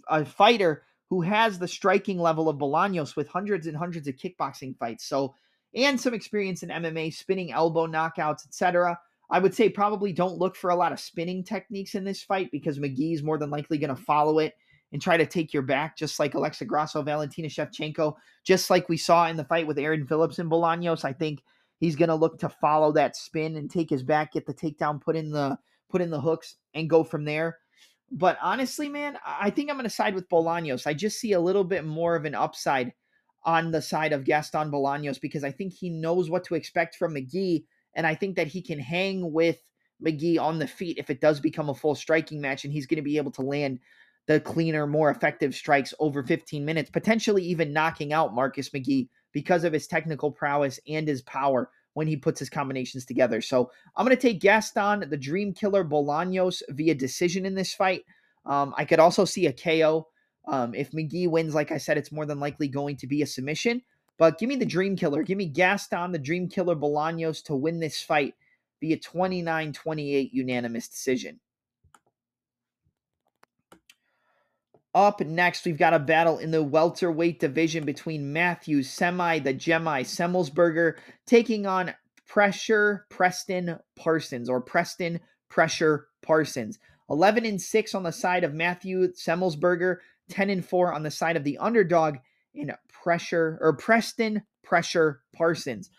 a 0.09 0.25
fighter 0.25 0.83
who 1.09 1.21
has 1.21 1.59
the 1.59 1.67
striking 1.67 2.17
level 2.17 2.49
of 2.49 2.57
Bolaños 2.57 3.15
with 3.15 3.27
hundreds 3.27 3.67
and 3.67 3.77
hundreds 3.77 4.07
of 4.07 4.15
kickboxing 4.15 4.75
fights. 4.77 5.05
So, 5.05 5.35
and 5.75 5.99
some 5.99 6.13
experience 6.13 6.63
in 6.63 6.69
MMA, 6.69 7.13
spinning 7.13 7.51
elbow 7.51 7.87
knockouts, 7.87 8.45
etc. 8.47 8.97
I 9.31 9.39
would 9.39 9.53
say 9.53 9.69
probably 9.69 10.13
don't 10.13 10.37
look 10.37 10.55
for 10.55 10.69
a 10.69 10.75
lot 10.75 10.91
of 10.91 10.99
spinning 10.99 11.43
techniques 11.43 11.95
in 11.95 12.03
this 12.03 12.23
fight 12.23 12.49
because 12.51 12.79
McGee's 12.79 13.23
more 13.23 13.37
than 13.37 13.49
likely 13.49 13.77
going 13.77 13.89
to 13.89 13.95
mm-hmm. 13.95 14.03
follow 14.03 14.39
it 14.39 14.53
and 14.91 15.01
try 15.01 15.17
to 15.17 15.25
take 15.25 15.53
your 15.53 15.63
back, 15.63 15.97
just 15.97 16.19
like 16.19 16.35
Alexa 16.35 16.65
Grasso, 16.65 17.01
Valentina 17.01 17.47
Shevchenko, 17.47 18.13
just 18.43 18.69
like 18.69 18.87
we 18.89 18.97
saw 18.97 19.27
in 19.27 19.37
the 19.37 19.45
fight 19.45 19.65
with 19.65 19.79
Aaron 19.79 20.05
Phillips 20.05 20.37
and 20.37 20.51
Bolaños. 20.51 21.03
I 21.03 21.13
think 21.13 21.41
he's 21.79 21.95
going 21.95 22.09
to 22.09 22.15
look 22.15 22.37
to 22.39 22.49
follow 22.49 22.91
that 22.91 23.15
spin 23.15 23.55
and 23.55 23.71
take 23.71 23.89
his 23.89 24.03
back, 24.03 24.33
get 24.33 24.45
the 24.45 24.53
takedown, 24.53 25.01
put 25.01 25.15
in 25.15 25.31
the 25.31 25.57
put 25.89 26.01
in 26.01 26.11
the 26.11 26.21
hooks, 26.21 26.55
and 26.75 26.89
go 26.89 27.03
from 27.03 27.25
there. 27.25 27.57
But 28.11 28.37
honestly, 28.41 28.87
man, 28.87 29.17
I 29.25 29.49
think 29.49 29.69
I'm 29.69 29.75
going 29.75 29.85
to 29.85 29.89
side 29.89 30.13
with 30.13 30.29
Bolaños. 30.29 30.85
I 30.85 30.93
just 30.93 31.19
see 31.19 31.33
a 31.33 31.39
little 31.39 31.63
bit 31.63 31.85
more 31.85 32.15
of 32.15 32.25
an 32.25 32.35
upside 32.35 32.93
on 33.43 33.71
the 33.71 33.81
side 33.81 34.13
of 34.13 34.23
Gaston 34.23 34.71
Bolaños 34.71 35.19
because 35.19 35.43
I 35.43 35.51
think 35.51 35.73
he 35.73 35.89
knows 35.89 36.29
what 36.29 36.43
to 36.45 36.55
expect 36.55 36.95
from 36.95 37.15
McGhee, 37.15 37.65
and 37.95 38.05
I 38.07 38.15
think 38.15 38.35
that 38.35 38.47
he 38.47 38.61
can 38.61 38.79
hang 38.79 39.31
with 39.31 39.57
McGee 40.03 40.39
on 40.39 40.59
the 40.59 40.67
feet 40.67 40.97
if 40.97 41.09
it 41.09 41.21
does 41.21 41.39
become 41.39 41.69
a 41.69 41.75
full 41.75 41.95
striking 41.95 42.41
match, 42.41 42.63
and 42.63 42.73
he's 42.73 42.87
going 42.87 42.97
to 42.97 43.03
be 43.03 43.17
able 43.17 43.31
to 43.31 43.41
land 43.41 43.79
the 44.25 44.39
cleaner, 44.39 44.87
more 44.87 45.09
effective 45.09 45.53
strikes 45.53 45.93
over 45.99 46.23
15 46.23 46.63
minutes, 46.63 46.89
potentially 46.89 47.43
even 47.43 47.73
knocking 47.73 48.13
out 48.13 48.33
Marcus 48.33 48.69
McGee 48.69 49.09
because 49.33 49.63
of 49.63 49.73
his 49.73 49.87
technical 49.87 50.31
prowess 50.31 50.79
and 50.87 51.07
his 51.07 51.21
power 51.23 51.69
when 51.93 52.07
he 52.07 52.15
puts 52.15 52.39
his 52.39 52.49
combinations 52.49 53.05
together. 53.05 53.41
So 53.41 53.69
I'm 53.95 54.05
going 54.05 54.15
to 54.15 54.21
take 54.21 54.39
Gaston, 54.39 55.09
the 55.09 55.17
Dream 55.17 55.53
Killer 55.53 55.83
Bolaños 55.83 56.61
via 56.69 56.95
decision 56.95 57.45
in 57.45 57.53
this 57.53 57.73
fight. 57.73 58.03
Um, 58.45 58.73
I 58.77 58.85
could 58.85 58.99
also 58.99 59.25
see 59.25 59.47
a 59.47 59.53
KO. 59.53 60.07
Um, 60.47 60.73
if 60.73 60.91
McGee 60.91 61.29
wins, 61.29 61.53
like 61.53 61.71
I 61.71 61.77
said, 61.77 61.97
it's 61.97 62.11
more 62.11 62.25
than 62.25 62.39
likely 62.39 62.67
going 62.67 62.97
to 62.97 63.07
be 63.07 63.21
a 63.21 63.27
submission. 63.27 63.81
But 64.17 64.37
give 64.37 64.49
me 64.49 64.55
the 64.55 64.65
Dream 64.65 64.95
Killer. 64.95 65.23
Give 65.23 65.37
me 65.37 65.47
Gaston, 65.47 66.11
the 66.11 66.19
Dream 66.19 66.47
Killer 66.47 66.75
Bolaños 66.75 67.43
to 67.45 67.55
win 67.55 67.79
this 67.79 68.01
fight 68.01 68.35
via 68.79 68.97
29 68.97 69.73
28 69.73 70.33
unanimous 70.33 70.87
decision. 70.87 71.39
Up 74.95 75.21
next, 75.21 75.65
we've 75.65 75.77
got 75.77 75.95
a 75.95 75.99
battle 75.99 76.37
in 76.37 76.51
the 76.51 76.61
welterweight 76.61 77.39
division 77.39 77.83
between 77.83 78.31
Matthews, 78.31 78.91
Semi, 78.91 79.39
the 79.39 79.53
Gemi, 79.53 80.01
Semelsberger, 80.01 80.97
taking 81.25 81.65
on 81.65 81.95
Pressure 82.27 83.07
Preston 83.09 83.79
Parsons 83.95 84.49
or 84.49 84.61
Preston 84.61 85.19
Pressure 85.49 86.07
Parsons. 86.21 86.77
11 87.09 87.45
and 87.45 87.61
6 87.61 87.95
on 87.95 88.03
the 88.03 88.11
side 88.11 88.43
of 88.43 88.53
Matthew 88.53 89.11
Semelsberger, 89.13 89.97
10 90.29 90.49
and 90.51 90.65
4 90.65 90.93
on 90.93 91.03
the 91.03 91.11
side 91.11 91.37
of 91.37 91.43
the 91.43 91.57
underdog 91.57 92.17
in 92.53 92.71
Pressure 93.03 93.57
or 93.61 93.75
Preston 93.75 94.43
Pressure 94.63 95.21
Parsons. 95.35 95.89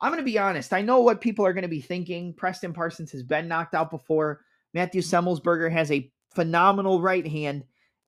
I'm 0.00 0.10
going 0.10 0.20
to 0.20 0.30
be 0.30 0.38
honest. 0.38 0.72
I 0.72 0.82
know 0.82 1.00
what 1.00 1.20
people 1.20 1.46
are 1.46 1.52
going 1.52 1.62
to 1.62 1.68
be 1.68 1.80
thinking. 1.80 2.34
Preston 2.34 2.72
Parsons 2.72 3.12
has 3.12 3.22
been 3.22 3.48
knocked 3.48 3.74
out 3.74 3.90
before. 3.90 4.40
Matthew 4.72 5.02
Semelsberger 5.02 5.70
has 5.72 5.90
a 5.90 6.10
phenomenal 6.34 7.00
right 7.00 7.26
hand 7.26 7.64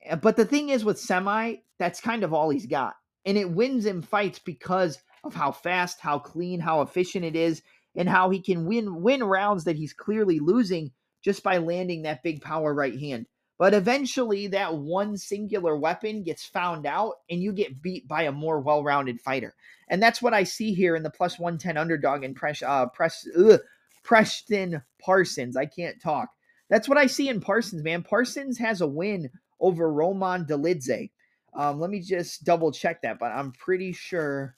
Eh, 0.07 0.17
but 0.17 0.37
the 0.37 0.45
thing 0.45 0.71
is 0.71 0.85
with 0.85 1.01
semi, 1.01 1.57
that's 1.79 2.01
kind 2.01 2.25
of 2.25 2.33
all 2.33 2.51
he's 2.51 2.67
got. 2.67 2.95
And 3.25 3.37
it 3.37 3.51
wins 3.51 3.85
him 3.85 4.03
fights 4.03 4.39
because 4.39 4.99
of 5.25 5.35
how 5.35 5.53
fast, 5.53 6.01
how 6.01 6.19
clean, 6.19 6.61
how 6.61 6.83
efficient 6.83 7.25
it 7.25 7.37
is, 7.37 7.63
and 7.97 8.09
how 8.09 8.31
he 8.31 8.41
can 8.41 8.67
win 8.67 9.03
win 9.03 9.25
rounds 9.25 9.65
that 9.65 9.77
he's 9.77 9.93
clearly 9.93 10.39
losing 10.39 10.93
just 11.25 11.43
by 11.43 11.59
landing 11.59 12.03
that 12.03 12.23
big 12.23 12.41
power 12.41 12.73
right 12.73 12.99
hand. 12.99 13.27
But 13.59 13.73
eventually 13.73 14.49
that 14.49 14.75
one 14.77 15.17
singular 15.17 15.77
weapon 15.77 16.23
gets 16.23 16.45
found 16.45 16.87
out 16.87 17.15
and 17.31 17.43
you 17.43 17.53
get 17.53 17.81
beat 17.81 18.07
by 18.07 18.25
a 18.25 18.33
more 18.33 18.61
well-rounded 18.61 19.21
fighter. 19.21 19.55
And 19.89 20.03
that's 20.03 20.21
what 20.21 20.35
I 20.35 20.45
see 20.45 20.75
here 20.75 20.95
in 20.95 21.03
the 21.03 21.11
plus 21.11 21.39
110 21.39 21.77
underdog 21.77 22.23
and 22.23 22.37
press 22.37 22.63
uh 22.63 22.87
press 22.87 23.27
ugh, 23.39 23.61
Preston 24.03 24.83
Parsons. 25.01 25.57
I 25.57 25.67
can't 25.67 26.01
talk. 26.01 26.29
That's 26.69 26.89
what 26.89 26.99
I 26.99 27.07
see 27.07 27.29
in 27.29 27.41
Parsons, 27.41 27.83
man. 27.83 28.03
Parsons 28.03 28.59
has 28.59 28.81
a 28.81 28.87
win 28.87 29.31
over 29.61 29.91
Roman 29.91 30.45
Dolidze. 30.45 31.11
Um, 31.55 31.81
let 31.81 31.91
me 31.91 32.01
just 32.01 32.45
double 32.45 32.73
check 32.73 33.03
that, 33.03 33.19
but 33.19 33.33
I'm 33.33 33.53
pretty 33.53 33.93
sure 33.93 34.57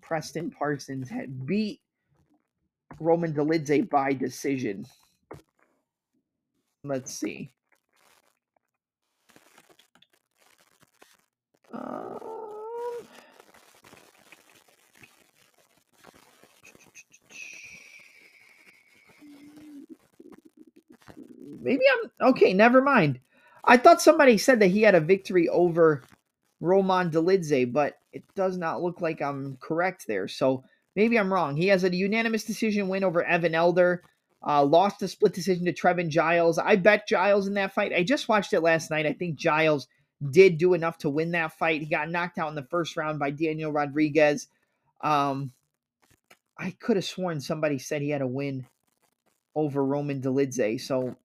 Preston 0.00 0.50
Parsons 0.50 1.08
had 1.08 1.46
beat 1.46 1.80
Roman 3.00 3.32
Dolidze 3.34 3.88
by 3.88 4.12
decision. 4.12 4.86
Let's 6.84 7.12
see. 7.12 7.50
Um, 11.72 12.18
maybe 21.60 21.82
I'm 21.92 22.28
okay. 22.30 22.52
Never 22.54 22.80
mind. 22.82 23.20
I 23.64 23.76
thought 23.76 24.00
somebody 24.00 24.38
said 24.38 24.60
that 24.60 24.68
he 24.68 24.82
had 24.82 24.94
a 24.94 25.00
victory 25.00 25.48
over 25.48 26.02
Roman 26.60 27.10
Dolidze, 27.10 27.70
but 27.72 27.98
it 28.12 28.24
does 28.34 28.56
not 28.56 28.82
look 28.82 29.00
like 29.00 29.20
I'm 29.20 29.58
correct 29.60 30.06
there. 30.06 30.28
So 30.28 30.64
maybe 30.96 31.18
I'm 31.18 31.32
wrong. 31.32 31.56
He 31.56 31.68
has 31.68 31.84
a 31.84 31.94
unanimous 31.94 32.44
decision 32.44 32.88
win 32.88 33.04
over 33.04 33.22
Evan 33.24 33.54
Elder. 33.54 34.02
Uh, 34.46 34.64
lost 34.64 35.02
a 35.02 35.08
split 35.08 35.34
decision 35.34 35.64
to 35.66 35.72
Trevin 35.72 36.08
Giles. 36.08 36.58
I 36.58 36.76
bet 36.76 37.08
Giles 37.08 37.48
in 37.48 37.54
that 37.54 37.74
fight. 37.74 37.92
I 37.92 38.04
just 38.04 38.28
watched 38.28 38.52
it 38.52 38.60
last 38.60 38.90
night. 38.90 39.04
I 39.04 39.12
think 39.12 39.36
Giles 39.36 39.88
did 40.30 40.58
do 40.58 40.74
enough 40.74 40.98
to 40.98 41.10
win 41.10 41.32
that 41.32 41.52
fight. 41.52 41.80
He 41.80 41.86
got 41.86 42.10
knocked 42.10 42.38
out 42.38 42.48
in 42.48 42.54
the 42.54 42.62
first 42.62 42.96
round 42.96 43.18
by 43.18 43.30
Daniel 43.30 43.72
Rodriguez. 43.72 44.48
Um, 45.00 45.52
I 46.58 46.72
could 46.72 46.96
have 46.96 47.04
sworn 47.04 47.40
somebody 47.40 47.78
said 47.78 48.02
he 48.02 48.10
had 48.10 48.22
a 48.22 48.26
win 48.26 48.66
over 49.54 49.84
Roman 49.84 50.20
Dolidze, 50.20 50.80
so 50.80 51.16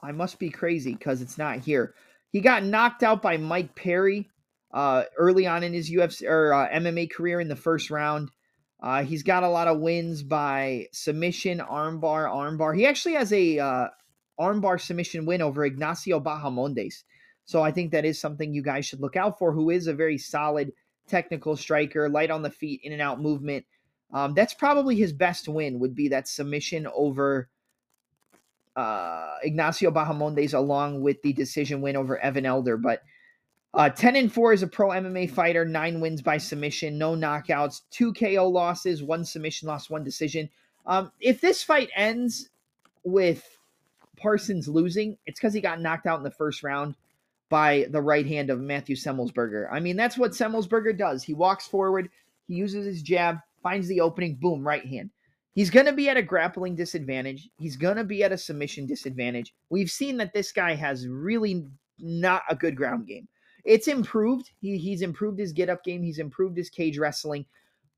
I 0.00 0.12
must 0.12 0.38
be 0.38 0.50
crazy 0.50 0.94
because 0.94 1.22
it's 1.22 1.38
not 1.38 1.58
here. 1.58 1.94
He 2.30 2.40
got 2.40 2.64
knocked 2.64 3.02
out 3.02 3.22
by 3.22 3.36
Mike 3.36 3.74
Perry 3.74 4.28
uh, 4.72 5.04
early 5.16 5.46
on 5.46 5.62
in 5.62 5.72
his 5.72 5.90
UFC 5.90 6.28
or 6.28 6.52
uh, 6.52 6.68
MMA 6.68 7.10
career 7.10 7.40
in 7.40 7.48
the 7.48 7.56
first 7.56 7.90
round. 7.90 8.30
Uh, 8.82 9.02
he's 9.02 9.22
got 9.22 9.44
a 9.44 9.48
lot 9.48 9.68
of 9.68 9.80
wins 9.80 10.22
by 10.22 10.86
submission, 10.92 11.58
armbar, 11.58 12.28
armbar. 12.28 12.76
He 12.76 12.86
actually 12.86 13.14
has 13.14 13.32
a 13.32 13.58
uh, 13.58 13.88
armbar 14.38 14.80
submission 14.80 15.26
win 15.26 15.42
over 15.42 15.64
Ignacio 15.64 16.20
Bahamondes. 16.20 17.04
So 17.44 17.62
I 17.62 17.70
think 17.70 17.92
that 17.92 18.04
is 18.04 18.20
something 18.20 18.54
you 18.54 18.62
guys 18.62 18.86
should 18.86 19.00
look 19.00 19.16
out 19.16 19.38
for. 19.38 19.52
Who 19.52 19.70
is 19.70 19.86
a 19.86 19.94
very 19.94 20.18
solid 20.18 20.72
technical 21.06 21.56
striker, 21.56 22.08
light 22.08 22.30
on 22.30 22.42
the 22.42 22.50
feet, 22.50 22.80
in 22.82 22.92
and 22.92 23.02
out 23.02 23.20
movement. 23.20 23.64
Um, 24.12 24.34
that's 24.34 24.54
probably 24.54 24.96
his 24.96 25.12
best 25.12 25.48
win. 25.48 25.80
Would 25.80 25.94
be 25.94 26.08
that 26.08 26.28
submission 26.28 26.86
over 26.94 27.48
uh, 28.76 29.34
Ignacio 29.42 29.90
Bahamondes, 29.90 30.54
along 30.54 31.02
with 31.02 31.20
the 31.22 31.32
decision 31.32 31.80
win 31.80 31.96
over 31.96 32.18
Evan 32.18 32.46
Elder. 32.46 32.76
But 32.76 33.02
uh, 33.72 33.90
10 33.90 34.16
and 34.16 34.32
4 34.32 34.52
is 34.52 34.62
a 34.62 34.68
pro 34.68 34.88
MMA 34.88 35.30
fighter, 35.30 35.64
nine 35.64 36.00
wins 36.00 36.22
by 36.22 36.38
submission, 36.38 36.96
no 36.96 37.14
knockouts, 37.14 37.82
two 37.90 38.12
KO 38.12 38.48
losses, 38.48 39.02
one 39.02 39.24
submission 39.24 39.68
loss, 39.68 39.90
one 39.90 40.04
decision. 40.04 40.48
Um, 40.86 41.10
if 41.20 41.40
this 41.40 41.62
fight 41.62 41.90
ends 41.96 42.50
with 43.02 43.58
Parsons 44.16 44.68
losing, 44.68 45.18
it's 45.26 45.40
because 45.40 45.54
he 45.54 45.60
got 45.60 45.80
knocked 45.80 46.06
out 46.06 46.18
in 46.18 46.24
the 46.24 46.30
first 46.30 46.62
round 46.62 46.94
by 47.50 47.86
the 47.90 48.00
right 48.00 48.26
hand 48.26 48.50
of 48.50 48.60
Matthew 48.60 48.96
Semelsberger. 48.96 49.68
I 49.70 49.80
mean, 49.80 49.96
that's 49.96 50.18
what 50.18 50.32
Semelsberger 50.32 50.96
does. 50.96 51.22
He 51.22 51.34
walks 51.34 51.66
forward, 51.66 52.10
he 52.46 52.54
uses 52.54 52.86
his 52.86 53.02
jab, 53.02 53.38
finds 53.62 53.88
the 53.88 54.00
opening, 54.00 54.36
boom, 54.36 54.66
right 54.66 54.84
hand. 54.84 55.10
He's 55.54 55.70
going 55.70 55.86
to 55.86 55.92
be 55.92 56.08
at 56.08 56.16
a 56.16 56.22
grappling 56.22 56.74
disadvantage. 56.74 57.48
He's 57.58 57.76
going 57.76 57.96
to 57.96 58.04
be 58.04 58.24
at 58.24 58.32
a 58.32 58.38
submission 58.38 58.86
disadvantage. 58.86 59.54
We've 59.70 59.90
seen 59.90 60.16
that 60.16 60.32
this 60.32 60.50
guy 60.50 60.74
has 60.74 61.06
really 61.06 61.66
not 61.98 62.42
a 62.50 62.56
good 62.56 62.74
ground 62.74 63.06
game 63.06 63.28
it's 63.64 63.88
improved. 63.88 64.50
He, 64.60 64.78
he's 64.78 65.02
improved 65.02 65.38
his 65.38 65.52
get 65.52 65.70
up 65.70 65.82
game. 65.84 66.02
He's 66.02 66.18
improved 66.18 66.56
his 66.56 66.70
cage 66.70 66.98
wrestling. 66.98 67.46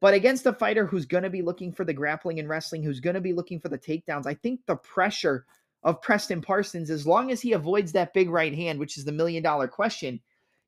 But 0.00 0.14
against 0.14 0.46
a 0.46 0.52
fighter 0.52 0.86
who's 0.86 1.06
going 1.06 1.24
to 1.24 1.30
be 1.30 1.42
looking 1.42 1.72
for 1.72 1.84
the 1.84 1.92
grappling 1.92 2.38
and 2.38 2.48
wrestling, 2.48 2.82
who's 2.82 3.00
going 3.00 3.14
to 3.14 3.20
be 3.20 3.32
looking 3.32 3.60
for 3.60 3.68
the 3.68 3.78
takedowns, 3.78 4.26
I 4.26 4.34
think 4.34 4.60
the 4.66 4.76
pressure 4.76 5.46
of 5.82 6.02
Preston 6.02 6.42
Parsons, 6.42 6.90
as 6.90 7.06
long 7.06 7.30
as 7.30 7.40
he 7.40 7.52
avoids 7.52 7.92
that 7.92 8.14
big 8.14 8.28
right 8.28 8.54
hand, 8.54 8.78
which 8.78 8.98
is 8.98 9.04
the 9.04 9.12
million 9.12 9.42
dollar 9.42 9.68
question, 9.68 10.20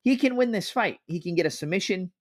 he 0.02 0.16
can 0.16 0.36
win 0.36 0.52
this 0.52 0.70
fight. 0.70 0.98
He 1.06 1.20
can 1.20 1.34
get 1.34 1.46
a 1.46 1.50
submission. 1.50 2.12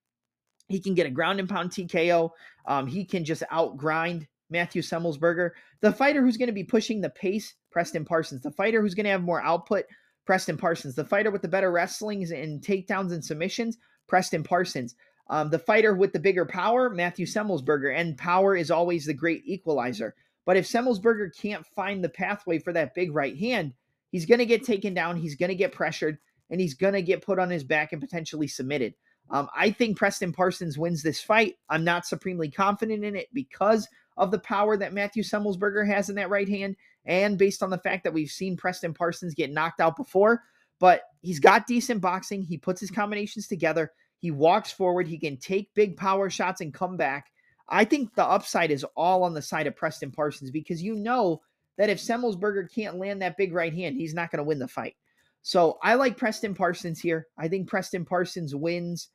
He 0.67 0.79
can 0.79 0.95
get 0.95 1.07
a 1.07 1.11
ground 1.11 1.39
and 1.39 1.47
pound 1.47 1.71
TKO. 1.71 2.31
Um, 2.65 2.87
he 2.87 3.05
can 3.05 3.23
just 3.23 3.43
outgrind 3.51 4.27
Matthew 4.49 4.81
Semelsberger. 4.81 5.51
The 5.81 5.93
fighter 5.93 6.21
who's 6.21 6.37
going 6.37 6.47
to 6.47 6.53
be 6.53 6.63
pushing 6.63 7.01
the 7.01 7.09
pace, 7.09 7.55
Preston 7.71 8.05
Parsons. 8.05 8.41
The 8.41 8.51
fighter 8.51 8.81
who's 8.81 8.95
going 8.95 9.05
to 9.05 9.11
have 9.11 9.23
more 9.23 9.41
output, 9.41 9.85
Preston 10.25 10.57
Parsons. 10.57 10.95
The 10.95 11.05
fighter 11.05 11.31
with 11.31 11.41
the 11.41 11.47
better 11.47 11.71
wrestlings 11.71 12.31
and 12.31 12.61
takedowns 12.61 13.13
and 13.13 13.23
submissions, 13.23 13.77
Preston 14.07 14.43
Parsons. 14.43 14.95
Um, 15.29 15.49
the 15.49 15.59
fighter 15.59 15.93
with 15.93 16.13
the 16.13 16.19
bigger 16.19 16.45
power, 16.45 16.89
Matthew 16.89 17.25
Semelsberger. 17.25 17.95
And 17.95 18.17
power 18.17 18.55
is 18.55 18.71
always 18.71 19.05
the 19.05 19.13
great 19.13 19.43
equalizer. 19.45 20.15
But 20.47 20.55
if 20.55 20.65
Semelsberger 20.65 21.37
can't 21.37 21.67
find 21.67 22.01
the 22.01 22.09
pathway 22.09 22.57
for 22.57 22.71
that 22.71 22.95
big 22.95 23.13
right 23.13 23.37
hand, 23.37 23.73
he's 24.11 24.25
going 24.25 24.39
to 24.39 24.45
get 24.45 24.63
taken 24.63 24.93
down. 24.93 25.17
He's 25.17 25.35
going 25.35 25.49
to 25.49 25.55
get 25.55 25.73
pressured 25.73 26.17
and 26.49 26.61
he's 26.61 26.73
going 26.73 26.93
to 26.93 27.01
get 27.01 27.21
put 27.21 27.37
on 27.37 27.49
his 27.49 27.65
back 27.65 27.91
and 27.91 28.01
potentially 28.01 28.47
submitted. 28.47 28.93
Um, 29.29 29.49
I 29.53 29.71
think 29.71 29.97
Preston 29.97 30.31
Parsons 30.31 30.77
wins 30.77 31.03
this 31.03 31.19
fight. 31.19 31.55
I'm 31.69 31.83
not 31.83 32.05
supremely 32.05 32.49
confident 32.49 33.03
in 33.03 33.17
it 33.17 33.27
because 33.33 33.89
of 34.15 34.31
the 34.31 34.39
power 34.39 34.77
that 34.77 34.93
Matthew 34.93 35.21
Semelsberger 35.21 35.85
has 35.85 36.09
in 36.09 36.15
that 36.15 36.29
right 36.29 36.47
hand, 36.47 36.77
and 37.05 37.37
based 37.37 37.61
on 37.61 37.69
the 37.69 37.77
fact 37.77 38.05
that 38.05 38.13
we've 38.13 38.31
seen 38.31 38.55
Preston 38.55 38.93
Parsons 38.93 39.33
get 39.33 39.51
knocked 39.51 39.81
out 39.81 39.97
before. 39.97 40.43
But 40.79 41.01
he's 41.21 41.41
got 41.41 41.67
decent 41.67 41.99
boxing. 41.99 42.41
He 42.41 42.57
puts 42.57 42.79
his 42.79 42.89
combinations 42.89 43.47
together. 43.47 43.91
He 44.19 44.31
walks 44.31 44.71
forward. 44.71 45.07
He 45.07 45.19
can 45.19 45.35
take 45.35 45.73
big 45.73 45.97
power 45.97 46.29
shots 46.29 46.61
and 46.61 46.73
come 46.73 46.95
back. 46.95 47.27
I 47.69 47.85
think 47.85 48.15
the 48.15 48.25
upside 48.25 48.71
is 48.71 48.85
all 48.95 49.23
on 49.23 49.33
the 49.33 49.41
side 49.41 49.67
of 49.67 49.75
Preston 49.75 50.11
Parsons 50.11 50.51
because 50.51 50.81
you 50.81 50.95
know 50.95 51.41
that 51.77 51.89
if 51.89 51.99
Semelsberger 51.99 52.73
can't 52.73 52.97
land 52.97 53.21
that 53.21 53.37
big 53.37 53.53
right 53.53 53.73
hand, 53.73 53.95
he's 53.95 54.13
not 54.13 54.31
going 54.31 54.37
to 54.37 54.43
win 54.43 54.59
the 54.59 54.67
fight. 54.67 54.95
So 55.41 55.77
I 55.81 55.95
like 55.95 56.17
Preston 56.17 56.55
Parsons 56.55 56.99
here. 56.99 57.27
I 57.37 57.47
think 57.47 57.69
Preston 57.69 58.05
Parsons 58.05 58.55
wins 58.55 59.09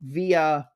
via 0.00 0.68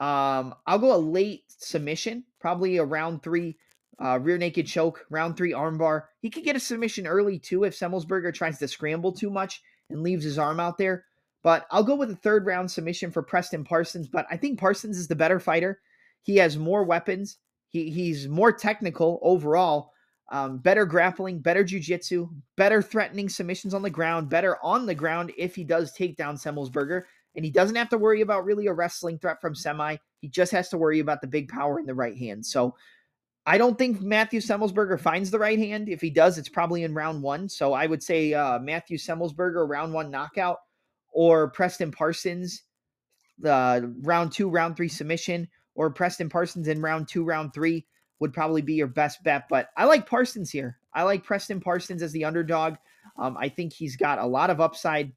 um, 0.00 0.54
I'll 0.66 0.78
go 0.78 0.94
a 0.94 0.98
late 0.98 1.44
submission, 1.48 2.24
probably 2.40 2.76
a 2.76 2.84
round 2.84 3.22
three 3.22 3.56
uh, 4.00 4.18
rear 4.20 4.38
naked 4.38 4.66
choke, 4.66 5.04
round 5.10 5.36
three 5.36 5.52
armbar. 5.52 6.04
He 6.20 6.30
could 6.30 6.44
get 6.44 6.56
a 6.56 6.60
submission 6.60 7.06
early 7.06 7.38
too 7.38 7.64
if 7.64 7.78
Semelsberger 7.78 8.32
tries 8.32 8.58
to 8.58 8.68
scramble 8.68 9.12
too 9.12 9.30
much 9.30 9.60
and 9.90 10.02
leaves 10.02 10.24
his 10.24 10.38
arm 10.38 10.60
out 10.60 10.78
there. 10.78 11.04
But 11.42 11.66
I'll 11.70 11.84
go 11.84 11.96
with 11.96 12.10
a 12.10 12.16
third 12.16 12.46
round 12.46 12.70
submission 12.70 13.10
for 13.10 13.22
Preston 13.22 13.64
Parsons. 13.64 14.08
But 14.08 14.26
I 14.30 14.36
think 14.36 14.58
Parsons 14.58 14.98
is 14.98 15.08
the 15.08 15.16
better 15.16 15.40
fighter. 15.40 15.80
He 16.28 16.36
has 16.36 16.58
more 16.58 16.84
weapons. 16.84 17.38
He 17.70 17.88
he's 17.88 18.28
more 18.28 18.52
technical 18.52 19.18
overall. 19.22 19.92
Um, 20.30 20.58
better 20.58 20.84
grappling, 20.84 21.38
better 21.38 21.64
jujitsu, 21.64 22.28
better 22.54 22.82
threatening 22.82 23.30
submissions 23.30 23.72
on 23.72 23.80
the 23.80 23.88
ground, 23.88 24.28
better 24.28 24.58
on 24.62 24.84
the 24.84 24.94
ground 24.94 25.32
if 25.38 25.54
he 25.54 25.64
does 25.64 25.90
take 25.92 26.18
down 26.18 26.36
Semelsberger. 26.36 27.04
And 27.34 27.46
he 27.46 27.50
doesn't 27.50 27.76
have 27.76 27.88
to 27.88 27.96
worry 27.96 28.20
about 28.20 28.44
really 28.44 28.66
a 28.66 28.74
wrestling 28.74 29.18
threat 29.18 29.40
from 29.40 29.54
semi. 29.54 29.96
He 30.20 30.28
just 30.28 30.52
has 30.52 30.68
to 30.68 30.76
worry 30.76 30.98
about 30.98 31.22
the 31.22 31.26
big 31.26 31.48
power 31.48 31.80
in 31.80 31.86
the 31.86 31.94
right 31.94 32.18
hand. 32.18 32.44
So 32.44 32.74
I 33.46 33.56
don't 33.56 33.78
think 33.78 34.02
Matthew 34.02 34.40
Semelsberger 34.40 35.00
finds 35.00 35.30
the 35.30 35.38
right 35.38 35.58
hand. 35.58 35.88
If 35.88 36.02
he 36.02 36.10
does, 36.10 36.36
it's 36.36 36.50
probably 36.50 36.82
in 36.82 36.92
round 36.92 37.22
one. 37.22 37.48
So 37.48 37.72
I 37.72 37.86
would 37.86 38.02
say 38.02 38.34
uh, 38.34 38.58
Matthew 38.58 38.98
Semelsberger, 38.98 39.66
round 39.66 39.94
one 39.94 40.10
knockout, 40.10 40.58
or 41.10 41.48
Preston 41.52 41.90
Parsons, 41.90 42.64
the 43.38 43.94
round 44.02 44.32
two, 44.32 44.50
round 44.50 44.76
three 44.76 44.90
submission, 44.90 45.48
or 45.78 45.90
Preston 45.90 46.28
Parsons 46.28 46.66
in 46.66 46.82
round 46.82 47.06
two, 47.06 47.24
round 47.24 47.54
three 47.54 47.86
would 48.18 48.34
probably 48.34 48.62
be 48.62 48.74
your 48.74 48.88
best 48.88 49.22
bet. 49.22 49.44
But 49.48 49.70
I 49.76 49.84
like 49.84 50.08
Parsons 50.08 50.50
here. 50.50 50.76
I 50.92 51.04
like 51.04 51.22
Preston 51.22 51.60
Parsons 51.60 52.02
as 52.02 52.10
the 52.10 52.24
underdog. 52.24 52.74
Um, 53.16 53.36
I 53.38 53.48
think 53.48 53.72
he's 53.72 53.96
got 53.96 54.18
a 54.18 54.26
lot 54.26 54.50
of 54.50 54.60
upside 54.60 55.12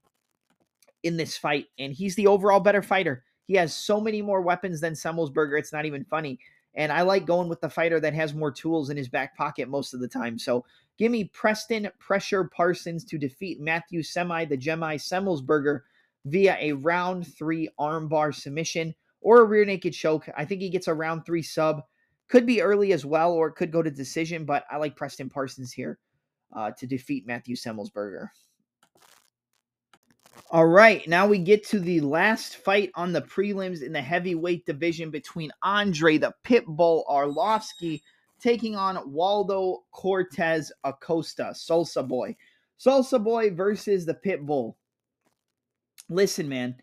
in 1.02 1.17
this 1.17 1.36
fight, 1.36 1.65
and 1.80 1.91
he's 1.91 2.15
the 2.15 2.28
overall 2.28 2.60
better 2.60 2.84
fighter. 2.84 3.24
He 3.47 3.56
has 3.56 3.74
so 3.76 4.00
many 4.00 4.21
more 4.21 4.41
weapons 4.41 4.80
than 4.80 4.93
Semelsberger. 4.93 5.58
It's 5.58 5.74
not 5.74 5.86
even 5.86 6.06
funny. 6.06 6.38
And 6.76 6.91
I 6.91 7.02
like 7.02 7.26
going 7.26 7.50
with 7.50 7.60
the 7.60 7.69
fighter 7.69 8.00
that 8.00 8.13
has 8.13 8.36
more 8.36 8.52
tools 8.52 8.91
in 8.91 8.97
his 8.97 9.10
back 9.10 9.36
pocket 9.36 9.67
most 9.67 9.95
of 9.95 10.00
the 10.00 10.08
time. 10.08 10.38
So 10.38 10.63
give 11.00 11.12
me 11.12 11.24
Preston 11.34 11.89
Pressure 11.97 12.43
Parsons 12.43 13.04
to 13.06 13.17
defeat 13.17 13.60
Matthew 13.60 14.04
Semi, 14.04 14.45
the 14.45 14.58
Jedi 14.58 14.95
Semelsberger, 14.95 15.82
via 16.26 16.56
a 16.60 16.74
round 16.74 17.26
three 17.36 17.67
armbar 17.80 18.34
submission 18.34 18.93
or 19.21 19.41
a 19.41 19.45
rear 19.45 19.65
naked 19.65 19.93
choke. 19.93 20.27
I 20.36 20.45
think 20.45 20.62
he 20.62 20.69
gets 20.69 20.88
a 20.88 20.93
round 20.93 21.25
three 21.25 21.43
sub. 21.43 21.84
Could 22.27 22.45
be 22.45 22.62
early 22.62 22.93
as 22.93 23.05
well, 23.05 23.34
or 23.34 23.47
it 23.47 23.55
could 23.55 23.71
go 23.71 23.81
to 23.81 23.91
decision, 23.91 24.45
but 24.45 24.65
I 24.71 24.77
like 24.77 24.95
Preston 24.95 25.29
Parsons 25.29 25.71
here 25.71 25.99
uh, 26.53 26.71
to 26.77 26.88
defeat 26.88 27.27
Matthew 27.27 27.55
Semelsberger. 27.55 28.27
All 30.49 30.67
right, 30.67 31.05
now 31.07 31.27
we 31.27 31.39
get 31.39 31.65
to 31.67 31.79
the 31.79 32.01
last 32.01 32.57
fight 32.57 32.91
on 32.95 33.12
the 33.12 33.21
prelims 33.21 33.84
in 33.84 33.91
the 33.93 34.01
heavyweight 34.01 34.65
division 34.65 35.10
between 35.10 35.51
Andre 35.62 36.17
the 36.17 36.34
Pitbull 36.45 37.05
Arlovsky 37.10 38.01
taking 38.39 38.75
on 38.75 39.12
Waldo 39.12 39.84
Cortez 39.91 40.71
Acosta, 40.84 41.52
Salsa 41.54 42.06
Boy. 42.06 42.35
Salsa 42.79 43.23
Boy 43.23 43.54
versus 43.54 44.06
the 44.06 44.15
Pitbull. 44.15 44.75
Listen, 46.10 46.50
man, 46.50 46.75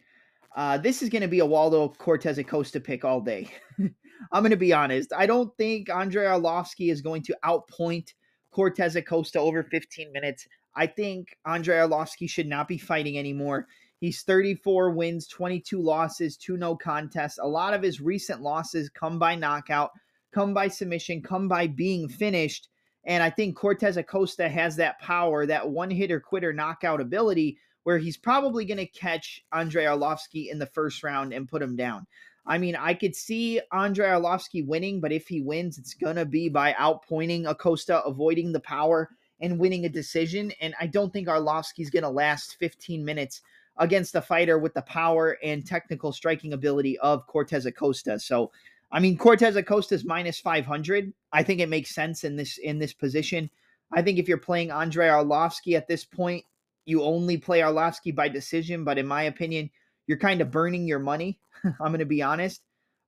uh, 0.59 0.76
this 0.76 1.02
is 1.02 1.09
going 1.09 1.22
to 1.22 1.28
be 1.28 1.38
a 1.38 1.46
Waldo 1.46 1.88
Cortez 1.88 2.36
Acosta 2.36 2.80
pick 2.80 3.04
all 3.04 3.20
day. 3.20 3.48
I'm 3.78 4.42
going 4.42 4.50
to 4.50 4.56
be 4.56 4.72
honest. 4.72 5.12
I 5.16 5.24
don't 5.24 5.56
think 5.56 5.88
Andre 5.88 6.24
Arlovsky 6.24 6.90
is 6.90 7.00
going 7.00 7.22
to 7.22 7.36
outpoint 7.44 8.12
Cortez 8.50 8.96
Acosta 8.96 9.38
over 9.38 9.62
15 9.62 10.11
minutes. 10.11 10.48
I 10.74 10.88
think 10.88 11.36
Andre 11.44 11.76
Arlovsky 11.76 12.28
should 12.28 12.48
not 12.48 12.66
be 12.66 12.76
fighting 12.76 13.16
anymore. 13.16 13.68
He's 14.00 14.22
34 14.22 14.90
wins, 14.90 15.28
22 15.28 15.80
losses, 15.80 16.36
two 16.36 16.56
no 16.56 16.74
contests. 16.74 17.38
A 17.38 17.46
lot 17.46 17.72
of 17.72 17.80
his 17.80 18.00
recent 18.00 18.42
losses 18.42 18.90
come 18.90 19.16
by 19.16 19.36
knockout, 19.36 19.90
come 20.34 20.54
by 20.54 20.66
submission, 20.66 21.22
come 21.22 21.46
by 21.46 21.68
being 21.68 22.09
finished. 22.09 22.68
And 23.04 23.22
I 23.22 23.30
think 23.30 23.56
Cortez 23.56 23.96
Acosta 23.96 24.48
has 24.48 24.74
that 24.74 24.98
power, 24.98 25.46
that 25.46 25.70
one 25.70 25.88
hitter 25.88 26.18
quitter 26.18 26.52
knockout 26.52 27.00
ability 27.00 27.59
where 27.84 27.98
he's 27.98 28.16
probably 28.16 28.64
going 28.64 28.78
to 28.78 28.86
catch 28.86 29.42
Andrei 29.52 29.84
Arlovsky 29.84 30.50
in 30.50 30.58
the 30.58 30.66
first 30.66 31.02
round 31.02 31.32
and 31.32 31.48
put 31.48 31.62
him 31.62 31.76
down. 31.76 32.06
I 32.46 32.58
mean, 32.58 32.76
I 32.76 32.94
could 32.94 33.14
see 33.14 33.60
Andrei 33.72 34.08
Arlovsky 34.08 34.66
winning, 34.66 35.00
but 35.00 35.12
if 35.12 35.28
he 35.28 35.42
wins, 35.42 35.76
it's 35.76 35.94
going 35.94 36.16
to 36.16 36.24
be 36.24 36.48
by 36.48 36.72
outpointing 36.72 37.48
Acosta, 37.48 38.02
avoiding 38.04 38.52
the 38.52 38.60
power, 38.60 39.10
and 39.40 39.58
winning 39.58 39.84
a 39.84 39.90
decision. 39.90 40.52
And 40.60 40.74
I 40.80 40.86
don't 40.86 41.12
think 41.12 41.28
Arlovsky's 41.28 41.90
going 41.90 42.04
to 42.04 42.08
last 42.08 42.56
15 42.58 43.04
minutes 43.04 43.42
against 43.76 44.14
a 44.14 44.22
fighter 44.22 44.58
with 44.58 44.74
the 44.74 44.82
power 44.82 45.36
and 45.42 45.64
technical 45.64 46.10
striking 46.12 46.52
ability 46.52 46.98
of 46.98 47.26
Cortez 47.26 47.66
Acosta. 47.66 48.18
So, 48.18 48.50
I 48.90 48.98
mean, 49.00 49.18
Cortez 49.18 49.54
Acosta 49.54 49.94
is 49.94 50.04
minus 50.04 50.40
500. 50.40 51.12
I 51.32 51.42
think 51.42 51.60
it 51.60 51.68
makes 51.68 51.94
sense 51.94 52.24
in 52.24 52.36
this 52.36 52.58
in 52.58 52.78
this 52.78 52.92
position. 52.92 53.50
I 53.92 54.02
think 54.02 54.18
if 54.18 54.28
you're 54.28 54.38
playing 54.38 54.70
Andrei 54.70 55.08
Arlovsky 55.08 55.74
at 55.74 55.86
this 55.86 56.04
point, 56.04 56.44
you 56.89 57.03
only 57.03 57.36
play 57.36 57.61
Arlovsky 57.61 58.14
by 58.14 58.28
decision. 58.28 58.82
But 58.82 58.97
in 58.97 59.07
my 59.07 59.24
opinion, 59.24 59.70
you're 60.07 60.18
kind 60.18 60.41
of 60.41 60.51
burning 60.51 60.86
your 60.86 60.99
money. 60.99 61.39
I'm 61.64 61.89
going 61.89 61.99
to 61.99 62.07
be 62.07 62.22
honest. 62.22 62.62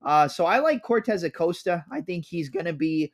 Uh, 0.04 0.28
so 0.28 0.44
I 0.44 0.58
like 0.58 0.82
Cortez 0.82 1.22
Acosta. 1.22 1.84
I 1.90 2.02
think 2.02 2.26
he's 2.26 2.50
going 2.50 2.66
to 2.66 2.74
be 2.74 3.10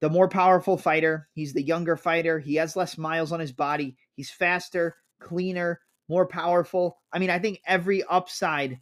the 0.00 0.10
more 0.10 0.28
powerful 0.28 0.76
fighter. 0.76 1.28
He's 1.34 1.54
the 1.54 1.62
younger 1.62 1.96
fighter. 1.96 2.38
He 2.38 2.56
has 2.56 2.76
less 2.76 2.98
miles 2.98 3.32
on 3.32 3.40
his 3.40 3.52
body. 3.52 3.96
He's 4.14 4.30
faster, 4.30 4.96
cleaner, 5.18 5.80
more 6.08 6.26
powerful. 6.26 6.98
I 7.12 7.18
mean, 7.18 7.30
I 7.30 7.38
think 7.38 7.60
every 7.66 8.02
upside 8.04 8.80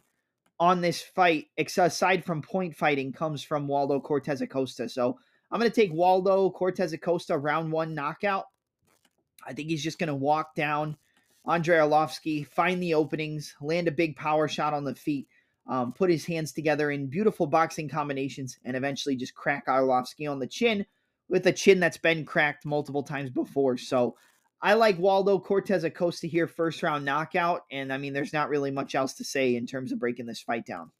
on 0.59 0.81
this 0.81 1.01
fight, 1.01 1.45
aside 1.57 2.25
from 2.25 2.41
point 2.41 2.75
fighting, 2.75 3.13
comes 3.13 3.41
from 3.41 3.67
Waldo 3.67 4.01
Cortez 4.01 4.41
Acosta. 4.41 4.89
So 4.89 5.17
I'm 5.49 5.59
going 5.59 5.71
to 5.71 5.75
take 5.75 5.93
Waldo 5.93 6.49
Cortez 6.49 6.91
Acosta 6.91 7.37
round 7.37 7.71
one 7.71 7.95
knockout. 7.95 8.45
I 9.47 9.53
think 9.53 9.69
he's 9.69 9.83
just 9.83 9.97
going 9.97 10.07
to 10.09 10.15
walk 10.15 10.55
down 10.55 10.97
Andrei 11.45 11.77
Arlovsky, 11.77 12.45
find 12.45 12.81
the 12.81 12.93
openings, 12.93 13.55
land 13.61 13.87
a 13.87 13.91
big 13.91 14.15
power 14.15 14.47
shot 14.47 14.73
on 14.73 14.83
the 14.83 14.95
feet, 14.95 15.27
um, 15.67 15.93
put 15.93 16.09
his 16.09 16.25
hands 16.25 16.51
together 16.51 16.91
in 16.91 17.07
beautiful 17.07 17.47
boxing 17.47 17.89
combinations, 17.89 18.59
and 18.63 18.77
eventually 18.77 19.15
just 19.15 19.33
crack 19.33 19.67
Arlovsky 19.67 20.29
on 20.29 20.39
the 20.39 20.47
chin 20.47 20.85
with 21.29 21.47
a 21.47 21.51
chin 21.51 21.79
that's 21.79 21.97
been 21.97 22.25
cracked 22.25 22.65
multiple 22.65 23.03
times 23.03 23.29
before. 23.29 23.77
So 23.77 24.15
I 24.61 24.75
like 24.75 24.99
Waldo 24.99 25.39
Cortez 25.39 25.83
Acosta 25.83 26.27
here, 26.27 26.45
first 26.45 26.83
round 26.83 27.05
knockout. 27.05 27.61
And 27.71 27.91
I 27.91 27.97
mean, 27.97 28.13
there's 28.13 28.33
not 28.33 28.49
really 28.49 28.69
much 28.69 28.93
else 28.93 29.13
to 29.15 29.23
say 29.23 29.55
in 29.55 29.65
terms 29.65 29.91
of 29.91 29.99
breaking 29.99 30.27
this 30.27 30.41
fight 30.41 30.65
down. 30.65 30.91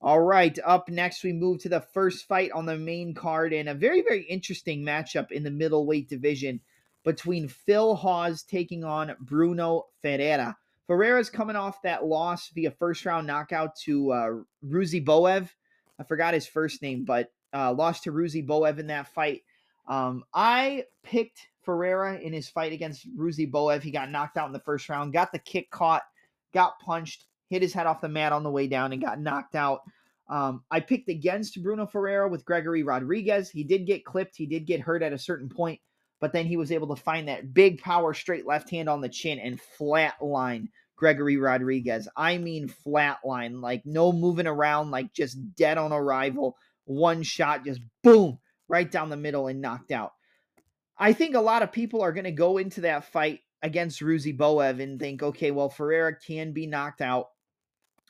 All 0.00 0.20
right, 0.20 0.56
up 0.64 0.88
next, 0.88 1.22
we 1.22 1.32
move 1.32 1.60
to 1.60 1.68
the 1.68 1.80
first 1.80 2.26
fight 2.26 2.50
on 2.52 2.66
the 2.66 2.76
main 2.76 3.14
card 3.14 3.52
and 3.52 3.68
a 3.68 3.74
very, 3.74 4.02
very 4.02 4.24
interesting 4.24 4.84
matchup 4.84 5.30
in 5.30 5.44
the 5.44 5.50
middleweight 5.50 6.08
division 6.08 6.60
between 7.04 7.48
Phil 7.48 7.94
Hawes 7.94 8.42
taking 8.42 8.84
on 8.84 9.14
Bruno 9.20 9.86
Ferreira. 10.00 10.56
Ferreira's 10.86 11.30
coming 11.30 11.56
off 11.56 11.82
that 11.82 12.04
loss 12.04 12.50
via 12.50 12.70
first 12.70 13.04
round 13.06 13.26
knockout 13.26 13.76
to 13.84 14.12
uh, 14.12 14.30
Ruzi 14.66 15.04
Boev. 15.04 15.48
I 15.98 16.04
forgot 16.04 16.34
his 16.34 16.46
first 16.46 16.82
name, 16.82 17.04
but 17.04 17.30
uh, 17.54 17.72
lost 17.72 18.04
to 18.04 18.12
Ruzi 18.12 18.46
Boev 18.46 18.78
in 18.78 18.88
that 18.88 19.08
fight. 19.08 19.42
Um, 19.88 20.24
I 20.34 20.84
picked 21.02 21.48
Ferreira 21.62 22.18
in 22.18 22.32
his 22.32 22.48
fight 22.48 22.72
against 22.72 23.08
Ruzi 23.16 23.50
Boev. 23.50 23.82
He 23.82 23.90
got 23.90 24.10
knocked 24.10 24.36
out 24.36 24.46
in 24.46 24.52
the 24.52 24.60
first 24.60 24.88
round, 24.88 25.12
got 25.12 25.32
the 25.32 25.38
kick 25.38 25.70
caught, 25.70 26.02
got 26.52 26.78
punched, 26.80 27.26
hit 27.48 27.62
his 27.62 27.72
head 27.72 27.86
off 27.86 28.00
the 28.00 28.08
mat 28.08 28.32
on 28.32 28.42
the 28.42 28.50
way 28.50 28.66
down, 28.66 28.92
and 28.92 29.02
got 29.02 29.20
knocked 29.20 29.54
out. 29.54 29.80
Um, 30.28 30.62
I 30.70 30.80
picked 30.80 31.08
against 31.08 31.62
Bruno 31.62 31.86
Ferreira 31.86 32.28
with 32.28 32.44
Gregory 32.44 32.82
Rodrigues. 32.82 33.50
He 33.50 33.64
did 33.64 33.86
get 33.86 34.04
clipped, 34.04 34.36
he 34.36 34.46
did 34.46 34.66
get 34.66 34.80
hurt 34.80 35.02
at 35.02 35.12
a 35.12 35.18
certain 35.18 35.48
point, 35.48 35.80
but 36.22 36.32
then 36.32 36.46
he 36.46 36.56
was 36.56 36.70
able 36.70 36.94
to 36.94 37.02
find 37.02 37.26
that 37.26 37.52
big 37.52 37.82
power 37.82 38.14
straight 38.14 38.46
left 38.46 38.70
hand 38.70 38.88
on 38.88 39.00
the 39.00 39.08
chin 39.08 39.40
and 39.40 39.60
flatline 39.76 40.68
Gregory 40.94 41.36
Rodrigues. 41.36 42.06
I 42.16 42.38
mean, 42.38 42.72
flatline, 42.86 43.60
like 43.60 43.82
no 43.84 44.12
moving 44.12 44.46
around, 44.46 44.92
like 44.92 45.12
just 45.12 45.36
dead 45.56 45.78
on 45.78 45.92
arrival. 45.92 46.56
One 46.84 47.24
shot, 47.24 47.64
just 47.64 47.80
boom, 48.04 48.38
right 48.68 48.88
down 48.88 49.10
the 49.10 49.16
middle 49.16 49.48
and 49.48 49.60
knocked 49.60 49.90
out. 49.90 50.12
I 50.96 51.12
think 51.12 51.34
a 51.34 51.40
lot 51.40 51.62
of 51.62 51.72
people 51.72 52.02
are 52.02 52.12
going 52.12 52.22
to 52.22 52.30
go 52.30 52.58
into 52.58 52.82
that 52.82 53.10
fight 53.10 53.40
against 53.60 54.00
Ruzi 54.00 54.36
Boev 54.36 54.80
and 54.80 55.00
think, 55.00 55.24
okay, 55.24 55.50
well, 55.50 55.70
Ferreira 55.70 56.14
can 56.16 56.52
be 56.52 56.68
knocked 56.68 57.00
out. 57.00 57.30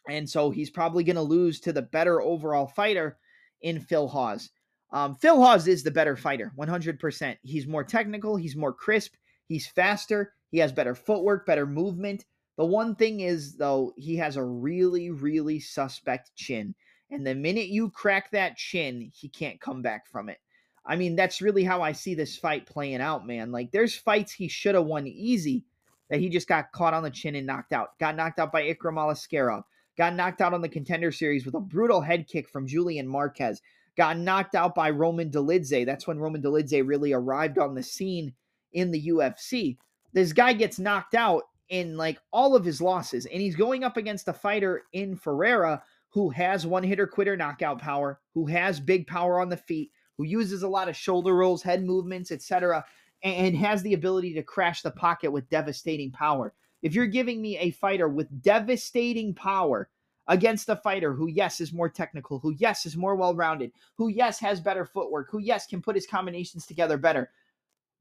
And 0.07 0.29
so 0.29 0.51
he's 0.51 0.69
probably 0.69 1.03
going 1.03 1.17
to 1.17 1.23
lose 1.23 1.61
to 1.61 1.73
the 1.73 1.81
better 1.81 2.21
overall 2.21 2.67
fighter 2.67 3.17
in 3.63 3.81
Phil 3.81 4.07
Hawes. 4.07 4.51
Um, 4.93 5.15
Phil 5.15 5.41
Hawes 5.41 5.67
is 5.69 5.83
the 5.83 5.91
better 5.91 6.17
fighter, 6.17 6.53
100%. 6.59 7.37
He's 7.43 7.67
more 7.67 7.85
technical, 7.85 8.37
he's 8.37 8.57
more 8.57 8.75
crisp, 8.75 9.15
he's 9.49 9.67
faster, 9.67 10.35
he 10.51 10.59
has 10.59 10.71
better 10.71 10.95
footwork, 10.95 11.47
better 11.47 11.67
movement. 11.67 12.27
The 12.59 12.67
one 12.67 12.95
thing 12.95 13.21
is, 13.21 13.57
though, 13.57 13.95
he 13.97 14.17
has 14.17 14.37
a 14.37 14.45
really, 14.45 15.11
really 15.11 15.61
suspect 15.61 16.35
chin. 16.37 16.75
And 17.11 17.27
the 17.27 17.35
minute 17.35 17.69
you 17.69 17.91
crack 17.91 18.31
that 18.31 18.57
chin, 18.57 19.11
he 19.15 19.29
can't 19.29 19.61
come 19.61 19.81
back 19.81 20.07
from 20.07 20.29
it. 20.29 20.39
I 20.85 20.97
mean, 20.97 21.17
that's 21.17 21.41
really 21.41 21.65
how 21.65 21.81
I 21.81 21.93
see 21.93 22.15
this 22.15 22.37
fight 22.37 22.67
playing 22.67 23.01
out, 23.01 23.27
man. 23.27 23.51
Like, 23.53 23.71
there's 23.71 23.95
fights 23.95 24.33
he 24.33 24.49
should 24.49 24.75
have 24.75 24.85
won 24.85 25.07
easy 25.07 25.65
that 26.11 26.21
he 26.21 26.29
just 26.29 26.49
got 26.49 26.73
caught 26.73 26.93
on 26.93 27.03
the 27.03 27.11
chin 27.11 27.37
and 27.37 27.47
knocked 27.47 27.73
out. 27.73 27.99
Got 27.99 28.17
knocked 28.17 28.39
out 28.39 28.53
by 28.53 28.63
Ikram 28.63 28.97
Aliskerov. 28.97 29.63
Got 29.97 30.15
knocked 30.15 30.41
out 30.41 30.53
on 30.53 30.61
the 30.61 30.69
contender 30.69 31.13
series 31.13 31.47
with 31.47 31.55
a 31.55 31.61
brutal 31.61 32.01
head 32.01 32.27
kick 32.27 32.49
from 32.49 32.67
Julian 32.67 33.07
Marquez 33.07 33.63
got 33.97 34.19
knocked 34.19 34.55
out 34.55 34.75
by 34.75 34.91
Roman 34.91 35.31
Dolidze. 35.31 35.85
That's 35.87 36.07
when 36.07 36.19
Roman 36.19 36.43
Dolidze 36.43 36.87
really 36.87 37.13
arrived 37.13 37.59
on 37.59 37.75
the 37.75 37.83
scene 37.83 38.33
in 38.73 38.91
the 38.91 39.09
UFC. 39.09 39.77
This 40.13 40.33
guy 40.33 40.53
gets 40.53 40.79
knocked 40.79 41.15
out 41.15 41.45
in 41.69 41.97
like 41.97 42.19
all 42.33 42.55
of 42.55 42.65
his 42.65 42.81
losses, 42.81 43.27
and 43.27 43.41
he's 43.41 43.57
going 43.57 43.85
up 43.85 43.97
against 43.97 44.29
a 44.29 44.33
fighter 44.33 44.83
in 44.93 45.17
Ferreira 45.17 45.83
who 46.11 46.29
has 46.31 46.67
one 46.67 46.83
hitter 46.83 47.07
quitter 47.07 47.37
knockout 47.37 47.81
power, 47.81 48.21
who 48.35 48.47
has 48.47 48.79
big 48.79 49.07
power 49.07 49.41
on 49.41 49.49
the 49.49 49.57
feet, 49.57 49.91
who 50.19 50.25
uses 50.25 50.63
a 50.63 50.69
lot 50.69 50.89
of 50.89 50.97
shoulder 50.97 51.35
rolls, 51.35 51.63
head 51.63 51.83
movements, 51.85 52.31
etc., 52.31 52.85
and 53.23 53.57
has 53.57 53.83
the 53.83 53.95
ability 53.95 54.35
to 54.35 54.43
crash 54.43 54.83
the 54.83 54.91
pocket 54.91 55.31
with 55.31 55.49
devastating 55.49 56.11
power. 56.11 56.53
If 56.83 56.95
you're 56.95 57.07
giving 57.07 57.41
me 57.41 57.57
a 57.59 57.71
fighter 57.71 58.09
with 58.09 58.43
devastating 58.43 59.33
power 59.33 59.89
against 60.29 60.69
a 60.69 60.77
fighter 60.77 61.13
who, 61.13 61.29
yes, 61.29 61.61
is 61.61 61.73
more 61.73 61.89
technical, 61.89 62.39
who, 62.39 62.55
yes, 62.59 62.87
is 62.87 62.97
more 62.97 63.17
well 63.17 63.35
rounded, 63.35 63.73
who, 63.97 64.09
yes, 64.09 64.39
has 64.39 64.61
better 64.61 64.85
footwork, 64.85 65.29
who, 65.31 65.39
yes, 65.39 65.67
can 65.67 65.83
put 65.83 65.97
his 65.97 66.07
combinations 66.07 66.67
together 66.67 66.97
better, 66.97 67.31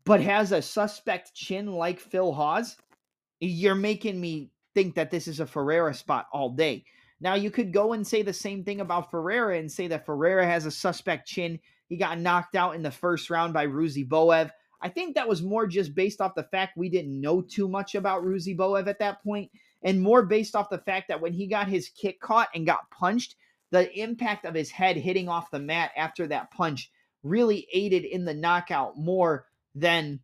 but 0.05 0.21
has 0.21 0.51
a 0.51 0.61
suspect 0.61 1.33
chin 1.33 1.73
like 1.73 1.99
Phil 1.99 2.31
Hawes, 2.31 2.77
you're 3.39 3.75
making 3.75 4.21
me 4.21 4.51
think 4.73 4.95
that 4.95 5.11
this 5.11 5.27
is 5.27 5.39
a 5.39 5.45
Ferreira 5.45 5.93
spot 5.93 6.27
all 6.31 6.49
day. 6.49 6.85
Now, 7.19 7.35
you 7.35 7.51
could 7.51 7.73
go 7.73 7.93
and 7.93 8.05
say 8.05 8.21
the 8.21 8.33
same 8.33 8.63
thing 8.63 8.81
about 8.81 9.11
Ferreira 9.11 9.57
and 9.57 9.71
say 9.71 9.87
that 9.87 10.05
Ferreira 10.05 10.45
has 10.45 10.65
a 10.65 10.71
suspect 10.71 11.27
chin. 11.27 11.59
He 11.87 11.97
got 11.97 12.19
knocked 12.19 12.55
out 12.55 12.75
in 12.75 12.81
the 12.81 12.89
first 12.89 13.29
round 13.29 13.53
by 13.53 13.67
Ruzi 13.67 14.07
Boev. 14.07 14.49
I 14.81 14.89
think 14.89 15.13
that 15.15 15.27
was 15.27 15.43
more 15.43 15.67
just 15.67 15.93
based 15.93 16.21
off 16.21 16.33
the 16.33 16.43
fact 16.43 16.77
we 16.77 16.89
didn't 16.89 17.19
know 17.19 17.41
too 17.41 17.67
much 17.67 17.93
about 17.93 18.23
Ruzi 18.23 18.57
Boev 18.57 18.87
at 18.87 18.97
that 18.99 19.23
point 19.23 19.51
and 19.83 20.01
more 20.01 20.23
based 20.23 20.55
off 20.55 20.69
the 20.69 20.77
fact 20.77 21.07
that 21.07 21.21
when 21.21 21.33
he 21.33 21.47
got 21.47 21.67
his 21.67 21.89
kick 21.89 22.19
caught 22.19 22.49
and 22.53 22.65
got 22.65 22.89
punched, 22.91 23.35
the 23.71 23.91
impact 23.99 24.45
of 24.45 24.53
his 24.53 24.69
head 24.69 24.97
hitting 24.97 25.29
off 25.29 25.51
the 25.51 25.59
mat 25.59 25.91
after 25.95 26.27
that 26.27 26.51
punch 26.51 26.91
really 27.23 27.67
aided 27.73 28.03
in 28.03 28.25
the 28.25 28.33
knockout 28.33 28.97
more 28.97 29.45
than 29.75 30.19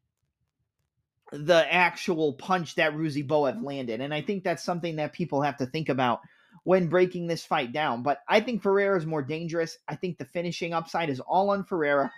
the 1.32 1.74
actual 1.74 2.34
punch 2.34 2.76
that 2.76 2.94
Ruzi 2.94 3.26
Boev 3.26 3.64
landed. 3.64 4.02
And 4.02 4.14
I 4.14 4.22
think 4.22 4.44
that's 4.44 4.64
something 4.64 4.98
that 4.98 5.14
people 5.14 5.42
have 5.42 5.58
to 5.58 5.66
think 5.66 5.90
about 5.90 6.22
when 6.64 6.88
breaking 6.90 7.28
this 7.28 7.46
fight 7.46 7.72
down. 7.72 8.04
But 8.04 8.20
I 8.28 8.42
think 8.42 8.62
Ferreira 8.62 8.98
is 8.98 9.06
more 9.06 9.22
dangerous. 9.22 9.78
I 9.88 9.96
think 9.96 10.18
the 10.18 10.26
finishing 10.26 10.74
upside 10.74 11.10
is 11.10 11.20
all 11.20 11.50
on 11.50 11.64
Ferreira. 11.64 12.12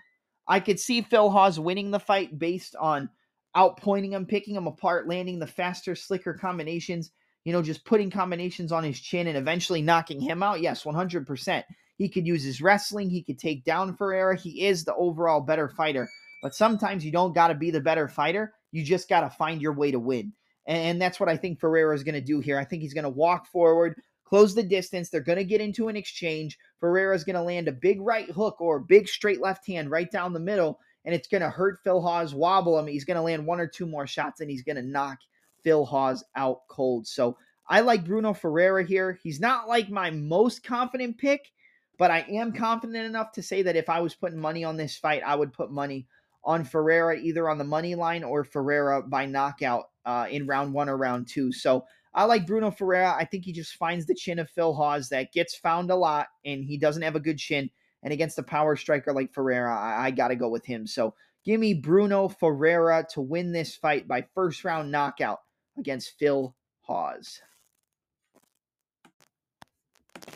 I 0.48 0.60
could 0.60 0.80
see 0.80 1.02
Phil 1.02 1.30
Hawes 1.30 1.60
winning 1.60 1.92
the 1.92 2.00
fight 2.00 2.38
based 2.38 2.76
on 2.76 3.10
outpointing 3.56 4.12
him, 4.12 4.26
picking 4.26 4.56
him 4.56 4.68
apart, 4.68 5.08
landing 5.08 5.40
the 5.40 5.48
faster, 5.48 5.96
slicker 5.96 6.34
combinations 6.34 7.12
you 7.50 7.54
know, 7.54 7.64
just 7.64 7.84
putting 7.84 8.12
combinations 8.12 8.72
on 8.72 8.84
his 8.84 9.00
chin 9.00 9.26
and 9.26 9.36
eventually 9.36 9.82
knocking 9.82 10.22
him 10.22 10.44
out? 10.44 10.62
Yes, 10.62 10.84
100%. 10.84 11.64
He 11.98 12.08
could 12.08 12.28
use 12.28 12.44
his 12.44 12.62
wrestling. 12.62 13.10
He 13.10 13.24
could 13.24 13.40
take 13.40 13.66
down 13.66 13.96
Ferreira. 13.96 14.38
He 14.38 14.68
is 14.68 14.84
the 14.84 14.94
overall 14.94 15.42
better 15.42 15.68
fighter. 15.68 16.08
But 16.44 16.54
sometimes 16.54 17.04
you 17.04 17.12
don't 17.12 17.34
got 17.34 17.48
to 17.48 17.56
be 17.56 17.72
the 17.72 17.82
better 17.82 18.08
fighter. 18.08 18.54
You 18.72 18.84
just 18.84 19.10
got 19.10 19.22
to 19.22 19.32
find 19.32 19.64
your 19.64 19.74
way 19.74 19.90
to 19.90 19.98
win. 19.98 20.32
And 20.68 21.02
that's 21.02 21.20
what 21.20 21.28
I 21.28 21.38
think 21.38 21.60
Ferreira 21.60 21.96
is 21.96 22.04
going 22.04 22.14
to 22.14 22.22
do 22.22 22.40
here. 22.40 22.60
I 22.60 22.66
think 22.66 22.84
he's 22.84 22.94
going 22.94 23.04
to 23.06 23.10
walk 23.10 23.48
forward, 23.48 24.00
close 24.26 24.54
the 24.54 24.62
distance. 24.62 25.10
They're 25.10 25.20
going 25.20 25.40
to 25.40 25.44
get 25.44 25.60
into 25.60 25.88
an 25.88 25.96
exchange. 25.96 26.56
Ferreira 26.80 27.16
is 27.16 27.24
going 27.24 27.36
to 27.36 27.42
land 27.42 27.68
a 27.68 27.72
big 27.72 28.00
right 28.00 28.30
hook 28.30 28.62
or 28.62 28.78
a 28.78 28.82
big 28.82 29.08
straight 29.08 29.42
left 29.42 29.66
hand 29.66 29.90
right 29.90 30.12
down 30.12 30.34
the 30.34 30.40
middle, 30.40 30.80
and 31.04 31.16
it's 31.16 31.28
going 31.28 31.42
to 31.42 31.50
hurt 31.50 31.80
Phil 31.84 32.00
Hawes, 32.00 32.36
wobble 32.36 32.78
him. 32.78 32.86
He's 32.86 33.06
going 33.06 33.18
to 33.18 33.24
land 33.24 33.48
one 33.48 33.60
or 33.60 33.66
two 33.66 33.88
more 33.88 34.06
shots, 34.06 34.40
and 34.40 34.52
he's 34.52 34.62
going 34.62 34.76
to 34.76 34.84
knock 34.84 35.18
Phil 35.64 35.86
Hawes 35.86 36.24
out 36.36 36.68
cold. 36.70 37.08
So 37.08 37.38
I 37.68 37.82
like 37.82 38.06
Bruno 38.06 38.34
Ferreira 38.34 38.84
here. 38.84 39.20
He's 39.22 39.40
not 39.40 39.68
like 39.68 39.90
my 39.90 40.10
most 40.10 40.64
confident 40.64 41.18
pick, 41.18 41.52
but 41.98 42.10
I 42.10 42.26
am 42.30 42.52
confident 42.52 43.06
enough 43.06 43.32
to 43.34 43.44
say 43.44 43.62
that 43.62 43.76
if 43.76 43.90
I 43.90 44.02
was 44.02 44.16
putting 44.16 44.40
money 44.40 44.64
on 44.64 44.78
this 44.78 44.98
fight, 44.98 45.22
I 45.26 45.36
would 45.36 45.54
put 45.54 45.72
money 45.72 46.08
on 46.44 46.64
Ferreira 46.64 47.18
either 47.18 47.50
on 47.50 47.58
the 47.58 47.64
money 47.64 47.96
line 47.96 48.24
or 48.24 48.44
Ferreira 48.44 49.04
by 49.04 49.26
knockout 49.26 49.86
uh, 50.06 50.26
in 50.32 50.48
round 50.48 50.74
one 50.74 50.90
or 50.90 50.98
round 50.98 51.28
two. 51.28 51.52
So 51.52 51.86
I 52.14 52.26
like 52.26 52.48
Bruno 52.48 52.72
Ferreira. 52.72 53.14
I 53.14 53.26
think 53.26 53.46
he 53.46 53.54
just 53.54 53.76
finds 53.76 54.08
the 54.08 54.16
chin 54.16 54.40
of 54.40 54.50
Phil 54.50 54.74
Hawes 54.74 55.10
that 55.10 55.32
gets 55.32 55.56
found 55.56 55.92
a 55.92 55.96
lot, 55.96 56.28
and 56.44 56.64
he 56.64 56.78
doesn't 56.78 57.04
have 57.04 57.16
a 57.16 57.20
good 57.20 57.38
chin. 57.38 57.70
And 58.02 58.14
against 58.14 58.40
a 58.40 58.44
power 58.44 58.76
striker 58.76 59.14
like 59.14 59.34
Ferreira, 59.34 59.78
I, 59.78 60.06
I 60.06 60.12
got 60.12 60.30
to 60.30 60.36
go 60.36 60.50
with 60.50 60.66
him. 60.66 60.88
So 60.88 61.14
give 61.46 61.60
me 61.60 61.74
Bruno 61.74 62.30
Ferreira 62.30 63.06
to 63.14 63.22
win 63.22 63.52
this 63.52 63.76
fight 63.76 64.08
by 64.08 64.26
first 64.34 64.64
round 64.64 64.92
knockout 64.92 65.40
against 65.80 66.18
Phil 66.20 66.56
Hawes. 66.82 67.42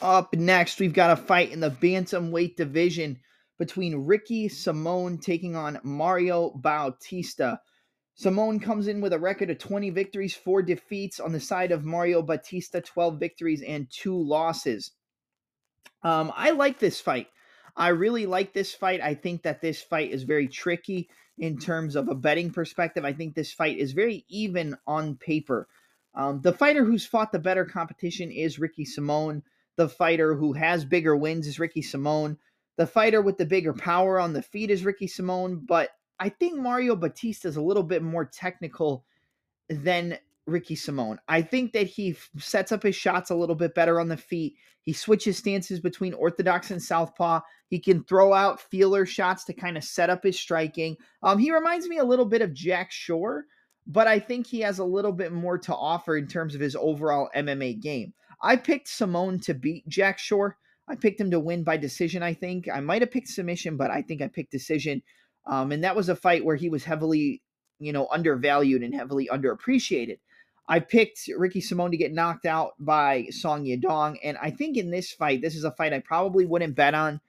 Up 0.02 0.34
next, 0.34 0.80
we've 0.80 0.94
got 0.94 1.18
a 1.18 1.22
fight 1.22 1.52
in 1.52 1.60
the 1.60 1.70
bantamweight 1.70 2.56
division 2.56 3.20
between 3.60 4.06
Ricky 4.06 4.50
Simone 4.50 5.18
taking 5.18 5.56
on 5.56 5.80
Mario 5.84 6.52
Bautista. 6.56 7.60
Simone 8.16 8.60
comes 8.60 8.88
in 8.88 9.02
with 9.02 9.14
a 9.14 9.20
record 9.20 9.50
of 9.50 9.58
20 9.58 9.90
victories, 9.90 10.36
4 10.36 10.62
defeats. 10.62 11.20
On 11.20 11.32
the 11.32 11.40
side 11.40 11.72
of 11.72 11.86
Mario 11.86 12.22
Bautista, 12.22 12.82
12 12.82 13.20
victories 13.20 13.62
and 13.62 13.88
2 13.90 14.16
losses. 14.16 14.92
Um, 16.04 16.32
I 16.36 16.52
like 16.52 16.80
this 16.80 17.00
fight. 17.00 17.28
I 17.76 17.90
really 17.90 18.26
like 18.26 18.54
this 18.54 18.74
fight. 18.74 19.02
I 19.02 19.16
think 19.16 19.44
that 19.44 19.62
this 19.62 19.82
fight 19.82 20.12
is 20.12 20.24
very 20.24 20.48
tricky 20.48 21.10
in 21.38 21.58
terms 21.58 21.96
of 21.96 22.08
a 22.08 22.16
betting 22.16 22.52
perspective. 22.52 23.06
I 23.06 23.14
think 23.14 23.34
this 23.34 23.52
fight 23.52 23.78
is 23.78 23.94
very 23.94 24.26
even 24.30 24.78
on 24.86 25.16
paper. 25.16 25.68
Um, 26.16 26.42
the 26.42 26.54
fighter 26.54 26.86
who's 26.86 27.06
fought 27.06 27.32
the 27.32 27.40
better 27.40 27.66
competition 27.66 28.32
is 28.32 28.60
Ricky 28.60 28.86
Simone. 28.86 29.42
The 29.76 29.90
fighter 29.90 30.36
who 30.36 30.54
has 30.54 30.86
bigger 30.86 31.16
wins 31.16 31.48
is 31.48 31.60
Ricky 31.60 31.82
Simone. 31.82 32.38
The 32.78 32.86
fighter 32.86 33.22
with 33.22 33.38
the 33.38 33.46
bigger 33.46 33.74
power 33.74 34.20
on 34.20 34.34
the 34.34 34.42
feet 34.42 34.70
is 34.70 34.86
Ricky 34.86 35.08
Simone, 35.08 35.64
but 35.66 35.90
I 36.20 36.30
think 36.30 36.60
Mario 36.60 36.96
Bautista 36.96 37.48
is 37.48 37.56
a 37.56 37.62
little 37.62 37.84
bit 37.84 38.04
more 38.04 38.26
technical 38.26 39.06
than 39.70 40.18
Ricky 40.46 40.76
Simone. 40.76 41.20
I 41.28 41.42
think 41.42 41.74
that 41.74 41.88
he 41.88 42.16
sets 42.38 42.72
up 42.72 42.84
his 42.84 42.96
shots 42.96 43.30
a 43.30 43.36
little 43.36 43.56
bit 43.56 43.76
better 43.76 44.00
on 44.00 44.10
the 44.10 44.18
feet. 44.18 44.56
He 44.82 44.94
switches 44.94 45.38
stances 45.38 45.80
between 45.80 46.14
orthodox 46.14 46.72
and 46.72 46.82
southpaw. 46.82 47.40
He 47.70 47.80
can 47.80 48.04
throw 48.04 48.34
out 48.34 48.60
feeler 48.60 49.06
shots 49.06 49.46
to 49.46 49.54
kind 49.54 49.78
of 49.78 49.84
set 49.84 50.10
up 50.10 50.24
his 50.24 50.38
striking. 50.38 50.98
Um, 51.22 51.40
he 51.40 51.52
reminds 51.52 51.88
me 51.88 51.98
a 52.00 52.04
little 52.04 52.26
bit 52.26 52.42
of 52.42 52.54
Jack 52.54 52.92
Shore, 52.92 53.46
but 53.88 54.08
I 54.08 54.20
think 54.20 54.46
he 54.46 54.60
has 54.62 54.80
a 54.80 54.86
little 54.86 55.14
bit 55.14 55.32
more 55.32 55.58
to 55.60 55.74
offer 55.74 56.18
in 56.18 56.28
terms 56.28 56.56
of 56.56 56.62
his 56.62 56.76
overall 56.76 57.30
MMA 57.36 57.80
game. 57.82 58.14
I 58.42 58.58
picked 58.58 58.90
Simone 58.90 59.40
to 59.42 59.54
beat 59.54 59.88
Jack 59.88 60.20
Shore. 60.20 60.58
I 60.90 60.96
picked 60.96 61.22
him 61.22 61.32
to 61.32 61.40
win 61.40 61.64
by 61.64 61.78
decision, 61.78 62.22
I 62.22 62.34
think. 62.34 62.68
I 62.70 62.82
might 62.82 63.02
have 63.02 63.12
picked 63.12 63.30
submission, 63.30 63.78
but 63.78 63.90
I 63.90 64.02
think 64.02 64.22
I 64.22 64.28
picked 64.28 64.52
decision. 64.52 65.02
Um, 65.46 65.72
and 65.72 65.84
that 65.84 65.96
was 65.96 66.10
a 66.10 66.16
fight 66.16 66.44
where 66.44 66.58
he 66.58 66.70
was 66.70 66.84
heavily, 66.84 67.42
you 67.80 67.94
know, 67.94 68.08
undervalued 68.12 68.84
and 68.84 68.94
heavily 68.94 69.30
underappreciated. 69.32 70.20
I 70.68 70.80
picked 70.80 71.30
Ricky 71.38 71.62
Simone 71.62 71.92
to 71.92 71.98
get 71.98 72.14
knocked 72.14 72.46
out 72.46 72.74
by 72.80 73.28
Song 73.32 73.66
Yadong. 73.66 74.18
And 74.24 74.38
I 74.42 74.50
think 74.50 74.78
in 74.78 74.92
this 74.92 75.12
fight, 75.12 75.42
this 75.42 75.56
is 75.56 75.64
a 75.66 75.72
fight 75.72 75.94
I 75.94 76.00
probably 76.00 76.46
wouldn't 76.46 76.76
bet 76.76 76.94
on. 76.94 77.20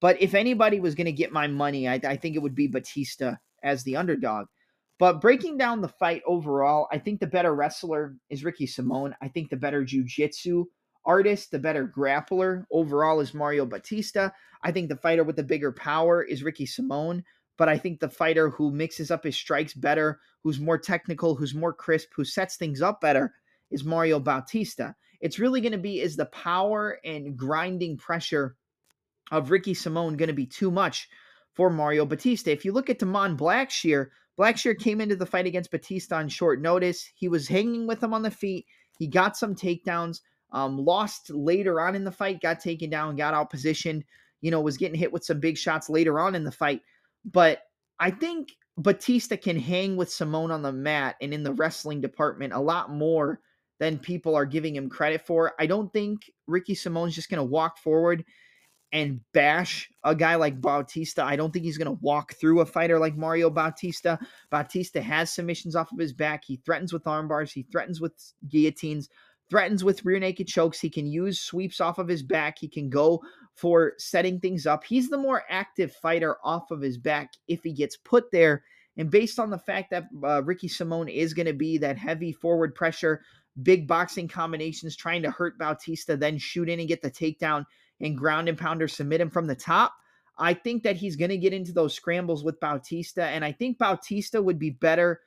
But 0.00 0.20
if 0.20 0.34
anybody 0.34 0.80
was 0.80 0.94
going 0.94 1.06
to 1.06 1.12
get 1.12 1.32
my 1.32 1.46
money, 1.46 1.88
I, 1.88 1.94
I 2.04 2.16
think 2.16 2.36
it 2.36 2.42
would 2.42 2.54
be 2.54 2.66
Bautista 2.66 3.38
as 3.62 3.84
the 3.84 3.96
underdog. 3.96 4.46
But 4.98 5.20
breaking 5.20 5.58
down 5.58 5.80
the 5.80 5.88
fight 5.88 6.22
overall, 6.26 6.86
I 6.92 6.98
think 6.98 7.20
the 7.20 7.26
better 7.26 7.54
wrestler 7.54 8.14
is 8.28 8.44
Ricky 8.44 8.66
Simone. 8.66 9.14
I 9.22 9.28
think 9.28 9.50
the 9.50 9.56
better 9.56 9.84
jiu-jitsu 9.84 10.66
artist, 11.04 11.50
the 11.50 11.58
better 11.58 11.88
grappler 11.88 12.64
overall 12.70 13.20
is 13.20 13.34
Mario 13.34 13.66
Bautista. 13.66 14.32
I 14.62 14.70
think 14.70 14.88
the 14.88 14.96
fighter 14.96 15.24
with 15.24 15.36
the 15.36 15.42
bigger 15.42 15.72
power 15.72 16.22
is 16.22 16.42
Ricky 16.42 16.66
Simone 16.66 17.24
but 17.56 17.68
I 17.68 17.78
think 17.78 18.00
the 18.00 18.08
fighter 18.08 18.50
who 18.50 18.70
mixes 18.70 19.10
up 19.10 19.24
his 19.24 19.36
strikes 19.36 19.74
better, 19.74 20.20
who's 20.42 20.60
more 20.60 20.78
technical, 20.78 21.34
who's 21.34 21.54
more 21.54 21.72
crisp, 21.72 22.10
who 22.14 22.24
sets 22.24 22.56
things 22.56 22.82
up 22.82 23.00
better 23.00 23.34
is 23.70 23.84
Mario 23.84 24.18
Bautista. 24.18 24.94
It's 25.20 25.38
really 25.38 25.60
going 25.60 25.72
to 25.72 25.78
be 25.78 26.00
is 26.00 26.16
the 26.16 26.26
power 26.26 26.98
and 27.04 27.36
grinding 27.36 27.96
pressure 27.96 28.56
of 29.30 29.50
Ricky 29.50 29.74
Simone 29.74 30.16
going 30.16 30.28
to 30.28 30.34
be 30.34 30.46
too 30.46 30.70
much 30.70 31.08
for 31.54 31.70
Mario 31.70 32.06
Bautista? 32.06 32.50
If 32.50 32.64
you 32.64 32.72
look 32.72 32.90
at 32.90 32.98
Damon 32.98 33.36
Blackshear, 33.36 34.08
Blackshear 34.38 34.78
came 34.78 35.00
into 35.00 35.16
the 35.16 35.26
fight 35.26 35.46
against 35.46 35.70
Bautista 35.70 36.16
on 36.16 36.28
short 36.28 36.60
notice. 36.60 37.10
He 37.14 37.28
was 37.28 37.48
hanging 37.48 37.86
with 37.86 38.02
him 38.02 38.14
on 38.14 38.22
the 38.22 38.30
feet. 38.30 38.66
He 38.98 39.06
got 39.06 39.36
some 39.36 39.54
takedowns. 39.54 40.20
Um, 40.52 40.76
lost 40.76 41.30
later 41.30 41.80
on 41.80 41.94
in 41.94 42.04
the 42.04 42.12
fight, 42.12 42.42
got 42.42 42.60
taken 42.60 42.90
down, 42.90 43.16
got 43.16 43.34
out 43.34 43.50
positioned. 43.50 44.04
You 44.42 44.50
know, 44.50 44.60
was 44.60 44.76
getting 44.76 44.98
hit 44.98 45.12
with 45.12 45.24
some 45.24 45.40
big 45.40 45.56
shots 45.56 45.88
later 45.88 46.18
on 46.18 46.34
in 46.34 46.44
the 46.44 46.52
fight. 46.52 46.82
But 47.24 47.60
I 47.98 48.10
think 48.10 48.48
Bautista 48.76 49.36
can 49.36 49.58
hang 49.58 49.96
with 49.96 50.10
Simone 50.10 50.50
on 50.50 50.62
the 50.62 50.72
mat 50.72 51.16
and 51.20 51.32
in 51.32 51.42
the 51.42 51.52
wrestling 51.52 52.00
department 52.00 52.52
a 52.52 52.60
lot 52.60 52.90
more 52.90 53.40
than 53.78 53.98
people 53.98 54.34
are 54.34 54.46
giving 54.46 54.76
him 54.76 54.88
credit 54.88 55.26
for. 55.26 55.52
I 55.58 55.66
don't 55.66 55.92
think 55.92 56.30
Ricky 56.46 56.74
Simone's 56.74 57.14
just 57.14 57.30
going 57.30 57.38
to 57.38 57.44
walk 57.44 57.78
forward 57.78 58.24
and 58.92 59.20
bash 59.32 59.90
a 60.04 60.14
guy 60.14 60.34
like 60.34 60.60
Bautista. 60.60 61.24
I 61.24 61.34
don't 61.34 61.50
think 61.50 61.64
he's 61.64 61.78
going 61.78 61.86
to 61.86 62.00
walk 62.02 62.34
through 62.34 62.60
a 62.60 62.66
fighter 62.66 62.98
like 62.98 63.16
Mario 63.16 63.48
Bautista. 63.50 64.18
Bautista 64.50 65.00
has 65.00 65.32
submissions 65.32 65.74
off 65.74 65.90
of 65.92 65.98
his 65.98 66.12
back. 66.12 66.44
He 66.44 66.56
threatens 66.56 66.92
with 66.92 67.06
arm 67.06 67.26
bars. 67.26 67.52
He 67.52 67.62
threatens 67.62 68.00
with 68.00 68.12
guillotines 68.48 69.08
threatens 69.52 69.84
with 69.84 70.02
rear 70.06 70.18
naked 70.18 70.46
chokes. 70.46 70.80
He 70.80 70.88
can 70.88 71.06
use 71.06 71.38
sweeps 71.38 71.78
off 71.78 71.98
of 71.98 72.08
his 72.08 72.22
back. 72.22 72.56
He 72.58 72.68
can 72.68 72.88
go 72.88 73.22
for 73.54 73.92
setting 73.98 74.40
things 74.40 74.66
up. 74.66 74.82
He's 74.82 75.10
the 75.10 75.18
more 75.18 75.42
active 75.50 75.92
fighter 75.92 76.38
off 76.42 76.70
of 76.70 76.80
his 76.80 76.96
back 76.96 77.32
if 77.48 77.62
he 77.62 77.74
gets 77.74 77.98
put 77.98 78.30
there. 78.30 78.64
And 78.96 79.10
based 79.10 79.38
on 79.38 79.50
the 79.50 79.58
fact 79.58 79.90
that 79.90 80.06
uh, 80.24 80.42
Ricky 80.42 80.68
Simone 80.68 81.10
is 81.10 81.34
going 81.34 81.46
to 81.46 81.52
be 81.52 81.76
that 81.78 81.98
heavy 81.98 82.32
forward 82.32 82.74
pressure, 82.74 83.20
big 83.62 83.86
boxing 83.86 84.26
combinations, 84.26 84.96
trying 84.96 85.20
to 85.22 85.30
hurt 85.30 85.58
Bautista, 85.58 86.16
then 86.16 86.38
shoot 86.38 86.70
in 86.70 86.80
and 86.80 86.88
get 86.88 87.02
the 87.02 87.10
takedown 87.10 87.66
and 88.00 88.16
ground 88.16 88.48
and 88.48 88.56
pounder, 88.56 88.88
submit 88.88 89.20
him 89.20 89.28
from 89.28 89.46
the 89.46 89.54
top. 89.54 89.92
I 90.38 90.54
think 90.54 90.82
that 90.84 90.96
he's 90.96 91.16
going 91.16 91.30
to 91.30 91.36
get 91.36 91.52
into 91.52 91.72
those 91.72 91.92
scrambles 91.92 92.42
with 92.42 92.58
Bautista. 92.58 93.24
And 93.24 93.44
I 93.44 93.52
think 93.52 93.76
Bautista 93.76 94.42
would 94.42 94.58
be 94.58 94.70
better 94.70 95.20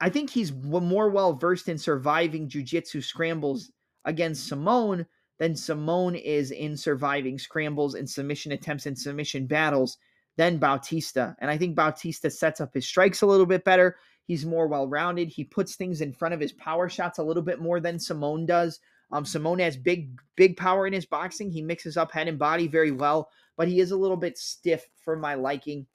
I 0.00 0.10
think 0.10 0.30
he's 0.30 0.52
more 0.52 1.10
well 1.10 1.32
versed 1.32 1.68
in 1.68 1.78
surviving 1.78 2.48
jujitsu 2.48 3.02
scrambles 3.02 3.72
against 4.04 4.46
Simone 4.46 5.06
than 5.38 5.54
Simone 5.54 6.14
is 6.14 6.50
in 6.50 6.76
surviving 6.76 7.38
scrambles 7.38 7.94
and 7.94 8.08
submission 8.08 8.52
attempts 8.52 8.86
and 8.86 8.98
submission 8.98 9.46
battles 9.46 9.98
than 10.36 10.58
Bautista. 10.58 11.36
And 11.40 11.50
I 11.50 11.58
think 11.58 11.74
Bautista 11.74 12.30
sets 12.30 12.60
up 12.60 12.74
his 12.74 12.86
strikes 12.86 13.22
a 13.22 13.26
little 13.26 13.46
bit 13.46 13.64
better. 13.64 13.96
He's 14.24 14.46
more 14.46 14.68
well 14.68 14.86
rounded. 14.86 15.28
He 15.28 15.44
puts 15.44 15.74
things 15.74 16.00
in 16.00 16.12
front 16.12 16.34
of 16.34 16.40
his 16.40 16.52
power 16.52 16.88
shots 16.88 17.18
a 17.18 17.22
little 17.24 17.42
bit 17.42 17.60
more 17.60 17.80
than 17.80 17.98
Simone 17.98 18.46
does. 18.46 18.78
Um, 19.10 19.24
Simone 19.24 19.58
has 19.60 19.76
big, 19.76 20.20
big 20.36 20.56
power 20.56 20.86
in 20.86 20.92
his 20.92 21.06
boxing. 21.06 21.50
He 21.50 21.62
mixes 21.62 21.96
up 21.96 22.12
head 22.12 22.28
and 22.28 22.38
body 22.38 22.68
very 22.68 22.90
well, 22.90 23.30
but 23.56 23.66
he 23.66 23.80
is 23.80 23.90
a 23.90 23.96
little 23.96 24.16
bit 24.16 24.36
stiff 24.36 24.86
for 25.02 25.16
my 25.16 25.34
liking. 25.34 25.86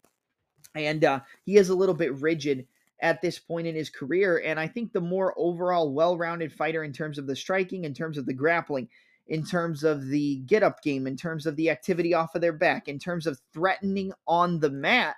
And 0.76 1.06
uh, 1.06 1.20
he 1.45 1.58
is 1.58 1.70
a 1.70 1.76
little 1.76 1.93
bit 1.93 2.16
rigid 2.16 2.66
at 3.04 3.22
this 3.22 3.38
point 3.38 3.68
in 3.68 3.76
his 3.76 3.89
career. 3.89 4.41
And 4.43 4.60
I 4.60 4.66
think 4.66 4.91
the 4.91 5.01
more 5.01 5.36
overall 5.38 5.93
well 5.93 6.18
rounded 6.18 6.51
fighter 6.51 6.84
in 6.84 6.93
terms 6.93 7.20
of 7.20 7.28
the 7.28 7.36
striking, 7.36 7.84
in 7.84 7.93
terms 7.93 8.18
of 8.18 8.26
the 8.26 8.34
grappling, 8.34 8.88
in 9.28 9.45
terms 9.45 9.84
of 9.84 10.08
the 10.08 10.38
get 10.47 10.64
up 10.64 10.82
game, 10.82 11.06
in 11.06 11.18
terms 11.18 11.45
of 11.45 11.56
the 11.58 11.70
activity 11.70 12.14
off 12.14 12.34
of 12.34 12.41
their 12.41 12.54
back, 12.54 12.88
in 12.88 12.97
terms 12.97 13.28
of 13.28 13.39
threatening 13.54 14.12
on 14.26 14.60
the 14.60 14.70
mat 14.70 15.18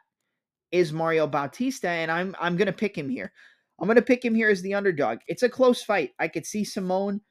is 0.72 0.92
Mario 0.92 1.28
Bautista. 1.28 1.88
And 1.88 2.12
I'm 2.12 2.36
I'm 2.40 2.58
gonna 2.58 2.74
pick 2.74 2.98
him 2.98 3.08
here. 3.08 3.32
I'm 3.80 3.88
gonna 3.88 4.02
pick 4.02 4.26
him 4.26 4.34
here 4.34 4.50
as 4.50 4.64
the 4.64 4.74
underdog. 4.74 5.20
It's 5.28 5.44
a 5.44 5.50
close 5.50 5.84
fight. 5.84 6.12
I 6.20 6.28
could 6.28 6.46
see 6.46 6.64
Simone 6.64 7.22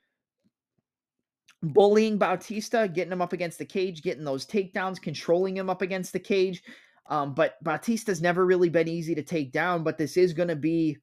bullying 1.62 2.16
Bautista, 2.16 2.88
getting 2.92 3.12
him 3.12 3.22
up 3.22 3.32
against 3.32 3.58
the 3.58 3.64
cage, 3.64 4.02
getting 4.02 4.24
those 4.24 4.46
takedowns, 4.46 5.02
controlling 5.02 5.56
him 5.56 5.68
up 5.68 5.82
against 5.82 6.12
the 6.12 6.20
cage. 6.20 6.62
Um, 7.06 7.34
but 7.34 7.62
Bautista's 7.62 8.22
never 8.22 8.44
really 8.46 8.70
been 8.70 8.88
easy 8.88 9.14
to 9.14 9.22
take 9.22 9.52
down, 9.52 9.84
but 9.84 9.98
this 9.98 10.16
is 10.16 10.32
going 10.32 10.48
to 10.48 10.56
be 10.56 10.98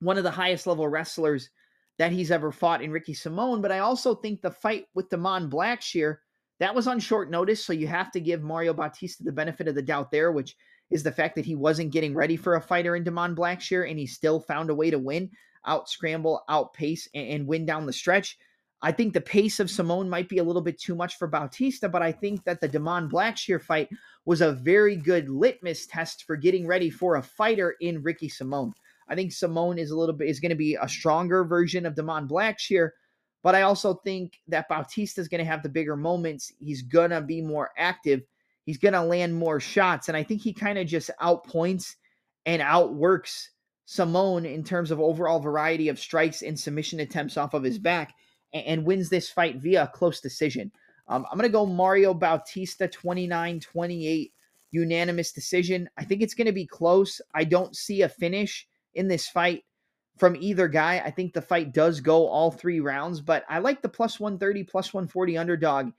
one 0.00 0.16
of 0.16 0.24
the 0.24 0.30
highest 0.30 0.66
level 0.66 0.86
wrestlers 0.86 1.50
that 1.98 2.12
he's 2.12 2.30
ever 2.30 2.52
fought 2.52 2.82
in 2.82 2.92
Ricky 2.92 3.14
Simone. 3.14 3.60
But 3.60 3.72
I 3.72 3.80
also 3.80 4.14
think 4.14 4.40
the 4.40 4.50
fight 4.50 4.86
with 4.94 5.10
Damon 5.10 5.50
Blackshear, 5.50 6.18
that 6.60 6.74
was 6.74 6.86
on 6.86 7.00
short 7.00 7.30
notice. 7.30 7.64
So 7.64 7.72
you 7.72 7.88
have 7.88 8.12
to 8.12 8.20
give 8.20 8.42
Mario 8.42 8.72
Bautista 8.72 9.24
the 9.24 9.32
benefit 9.32 9.68
of 9.68 9.74
the 9.74 9.82
doubt 9.82 10.10
there, 10.10 10.30
which 10.30 10.56
is 10.90 11.02
the 11.02 11.12
fact 11.12 11.34
that 11.34 11.44
he 11.44 11.54
wasn't 11.54 11.92
getting 11.92 12.14
ready 12.14 12.36
for 12.36 12.54
a 12.54 12.60
fighter 12.60 12.96
in 12.96 13.04
Damon 13.04 13.34
Blackshear 13.34 13.88
and 13.88 13.98
he 13.98 14.06
still 14.06 14.40
found 14.40 14.70
a 14.70 14.74
way 14.74 14.90
to 14.90 14.98
win, 14.98 15.30
out 15.66 15.88
scramble, 15.88 16.42
outpace, 16.48 17.08
and, 17.14 17.28
and 17.28 17.46
win 17.46 17.66
down 17.66 17.86
the 17.86 17.92
stretch. 17.92 18.38
I 18.80 18.92
think 18.92 19.12
the 19.12 19.20
pace 19.20 19.58
of 19.60 19.66
mm-hmm. 19.66 19.74
Simone 19.74 20.08
might 20.10 20.28
be 20.28 20.38
a 20.38 20.44
little 20.44 20.62
bit 20.62 20.78
too 20.78 20.94
much 20.94 21.16
for 21.16 21.26
Bautista, 21.26 21.88
but 21.88 22.02
I 22.02 22.12
think 22.12 22.44
that 22.44 22.60
the 22.60 22.68
Damon 22.68 23.08
Blackshear 23.08 23.60
fight 23.60 23.88
was 24.24 24.40
a 24.40 24.52
very 24.52 24.96
good 24.96 25.28
litmus 25.28 25.86
test 25.86 26.24
for 26.24 26.36
getting 26.36 26.66
ready 26.66 26.90
for 26.90 27.16
a 27.16 27.22
fighter 27.22 27.76
in 27.80 28.02
Ricky 28.02 28.28
Simone. 28.28 28.72
I 29.08 29.14
think 29.14 29.32
Simone 29.32 29.78
is 29.78 29.90
a 29.90 29.96
little 29.96 30.14
bit 30.14 30.28
is 30.28 30.40
going 30.40 30.50
to 30.50 30.56
be 30.56 30.76
a 30.80 30.88
stronger 30.88 31.44
version 31.44 31.86
of 31.86 31.94
Damon 31.94 32.28
Blackshear, 32.28 32.90
but 33.42 33.54
I 33.54 33.62
also 33.62 33.94
think 33.94 34.38
that 34.48 34.68
Bautista 34.68 35.20
is 35.20 35.28
going 35.28 35.40
to 35.40 35.50
have 35.50 35.62
the 35.62 35.68
bigger 35.68 35.96
moments. 35.96 36.52
He's 36.58 36.82
going 36.82 37.10
to 37.10 37.20
be 37.20 37.40
more 37.40 37.70
active. 37.76 38.22
He's 38.64 38.78
going 38.78 38.94
to 38.94 39.02
land 39.02 39.34
more 39.34 39.60
shots, 39.60 40.08
and 40.08 40.16
I 40.16 40.22
think 40.22 40.42
he 40.42 40.52
kind 40.52 40.78
of 40.78 40.86
just 40.86 41.10
outpoints 41.22 41.96
and 42.44 42.60
outworks 42.60 43.50
Simone 43.86 44.44
in 44.44 44.62
terms 44.62 44.90
of 44.90 45.00
overall 45.00 45.40
variety 45.40 45.88
of 45.88 45.98
strikes 45.98 46.42
and 46.42 46.60
submission 46.60 47.00
attempts 47.00 47.38
off 47.38 47.54
of 47.54 47.62
his 47.62 47.76
mm-hmm. 47.76 47.84
back 47.84 48.14
and, 48.52 48.64
and 48.66 48.84
wins 48.84 49.08
this 49.08 49.30
fight 49.30 49.56
via 49.56 49.84
a 49.84 49.88
close 49.88 50.20
decision. 50.20 50.72
Um, 51.08 51.24
I'm 51.30 51.38
going 51.38 51.48
to 51.48 51.52
go 51.52 51.66
Mario 51.66 52.12
Bautista 52.12 52.86
29 52.86 53.60
28 53.60 54.32
unanimous 54.70 55.32
decision. 55.32 55.88
I 55.96 56.04
think 56.04 56.22
it's 56.22 56.34
going 56.34 56.46
to 56.46 56.52
be 56.52 56.66
close. 56.66 57.20
I 57.34 57.44
don't 57.44 57.74
see 57.74 58.02
a 58.02 58.08
finish 58.08 58.66
in 58.94 59.08
this 59.08 59.28
fight 59.28 59.64
from 60.18 60.36
either 60.36 60.68
guy. 60.68 61.00
I 61.04 61.10
think 61.10 61.32
the 61.32 61.42
fight 61.42 61.72
does 61.72 62.00
go 62.00 62.26
all 62.26 62.50
three 62.50 62.80
rounds, 62.80 63.20
but 63.20 63.44
I 63.48 63.58
like 63.60 63.80
the 63.80 63.88
plus 63.88 64.20
130, 64.20 64.64
plus 64.64 64.92
140 64.92 65.38
underdog 65.38 65.90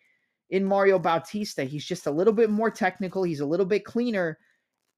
in 0.49 0.65
Mario 0.65 0.99
Bautista. 0.99 1.63
He's 1.63 1.85
just 1.85 2.07
a 2.07 2.11
little 2.11 2.33
bit 2.33 2.49
more 2.49 2.69
technical, 2.69 3.23
he's 3.23 3.39
a 3.39 3.45
little 3.45 3.65
bit 3.65 3.85
cleaner. 3.85 4.37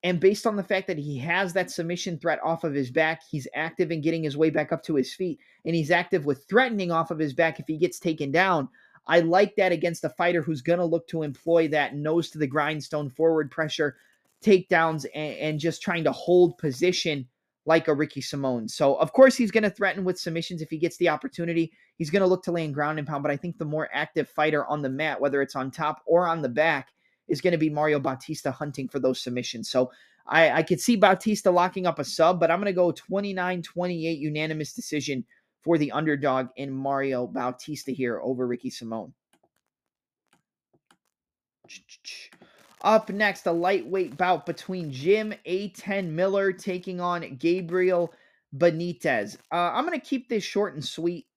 And 0.03 0.19
based 0.19 0.47
on 0.47 0.55
the 0.55 0.63
fact 0.63 0.87
that 0.87 0.97
he 0.97 1.17
has 1.19 1.53
that 1.53 1.69
submission 1.69 2.17
threat 2.17 2.39
off 2.43 2.63
of 2.63 2.73
his 2.73 2.89
back, 2.89 3.21
he's 3.29 3.47
active 3.53 3.91
in 3.91 4.01
getting 4.01 4.23
his 4.23 4.35
way 4.35 4.49
back 4.49 4.71
up 4.71 4.81
to 4.83 4.95
his 4.95 5.13
feet, 5.13 5.39
and 5.65 5.75
he's 5.75 5.91
active 5.91 6.25
with 6.25 6.45
threatening 6.49 6.91
off 6.91 7.11
of 7.11 7.19
his 7.19 7.33
back 7.33 7.59
if 7.59 7.67
he 7.67 7.77
gets 7.77 7.99
taken 7.99 8.31
down. 8.31 8.67
I 9.07 9.19
like 9.19 9.55
that 9.57 9.71
against 9.71 10.03
a 10.03 10.09
fighter 10.09 10.41
who's 10.41 10.61
going 10.61 10.79
to 10.79 10.85
look 10.85 11.07
to 11.09 11.23
employ 11.23 11.67
that 11.69 11.95
nose 11.95 12.29
to 12.31 12.39
the 12.39 12.47
grindstone 12.47 13.09
forward 13.09 13.51
pressure, 13.51 13.97
takedowns, 14.43 15.05
and, 15.13 15.37
and 15.37 15.59
just 15.59 15.81
trying 15.81 16.03
to 16.05 16.11
hold 16.11 16.57
position 16.57 17.27
like 17.65 17.87
a 17.87 17.93
Ricky 17.93 18.21
Simone. 18.21 18.67
So, 18.67 18.95
of 18.95 19.13
course, 19.13 19.35
he's 19.35 19.51
going 19.51 19.63
to 19.63 19.69
threaten 19.69 20.03
with 20.03 20.19
submissions 20.19 20.63
if 20.63 20.69
he 20.71 20.77
gets 20.77 20.97
the 20.97 21.09
opportunity. 21.09 21.71
He's 21.97 22.09
going 22.09 22.21
to 22.21 22.27
look 22.27 22.43
to 22.43 22.51
lay 22.51 22.65
in 22.65 22.71
ground 22.71 22.97
and 22.97 23.07
pound, 23.07 23.21
but 23.21 23.31
I 23.31 23.37
think 23.37 23.57
the 23.59 23.65
more 23.65 23.87
active 23.93 24.27
fighter 24.27 24.65
on 24.65 24.81
the 24.81 24.89
mat, 24.89 25.21
whether 25.21 25.43
it's 25.43 25.55
on 25.55 25.69
top 25.69 26.01
or 26.07 26.27
on 26.27 26.41
the 26.41 26.49
back, 26.49 26.89
is 27.31 27.41
going 27.41 27.53
to 27.53 27.57
be 27.57 27.69
Mario 27.69 27.99
Bautista 27.99 28.51
hunting 28.51 28.87
for 28.87 28.99
those 28.99 29.21
submissions. 29.21 29.69
So, 29.69 29.91
I, 30.27 30.51
I 30.51 30.63
could 30.63 30.79
see 30.79 30.95
Bautista 30.95 31.51
locking 31.51 31.87
up 31.87 31.99
a 31.99 32.03
sub, 32.03 32.39
but 32.39 32.51
I'm 32.51 32.59
going 32.59 32.67
to 32.67 32.73
go 32.73 32.91
29 32.91 33.61
28 33.61 34.19
unanimous 34.19 34.73
decision 34.73 35.25
for 35.63 35.77
the 35.77 35.91
underdog 35.91 36.47
in 36.55 36.71
Mario 36.71 37.27
Bautista 37.27 37.91
here 37.91 38.19
over 38.21 38.47
Ricky 38.47 38.69
Simone. 38.69 39.13
Up 42.83 43.09
next, 43.09 43.45
a 43.45 43.51
lightweight 43.51 44.17
bout 44.17 44.45
between 44.45 44.91
Jim 44.91 45.33
A10 45.45 46.09
Miller 46.09 46.51
taking 46.51 46.99
on 46.99 47.35
Gabriel 47.35 48.11
Benitez. 48.55 49.37
Uh, 49.51 49.71
I'm 49.73 49.85
going 49.85 49.99
to 49.99 50.05
keep 50.05 50.27
this 50.27 50.43
short 50.43 50.73
and 50.73 50.83
sweet. 50.83 51.27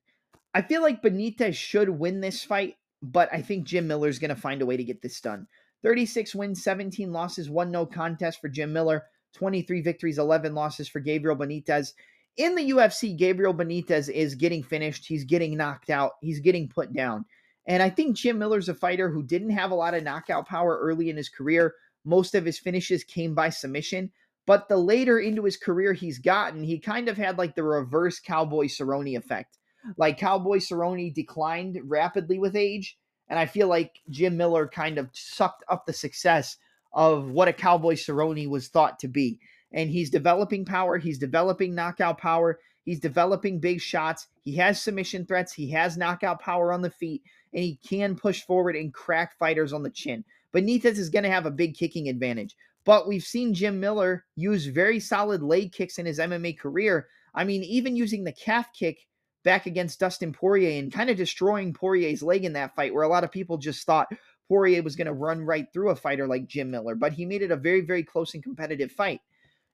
I 0.55 0.63
feel 0.63 0.83
like 0.83 1.03
Benitez 1.03 1.55
should 1.55 1.91
win 1.91 2.21
this 2.21 2.43
fight, 2.43 2.77
but 3.03 3.29
I 3.33 3.43
think 3.43 3.67
Jim 3.67 3.87
Miller 3.87 4.09
is 4.09 4.19
going 4.19 4.35
to 4.35 4.41
find 4.41 4.63
a 4.63 4.67
way 4.67 4.77
to 4.77 4.85
get 4.85 5.03
this 5.03 5.21
done. 5.21 5.47
36 5.85 6.35
wins, 6.35 6.65
17 6.65 7.13
losses, 7.13 7.49
one 7.49 7.71
no 7.71 7.87
contest 7.87 8.41
for 8.41 8.49
Jim 8.49 8.73
Miller, 8.73 9.05
23 9.35 9.83
victories, 9.83 10.19
11 10.19 10.55
losses 10.55 10.89
for 10.89 10.99
Gabriel 10.99 11.37
Benitez. 11.37 11.93
In 12.37 12.55
the 12.55 12.71
UFC, 12.71 13.17
Gabriel 13.17 13.55
Benitez 13.55 14.11
is 14.11 14.35
getting 14.35 14.63
finished. 14.63 15.07
He's 15.07 15.25
getting 15.25 15.57
knocked 15.57 15.91
out. 15.91 16.13
He's 16.21 16.41
getting 16.41 16.69
put 16.69 16.93
down. 16.93 17.25
And 17.67 17.83
I 17.83 17.91
think 17.91 18.17
Jim 18.17 18.39
Miller's 18.39 18.69
a 18.69 18.75
fighter 18.75 19.09
who 19.09 19.23
didn't 19.23 19.51
have 19.51 19.71
a 19.71 19.77
lot 19.77 19.95
of 19.95 20.03
knockout 20.03 20.49
power 20.49 20.79
early 20.81 21.11
in 21.11 21.17
his 21.17 21.29
career. 21.29 21.75
Most 22.05 22.35
of 22.35 22.45
his 22.45 22.59
finishes 22.59 23.05
came 23.05 23.35
by 23.35 23.51
submission. 23.51 24.11
But 24.47 24.69
the 24.69 24.77
later 24.77 25.19
into 25.19 25.45
his 25.45 25.57
career 25.57 25.93
he's 25.93 26.19
gotten, 26.19 26.63
he 26.63 26.79
kind 26.79 27.09
of 27.09 27.17
had 27.17 27.39
like 27.39 27.55
the 27.55 27.63
reverse 27.63 28.21
Cowboy 28.21 28.67
Cerrone 28.67 29.17
effect. 29.17 29.59
Like 29.97 30.19
Cowboy 30.19 30.59
Cerrone 30.59 31.15
declined 31.15 31.79
rapidly 31.85 32.39
with 32.39 32.57
age. 32.57 32.99
And 33.29 33.39
I 33.39 33.47
feel 33.47 33.69
like 33.69 34.01
Jim 34.11 34.37
Miller 34.37 34.67
kind 34.69 34.99
of 34.99 35.09
sucked 35.13 35.65
up 35.69 35.87
the 35.87 35.93
success 35.93 36.59
of 36.93 37.31
what 37.31 37.49
a 37.49 37.53
Cowboy 37.53 37.95
Cerrone 37.95 38.49
was 38.49 38.69
thought 38.69 38.99
to 39.01 39.09
be. 39.09 39.39
And 39.73 39.91
he's 39.91 40.11
developing 40.11 40.65
power, 40.65 40.99
he's 40.99 41.19
developing 41.19 41.75
knockout 41.75 42.19
power, 42.19 42.61
he's 42.85 43.01
developing 43.01 43.59
big 43.59 43.81
shots. 43.81 44.29
He 44.43 44.55
has 44.57 44.81
submission 44.81 45.27
threats, 45.27 45.53
he 45.53 45.71
has 45.71 45.97
knockout 45.97 46.41
power 46.41 46.73
on 46.73 46.83
the 46.83 46.91
feet 46.91 47.23
and 47.53 47.63
he 47.63 47.79
can 47.87 48.15
push 48.17 48.43
forward 48.43 48.77
and 48.77 48.93
crack 48.93 49.37
fighters 49.39 49.73
on 49.73 49.83
the 49.83 49.91
chin. 49.91 50.25
Benitez 50.53 50.99
is 50.99 51.11
going 51.11 51.23
to 51.23 51.31
have 51.31 51.47
a 51.47 51.51
big 51.51 51.75
kicking 51.75 52.09
advantage. 52.09 52.57
But 52.85 53.09
we've 53.09 53.25
seen 53.25 53.55
Jim 53.55 53.81
Miller 53.81 54.25
use 54.37 54.67
very 54.67 55.01
solid 55.01 55.43
leg 55.43 55.73
kicks 55.73 55.99
in 55.99 56.07
his 56.07 56.19
MMA 56.19 56.59
career. 56.59 57.09
I 57.35 57.45
mean, 57.45 57.65
even 57.65 57.97
using 57.97 58.25
the 58.25 58.33
calf 58.33 58.69
kick 58.73 59.07
back 59.45 59.67
against 59.67 60.01
Dustin 60.01 60.33
Poirier 60.33 60.79
and 60.79 60.93
kind 60.93 61.11
of 61.11 61.17
destroying 61.17 61.73
Poirier's 61.73 62.23
leg 62.23 62.45
in 62.45 62.55
that 62.55 62.75
fight, 62.75 62.95
where 62.95 63.05
a 63.05 63.09
lot 63.09 63.25
of 63.25 63.31
people 63.31 63.59
just 63.59 63.87
thought 63.87 64.09
Poirier 64.49 64.83
was 64.83 64.97
going 64.97 65.07
to 65.07 65.13
run 65.13 65.43
right 65.43 65.67
through 65.73 65.91
a 65.91 65.97
fighter 65.97 66.27
like 66.27 66.49
Jim 66.49 66.71
Miller. 66.71 66.95
But 66.95 67.13
he 67.13 67.25
made 67.27 67.43
it 67.43 67.51
a 67.51 67.57
very, 67.57 67.83
very 67.83 68.03
close 68.03 68.35
and 68.35 68.43
competitive 68.43 68.91
fight. 68.91 69.21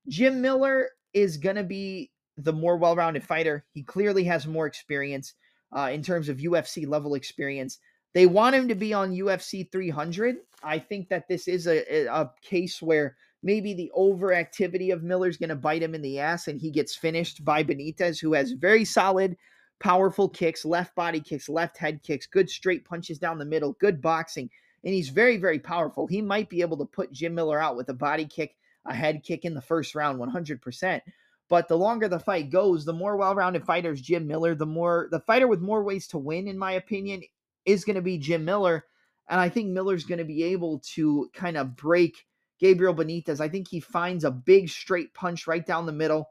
Jim 0.09 0.41
Miller 0.41 0.91
is 1.13 1.37
going 1.37 1.57
to 1.57 1.65
be 1.65 2.11
the 2.37 2.53
more 2.53 2.77
well 2.77 2.97
rounded 2.97 3.25
fighter. 3.25 3.65
He 3.73 3.83
clearly 3.83 4.25
has 4.25 4.47
more 4.47 4.67
experience 4.67 5.35
uh, 5.77 5.91
in 5.93 6.03
terms 6.03 6.29
of 6.29 6.39
UFC 6.39 6.87
level 6.87 7.15
experience. 7.15 7.79
They 8.13 8.27
want 8.27 8.57
him 8.57 8.69
to 8.69 8.75
be 8.75 8.93
on 8.93 9.13
UFC 9.13 9.71
300. 9.71 10.37
I 10.63 10.79
think 10.79 11.09
that 11.09 11.29
this 11.29 11.47
is 11.47 11.67
a, 11.67 12.07
a 12.07 12.31
case 12.43 12.83
where 12.83 13.17
maybe 13.43 13.73
the 13.73 13.91
overactivity 13.97 14.93
of 14.93 15.03
Miller's 15.03 15.37
going 15.37 15.49
to 15.51 15.57
bite 15.57 15.83
him 15.83 15.95
in 15.95 16.03
the 16.03 16.19
ass 16.19 16.49
and 16.49 16.61
he 16.61 16.71
gets 16.71 16.95
finished 16.95 17.45
by 17.45 17.63
Benitez, 17.63 18.21
who 18.21 18.33
has 18.35 18.53
very 18.53 18.85
solid, 18.85 19.37
powerful 19.81 20.29
kicks, 20.29 20.65
left 20.65 20.95
body 20.95 21.21
kicks, 21.21 21.49
left 21.49 21.77
head 21.77 22.03
kicks, 22.03 22.27
good 22.27 22.49
straight 22.49 22.85
punches 22.85 23.19
down 23.19 23.39
the 23.39 23.45
middle, 23.45 23.73
good 23.81 24.01
boxing. 24.01 24.49
And 24.85 24.95
he's 24.95 25.09
very, 25.09 25.37
very 25.37 25.59
powerful. 25.59 26.07
He 26.07 26.23
might 26.23 26.49
be 26.49 26.61
able 26.61 26.77
to 26.79 26.85
put 26.85 27.13
Jim 27.13 27.35
Miller 27.35 27.61
out 27.61 27.77
with 27.77 27.89
a 27.89 27.95
body 27.95 28.27
kick, 28.27 28.57
a 28.87 28.95
head 28.95 29.23
kick 29.25 29.45
in 29.45 29.55
the 29.55 29.61
first 29.61 29.95
round 29.95 30.21
100%. 30.21 31.01
But 31.49 31.67
the 31.67 31.77
longer 31.77 32.09
the 32.09 32.21
fight 32.21 32.51
goes, 32.51 32.85
the 32.85 32.93
more 32.93 33.17
well-rounded 33.17 33.65
fighters 33.65 34.01
Jim 34.01 34.27
Miller, 34.27 34.55
the 34.55 34.67
more 34.67 35.09
the 35.11 35.21
fighter 35.21 35.49
with 35.49 35.61
more 35.61 35.83
ways 35.83 36.07
to 36.09 36.19
win, 36.19 36.47
in 36.47 36.57
my 36.57 36.73
opinion, 36.73 37.23
is 37.65 37.85
going 37.85 37.97
to 37.97 38.03
be 38.03 38.19
Jim 38.19 38.45
Miller. 38.45 38.85
And 39.29 39.41
I 39.41 39.49
think 39.49 39.69
Miller's 39.69 40.05
going 40.05 40.19
to 40.19 40.25
be 40.25 40.45
able 40.45 40.79
to 40.95 41.29
kind 41.35 41.57
of 41.57 41.77
break 41.77 42.27
Gabriel 42.61 42.95
Benitez. 42.95 43.41
I 43.41 43.49
think 43.49 43.69
he 43.69 43.81
finds 43.81 44.25
a 44.25 44.31
big 44.31 44.69
straight 44.69 45.13
punch 45.13 45.47
right 45.47 45.65
down 45.65 45.87
the 45.87 45.93
middle, 45.93 46.31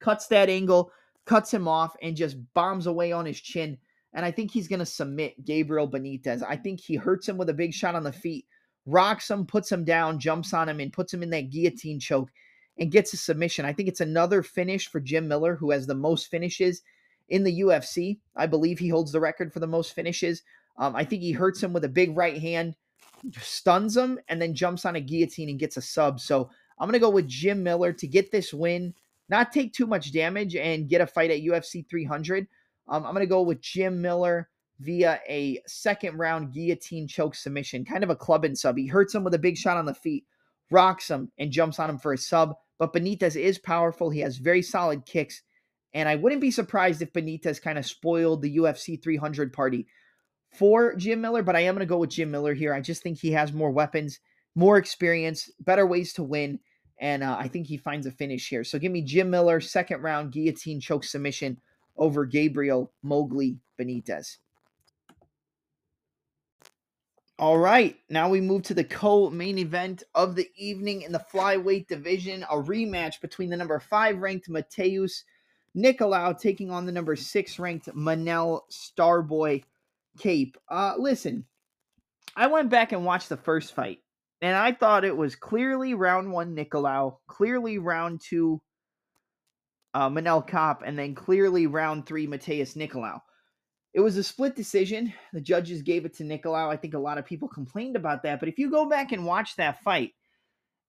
cuts 0.00 0.26
that 0.28 0.50
angle, 0.50 0.92
cuts 1.26 1.52
him 1.52 1.68
off, 1.68 1.94
and 2.02 2.16
just 2.16 2.36
bombs 2.54 2.86
away 2.86 3.12
on 3.12 3.26
his 3.26 3.40
chin. 3.40 3.76
And 4.14 4.24
I 4.24 4.30
think 4.30 4.50
he's 4.50 4.68
going 4.68 4.78
to 4.78 4.86
submit 4.86 5.44
Gabriel 5.44 5.88
Benitez. 5.88 6.42
I 6.48 6.56
think 6.56 6.80
he 6.80 6.96
hurts 6.96 7.28
him 7.28 7.36
with 7.36 7.50
a 7.50 7.54
big 7.54 7.74
shot 7.74 7.94
on 7.94 8.04
the 8.04 8.12
feet, 8.12 8.46
rocks 8.86 9.30
him, 9.30 9.44
puts 9.44 9.70
him 9.70 9.84
down, 9.84 10.18
jumps 10.18 10.54
on 10.54 10.68
him, 10.68 10.80
and 10.80 10.92
puts 10.92 11.12
him 11.12 11.22
in 11.22 11.30
that 11.30 11.50
guillotine 11.50 12.00
choke 12.00 12.30
and 12.78 12.90
gets 12.90 13.12
a 13.12 13.16
submission. 13.16 13.64
I 13.64 13.72
think 13.72 13.88
it's 13.88 14.00
another 14.00 14.42
finish 14.42 14.88
for 14.88 15.00
Jim 15.00 15.28
Miller, 15.28 15.56
who 15.56 15.70
has 15.70 15.86
the 15.86 15.94
most 15.94 16.28
finishes 16.28 16.82
in 17.28 17.44
the 17.44 17.60
UFC. 17.60 18.18
I 18.36 18.46
believe 18.46 18.78
he 18.78 18.88
holds 18.88 19.12
the 19.12 19.20
record 19.20 19.52
for 19.52 19.60
the 19.60 19.66
most 19.66 19.94
finishes. 19.94 20.42
Um, 20.78 20.94
I 20.94 21.04
think 21.04 21.22
he 21.22 21.32
hurts 21.32 21.62
him 21.62 21.72
with 21.72 21.84
a 21.84 21.88
big 21.88 22.16
right 22.16 22.40
hand, 22.40 22.76
stuns 23.40 23.96
him, 23.96 24.18
and 24.28 24.40
then 24.40 24.54
jumps 24.54 24.84
on 24.84 24.96
a 24.96 25.00
guillotine 25.00 25.48
and 25.48 25.58
gets 25.58 25.76
a 25.76 25.82
sub. 25.82 26.20
So 26.20 26.50
I'm 26.78 26.86
going 26.86 26.92
to 26.92 26.98
go 26.98 27.10
with 27.10 27.28
Jim 27.28 27.62
Miller 27.62 27.92
to 27.94 28.06
get 28.06 28.30
this 28.30 28.52
win, 28.52 28.94
not 29.28 29.52
take 29.52 29.72
too 29.72 29.86
much 29.86 30.12
damage, 30.12 30.56
and 30.56 30.88
get 30.88 31.00
a 31.00 31.06
fight 31.06 31.30
at 31.30 31.42
UFC 31.42 31.88
300. 31.88 32.46
Um, 32.88 33.04
I'm 33.04 33.12
going 33.12 33.24
to 33.24 33.26
go 33.26 33.42
with 33.42 33.60
Jim 33.60 34.00
Miller 34.00 34.48
via 34.80 35.20
a 35.28 35.60
second 35.66 36.18
round 36.18 36.52
guillotine 36.52 37.08
choke 37.08 37.34
submission, 37.34 37.84
kind 37.84 38.04
of 38.04 38.10
a 38.10 38.16
club 38.16 38.44
and 38.44 38.56
sub. 38.56 38.76
He 38.76 38.86
hurts 38.86 39.14
him 39.14 39.24
with 39.24 39.34
a 39.34 39.38
big 39.38 39.56
shot 39.56 39.76
on 39.76 39.86
the 39.86 39.94
feet, 39.94 40.24
rocks 40.70 41.10
him, 41.10 41.32
and 41.38 41.50
jumps 41.50 41.78
on 41.78 41.90
him 41.90 41.98
for 41.98 42.12
a 42.12 42.18
sub. 42.18 42.54
But 42.78 42.92
Benitez 42.92 43.40
is 43.40 43.58
powerful. 43.58 44.10
He 44.10 44.20
has 44.20 44.36
very 44.36 44.62
solid 44.62 45.06
kicks. 45.06 45.42
And 45.94 46.08
I 46.08 46.16
wouldn't 46.16 46.42
be 46.42 46.50
surprised 46.50 47.00
if 47.00 47.12
Benitez 47.12 47.60
kind 47.60 47.78
of 47.78 47.86
spoiled 47.86 48.42
the 48.42 48.58
UFC 48.58 49.02
300 49.02 49.52
party 49.52 49.86
for 50.52 50.94
Jim 50.94 51.20
Miller, 51.20 51.42
but 51.42 51.56
I 51.56 51.60
am 51.60 51.74
going 51.74 51.80
to 51.80 51.86
go 51.86 51.98
with 51.98 52.10
Jim 52.10 52.30
Miller 52.30 52.54
here. 52.54 52.74
I 52.74 52.80
just 52.80 53.02
think 53.02 53.18
he 53.18 53.32
has 53.32 53.52
more 53.52 53.70
weapons, 53.70 54.20
more 54.54 54.76
experience, 54.76 55.50
better 55.60 55.86
ways 55.86 56.12
to 56.14 56.22
win. 56.22 56.60
And 56.98 57.22
uh, 57.22 57.36
I 57.38 57.48
think 57.48 57.66
he 57.66 57.76
finds 57.76 58.06
a 58.06 58.10
finish 58.10 58.48
here. 58.48 58.64
So 58.64 58.78
give 58.78 58.92
me 58.92 59.02
Jim 59.02 59.30
Miller, 59.30 59.60
second 59.60 60.02
round 60.02 60.32
guillotine 60.32 60.80
choke 60.80 61.04
submission 61.04 61.60
over 61.96 62.24
Gabriel 62.24 62.92
Mowgli 63.02 63.58
Benitez. 63.78 64.38
All 67.38 67.58
right, 67.58 67.98
now 68.08 68.30
we 68.30 68.40
move 68.40 68.62
to 68.62 68.72
the 68.72 68.82
co-main 68.82 69.58
event 69.58 70.02
of 70.14 70.36
the 70.36 70.48
evening 70.56 71.02
in 71.02 71.12
the 71.12 71.22
flyweight 71.30 71.86
division, 71.86 72.44
a 72.44 72.56
rematch 72.56 73.20
between 73.20 73.50
the 73.50 73.58
number 73.58 73.78
five 73.78 74.16
ranked 74.16 74.48
Matheus 74.48 75.22
Nicolau 75.76 76.38
taking 76.40 76.70
on 76.70 76.86
the 76.86 76.92
number 76.92 77.14
six 77.14 77.58
ranked 77.58 77.94
Manel 77.94 78.62
Starboy 78.70 79.64
Kape. 80.18 80.56
Uh, 80.70 80.94
listen, 80.98 81.44
I 82.34 82.46
went 82.46 82.70
back 82.70 82.92
and 82.92 83.04
watched 83.04 83.28
the 83.28 83.36
first 83.36 83.74
fight, 83.74 83.98
and 84.42 84.54
I 84.56 84.72
thought 84.72 85.04
it 85.04 85.16
was 85.16 85.36
clearly 85.36 85.94
round 85.94 86.32
one 86.32 86.54
Nicolau, 86.54 87.16
clearly 87.26 87.78
round 87.78 88.20
two 88.20 88.60
uh, 89.94 90.10
Manel 90.10 90.46
Kopp, 90.46 90.82
and 90.84 90.98
then 90.98 91.14
clearly 91.14 91.66
round 91.66 92.06
three 92.06 92.26
Matheus 92.26 92.76
Nicolau. 92.76 93.20
It 93.94 94.00
was 94.00 94.18
a 94.18 94.22
split 94.22 94.54
decision. 94.54 95.12
The 95.32 95.40
judges 95.40 95.80
gave 95.80 96.04
it 96.04 96.14
to 96.16 96.24
Nicolau. 96.24 96.68
I 96.68 96.76
think 96.76 96.92
a 96.92 96.98
lot 96.98 97.16
of 97.16 97.24
people 97.24 97.48
complained 97.48 97.96
about 97.96 98.22
that. 98.24 98.40
But 98.40 98.50
if 98.50 98.58
you 98.58 98.70
go 98.70 98.86
back 98.88 99.12
and 99.12 99.24
watch 99.24 99.56
that 99.56 99.82
fight, 99.82 100.12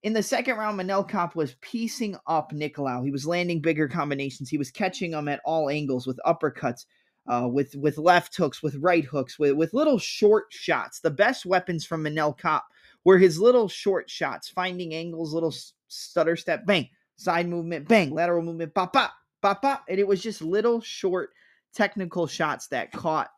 In 0.03 0.13
the 0.13 0.23
second 0.23 0.57
round, 0.57 0.79
Manel 0.79 1.07
Kopp 1.07 1.35
was 1.35 1.55
piecing 1.61 2.17
up 2.27 2.51
Nicolau. 2.51 3.03
He 3.03 3.11
was 3.11 3.25
landing 3.25 3.61
bigger 3.61 3.87
combinations. 3.87 4.49
He 4.49 4.57
was 4.57 4.71
catching 4.71 5.11
him 5.13 5.27
at 5.27 5.41
all 5.43 5.69
angles 5.69 6.05
with 6.05 6.19
uppercuts, 6.25 6.85
uh, 7.27 7.47
with 7.51 7.75
with 7.75 7.97
left 7.97 8.35
hooks, 8.37 8.61
with 8.61 8.75
right 8.75 9.03
hooks, 9.03 9.39
with, 9.39 9.53
with 9.53 9.73
little 9.73 9.97
short 9.97 10.45
shots. 10.49 10.99
The 10.99 11.09
best 11.11 11.45
weapons 11.45 11.85
from 11.85 12.03
Manel 12.03 12.37
Kape 12.37 12.61
were 13.07 13.17
his 13.17 13.39
little 13.39 13.69
short 13.69 14.09
shots, 14.09 14.49
finding 14.49 14.93
angles, 14.93 15.33
little 15.33 15.55
stutter 15.87 16.35
step, 16.35 16.65
bang, 16.65 16.89
side 17.15 17.47
movement, 17.47 17.87
bang, 17.87 18.11
lateral 18.11 18.43
movement, 18.43 18.73
pop, 18.73 18.91
pop, 18.91 19.13
pop, 19.41 19.61
pop. 19.61 19.85
And 19.87 19.97
it 19.97 20.05
was 20.05 20.21
just 20.21 20.41
little 20.41 20.81
short 20.81 21.29
technical 21.73 22.27
shots 22.27 22.67
that 22.67 22.91
caught 22.91 23.29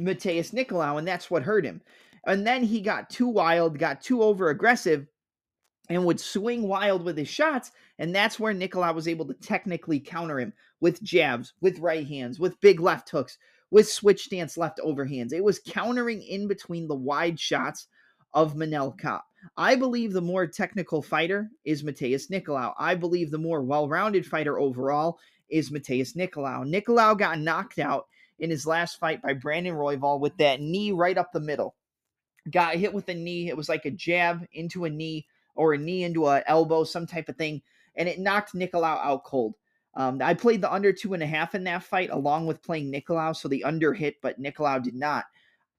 Matheus 0.00 0.50
Nicolau, 0.50 0.98
and 0.98 1.06
that's 1.06 1.30
what 1.30 1.44
hurt 1.44 1.64
him. 1.64 1.80
And 2.26 2.44
then 2.44 2.64
he 2.64 2.80
got 2.80 3.08
too 3.08 3.28
wild, 3.28 3.78
got 3.78 4.00
too 4.00 4.20
over 4.20 4.48
aggressive, 4.48 5.06
and 5.88 6.04
would 6.04 6.18
swing 6.18 6.66
wild 6.66 7.04
with 7.04 7.16
his 7.16 7.28
shots. 7.28 7.70
And 8.00 8.12
that's 8.12 8.40
where 8.40 8.52
Nicolau 8.52 8.96
was 8.96 9.06
able 9.06 9.26
to 9.26 9.34
technically 9.34 10.00
counter 10.00 10.40
him 10.40 10.52
with 10.80 11.00
jabs, 11.04 11.52
with 11.60 11.78
right 11.78 12.04
hands, 12.04 12.40
with 12.40 12.60
big 12.60 12.80
left 12.80 13.10
hooks, 13.10 13.38
with 13.70 13.88
switch 13.88 14.24
stance 14.24 14.58
left 14.58 14.80
overhands. 14.84 15.32
It 15.32 15.44
was 15.44 15.60
countering 15.60 16.20
in 16.20 16.48
between 16.48 16.88
the 16.88 16.96
wide 16.96 17.38
shots 17.38 17.86
of 18.34 18.54
Manel 18.54 18.98
Kape. 18.98 19.20
I 19.56 19.76
believe 19.76 20.12
the 20.12 20.20
more 20.20 20.46
technical 20.46 21.02
fighter 21.02 21.50
is 21.64 21.82
Matheus 21.82 22.30
Nicolau. 22.30 22.74
I 22.78 22.94
believe 22.94 23.30
the 23.30 23.38
more 23.38 23.62
well 23.62 23.88
rounded 23.88 24.26
fighter 24.26 24.58
overall 24.58 25.18
is 25.48 25.70
Matheus 25.70 26.14
Nicolau. 26.16 26.64
Nicolau 26.64 27.16
got 27.18 27.38
knocked 27.38 27.78
out 27.78 28.06
in 28.38 28.50
his 28.50 28.66
last 28.66 28.98
fight 28.98 29.22
by 29.22 29.32
Brandon 29.32 29.74
Royval 29.74 30.20
with 30.20 30.36
that 30.38 30.60
knee 30.60 30.92
right 30.92 31.16
up 31.16 31.32
the 31.32 31.40
middle. 31.40 31.74
Got 32.50 32.76
hit 32.76 32.94
with 32.94 33.08
a 33.08 33.14
knee. 33.14 33.48
It 33.48 33.56
was 33.56 33.68
like 33.68 33.84
a 33.84 33.90
jab 33.90 34.46
into 34.52 34.84
a 34.84 34.90
knee 34.90 35.26
or 35.54 35.74
a 35.74 35.78
knee 35.78 36.04
into 36.04 36.28
an 36.28 36.42
elbow, 36.46 36.84
some 36.84 37.06
type 37.06 37.28
of 37.28 37.36
thing, 37.36 37.62
and 37.96 38.08
it 38.08 38.20
knocked 38.20 38.54
Nicolau 38.54 39.04
out 39.04 39.24
cold. 39.24 39.54
Um, 39.94 40.22
I 40.22 40.34
played 40.34 40.62
the 40.62 40.72
under 40.72 40.92
two 40.92 41.14
and 41.14 41.22
a 41.22 41.26
half 41.26 41.56
in 41.56 41.64
that 41.64 41.82
fight, 41.82 42.10
along 42.10 42.46
with 42.46 42.62
playing 42.62 42.92
Nicolau, 42.92 43.34
so 43.34 43.48
the 43.48 43.64
under 43.64 43.92
hit, 43.92 44.16
but 44.22 44.40
Nicolau 44.40 44.82
did 44.82 44.94
not. 44.94 45.24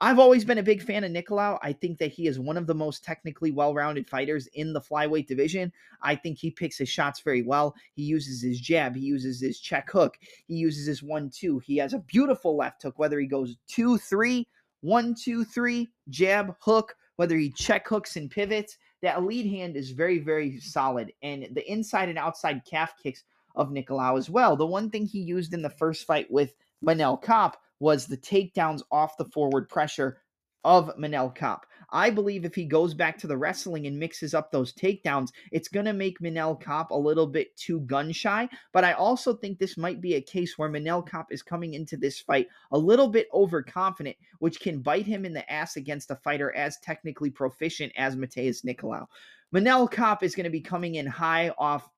I've 0.02 0.20
always 0.20 0.46
been 0.46 0.60
a 0.60 0.64
big 0.64 0.82
fan 0.82 1.04
of 1.04 1.12
Nicolau. 1.12 1.60
I 1.62 1.74
think 1.74 1.98
that 1.98 2.14
he 2.14 2.28
is 2.28 2.40
one 2.40 2.56
of 2.56 2.68
the 2.68 2.74
most 2.74 3.04
technically 3.04 3.52
well 3.52 3.74
rounded 3.74 4.08
fighters 4.10 4.48
in 4.54 4.72
the 4.72 4.80
flyweight 4.80 5.28
division. 5.28 5.74
I 6.02 6.16
think 6.16 6.38
he 6.38 6.52
picks 6.52 6.78
his 6.78 6.88
shots 6.88 7.20
very 7.20 7.42
well. 7.42 7.76
He 7.96 8.04
uses 8.04 8.42
his 8.42 8.62
jab, 8.62 8.96
he 8.96 9.02
uses 9.02 9.42
his 9.42 9.60
check 9.60 9.90
hook, 9.92 10.18
he 10.48 10.56
uses 10.56 10.86
his 10.88 11.04
one 11.04 11.30
two. 11.30 11.60
He 11.60 11.76
has 11.78 11.94
a 11.94 12.00
beautiful 12.00 12.56
left 12.56 12.82
hook, 12.82 12.98
whether 12.98 13.20
he 13.20 13.28
goes 13.28 13.58
two, 13.68 13.98
three, 13.98 14.48
one, 14.82 15.16
two, 15.16 15.44
three, 15.44 15.90
jab, 16.10 16.56
hook, 16.62 16.96
whether 17.18 17.36
he 17.36 17.50
check 17.50 17.86
hooks 17.86 18.16
and 18.16 18.32
pivots. 18.32 18.78
That 19.02 19.24
lead 19.24 19.46
hand 19.46 19.76
is 19.76 19.92
very, 19.92 20.20
very 20.20 20.60
solid. 20.62 21.12
And 21.22 21.50
the 21.52 21.70
inside 21.70 22.08
and 22.08 22.18
outside 22.18 22.64
calf 22.64 22.94
kicks 23.02 23.24
of 23.56 23.70
Nicolau 23.70 24.18
as 24.18 24.30
well. 24.30 24.56
The 24.56 24.66
one 24.66 24.90
thing 24.90 25.06
he 25.06 25.20
used 25.20 25.54
in 25.54 25.62
the 25.62 25.70
first 25.70 26.06
fight 26.06 26.32
with 26.32 26.54
Manel 26.86 27.22
Kape 27.22 27.58
was 27.80 28.08
the 28.08 28.18
takedowns 28.18 28.82
off 28.92 29.18
the 29.18 29.26
forward 29.26 29.70
pressure 29.70 30.22
of 30.64 30.92
Manel 30.98 31.34
Kape. 31.34 31.66
I 31.92 32.10
believe 32.10 32.46
if 32.46 32.54
he 32.54 32.66
goes 32.66 32.94
back 32.94 33.18
to 33.20 33.28
the 33.28 33.38
wrestling 33.38 33.88
and 33.88 33.98
mixes 33.98 34.34
up 34.34 34.52
those 34.52 34.74
takedowns, 34.74 35.30
it's 35.52 35.70
going 35.70 35.86
to 35.86 35.94
make 35.94 36.20
Manel 36.20 36.62
Kape 36.62 36.92
a 36.92 36.98
little 36.98 37.28
bit 37.28 37.56
too 37.56 37.80
gun 37.82 38.12
shy. 38.12 38.48
But 38.74 38.84
I 38.84 38.94
also 38.94 39.34
think 39.34 39.58
this 39.58 39.78
might 39.78 40.02
be 40.02 40.16
a 40.16 40.22
case 40.22 40.58
where 40.58 40.70
Manel 40.70 41.10
Kape 41.10 41.32
is 41.32 41.42
coming 41.42 41.74
into 41.74 41.98
this 41.98 42.20
fight 42.20 42.48
a 42.72 42.78
little 42.78 43.08
bit 43.08 43.28
overconfident, 43.34 44.18
which 44.40 44.60
can 44.60 44.82
bite 44.82 45.06
him 45.06 45.26
in 45.26 45.34
the 45.34 45.50
ass 45.52 45.78
against 45.78 46.12
a 46.12 46.16
fighter 46.18 46.54
as 46.56 46.78
technically 46.80 47.30
proficient 47.30 47.94
as 47.96 48.16
Matheus 48.16 48.64
Nicolau. 48.64 49.08
Manel 49.54 49.90
Kape 49.90 50.24
is 50.24 50.36
going 50.36 50.44
to 50.44 50.50
be 50.50 50.62
coming 50.62 50.96
in 50.96 51.08
high 51.08 51.50
off 51.58 51.90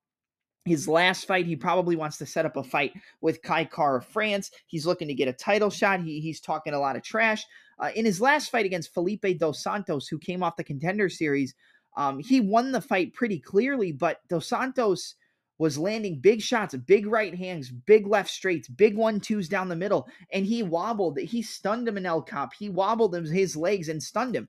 his 0.66 0.88
last 0.88 1.26
fight, 1.26 1.45
he 1.45 1.55
probably 1.55 1.95
wants 1.95 2.18
to 2.18 2.26
set 2.26 2.45
up 2.45 2.55
a 2.55 2.64
fight 2.64 2.93
with 3.22 3.41
Kai 3.41 3.66
Kara-France. 3.66 4.51
He's 4.68 4.86
looking 4.86 5.07
to 5.07 5.14
get 5.14 5.28
a 5.28 5.34
title 5.34 5.70
shot. 5.70 6.01
He, 6.01 6.20
he's 6.20 6.39
talking 6.39 6.74
a 6.74 6.80
lot 6.80 6.95
of 6.95 7.03
trash. 7.03 7.43
Uh, 7.80 7.89
in 7.95 8.05
his 8.05 8.22
last 8.22 8.51
fight 8.51 8.66
against 8.66 8.93
Felipe 8.93 9.26
Dos 9.39 9.64
Santos, 9.64 10.07
who 10.07 10.20
came 10.20 10.43
off 10.43 10.55
the 10.55 10.64
contender 10.64 11.09
series, 11.09 11.55
um, 11.97 12.20
he 12.20 12.39
won 12.39 12.72
the 12.72 12.82
fight 12.82 13.14
pretty 13.14 13.39
clearly, 13.39 13.91
but 13.91 14.20
Dos 14.30 14.47
Santos 14.47 15.16
was 15.57 15.78
landing 15.78 16.20
big 16.20 16.41
shots, 16.41 16.76
big 16.76 17.05
right 17.07 17.36
hands, 17.36 17.72
big 17.72 18.07
left 18.07 18.30
straights, 18.30 18.68
big 18.68 18.95
one 18.95 19.20
twos 19.20 19.49
down 19.49 19.68
the 19.68 19.76
middle, 19.76 20.07
and 20.32 20.45
he 20.45 20.64
wobbled. 20.64 21.20
He 21.20 21.41
stunned 21.41 21.88
him 21.88 21.97
in 21.97 22.05
El 22.05 22.22
Cop. 22.22 22.53
He 22.53 22.70
wobbled 22.70 23.14
him, 23.14 23.26
his 23.26 23.55
legs 23.55 23.89
and 23.89 24.01
stunned 24.01 24.36
him. 24.36 24.47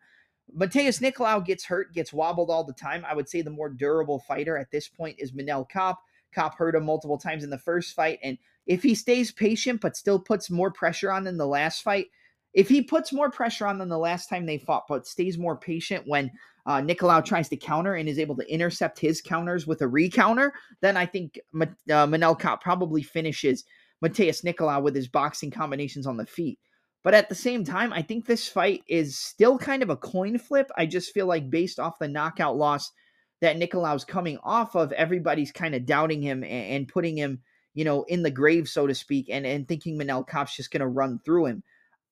Matheus 0.57 1.00
Nicolau 1.00 1.44
gets 1.44 1.64
hurt, 1.64 1.92
gets 1.94 2.12
wobbled 2.12 2.50
all 2.50 2.64
the 2.64 2.72
time. 2.72 3.05
I 3.07 3.14
would 3.14 3.28
say 3.28 3.42
the 3.42 3.50
more 3.50 3.68
durable 3.68 4.20
fighter 4.20 4.57
at 4.57 4.70
this 4.70 4.88
point 4.88 5.16
is 5.18 5.32
Manel 5.32 5.68
Kape. 5.68 5.96
Kape 6.34 6.55
hurt 6.55 6.74
him 6.74 6.84
multiple 6.84 7.18
times 7.18 7.44
in 7.44 7.50
the 7.50 7.59
first 7.59 7.94
fight. 7.94 8.18
And 8.22 8.38
if 8.66 8.82
he 8.82 8.94
stays 8.94 9.32
patient 9.32 9.80
but 9.80 9.96
still 9.96 10.18
puts 10.18 10.50
more 10.50 10.70
pressure 10.70 11.11
on 11.11 11.24
than 11.24 11.36
the 11.36 11.46
last 11.46 11.82
fight, 11.82 12.07
if 12.55 12.68
he 12.68 12.82
puts 12.82 13.12
more 13.12 13.30
pressure 13.30 13.66
on 13.66 13.78
than 13.78 13.88
the 13.88 13.98
last 13.98 14.28
time 14.28 14.44
they 14.44 14.59
fought, 14.59 14.84
but 14.88 15.07
stays 15.07 15.38
more 15.38 15.57
patient 15.57 16.05
when 16.07 16.30
uh, 16.66 16.80
Nicolau 16.80 17.24
tries 17.24 17.48
to 17.48 17.57
counter 17.57 17.94
and 17.94 18.09
is 18.09 18.18
able 18.18 18.36
to 18.36 18.53
intercept 18.53 18.98
his 18.98 19.20
counters 19.20 19.66
with 19.66 19.80
a 19.82 19.86
recounter, 19.86 20.50
then 20.80 20.96
I 20.96 21.07
think 21.07 21.40
uh, 21.61 21.66
Manel 22.07 22.38
Kape 22.38 22.61
probably 22.61 23.03
finishes 23.03 23.64
Matheus 24.05 24.44
Nicolau 24.44 24.82
with 24.82 24.94
his 24.94 25.09
boxing 25.09 25.50
combinations 25.50 26.07
on 26.07 26.16
the 26.16 26.26
feet. 26.26 26.59
But 27.03 27.14
at 27.14 27.28
the 27.28 27.34
same 27.34 27.64
time, 27.64 27.92
I 27.92 28.03
think 28.03 28.26
this 28.26 28.48
fight 28.48 28.84
is 28.86 29.18
still 29.18 29.59
kind 29.59 29.82
of 29.82 29.90
a 29.90 29.96
coin 29.96 30.38
flip. 30.38 30.70
I 30.76 30.86
just 30.86 31.12
feel 31.12 31.26
like 31.26 31.50
based 31.50 31.80
off 31.80 31.98
the 31.98 32.09
knockout 32.09 32.57
loss 32.57 32.92
that 33.40 33.57
Nicolau's 33.57 34.05
coming 34.05 34.38
off 34.44 34.76
of, 34.76 34.92
everybody's 34.92 35.50
kind 35.50 35.74
of 35.74 35.84
doubting 35.84 36.22
him 36.22 36.44
and, 36.44 36.53
and, 36.53 36.88
putting 36.88 37.18
him, 37.18 37.40
you 37.74 37.84
know, 37.84 38.05
in 38.05 38.22
the 38.22 38.30
grave, 38.30 38.68
so 38.68 38.86
to 38.86 38.94
speak, 38.94 39.28
and, 39.30 39.44
and 39.44 39.66
thinking 39.66 39.98
Manel 39.98 40.26
Kape's 40.26 40.57
just 40.57 40.70
going 40.70 40.80
to 40.80 40.86
run 40.86 41.18
through 41.24 41.46
him. 41.46 41.64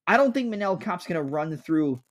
I 0.09 0.16
don't 0.16 0.34
think 0.34 0.53
Manel 0.53 0.80
Kape's 0.80 1.07
going 1.07 1.14
to 1.14 1.22
run 1.22 1.57
through 1.57 2.03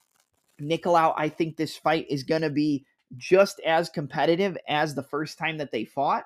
Nicolau. 0.58 1.12
I 1.18 1.28
think 1.28 1.56
this 1.56 1.76
fight 1.76 2.06
is 2.08 2.22
going 2.22 2.42
to 2.42 2.50
be 2.50 2.86
just 3.18 3.60
as 3.66 3.90
competitive 3.90 4.56
as 4.68 4.94
the 4.94 5.02
first 5.02 5.36
time 5.36 5.58
that 5.58 5.70
they 5.70 5.84
fought. 5.84 6.24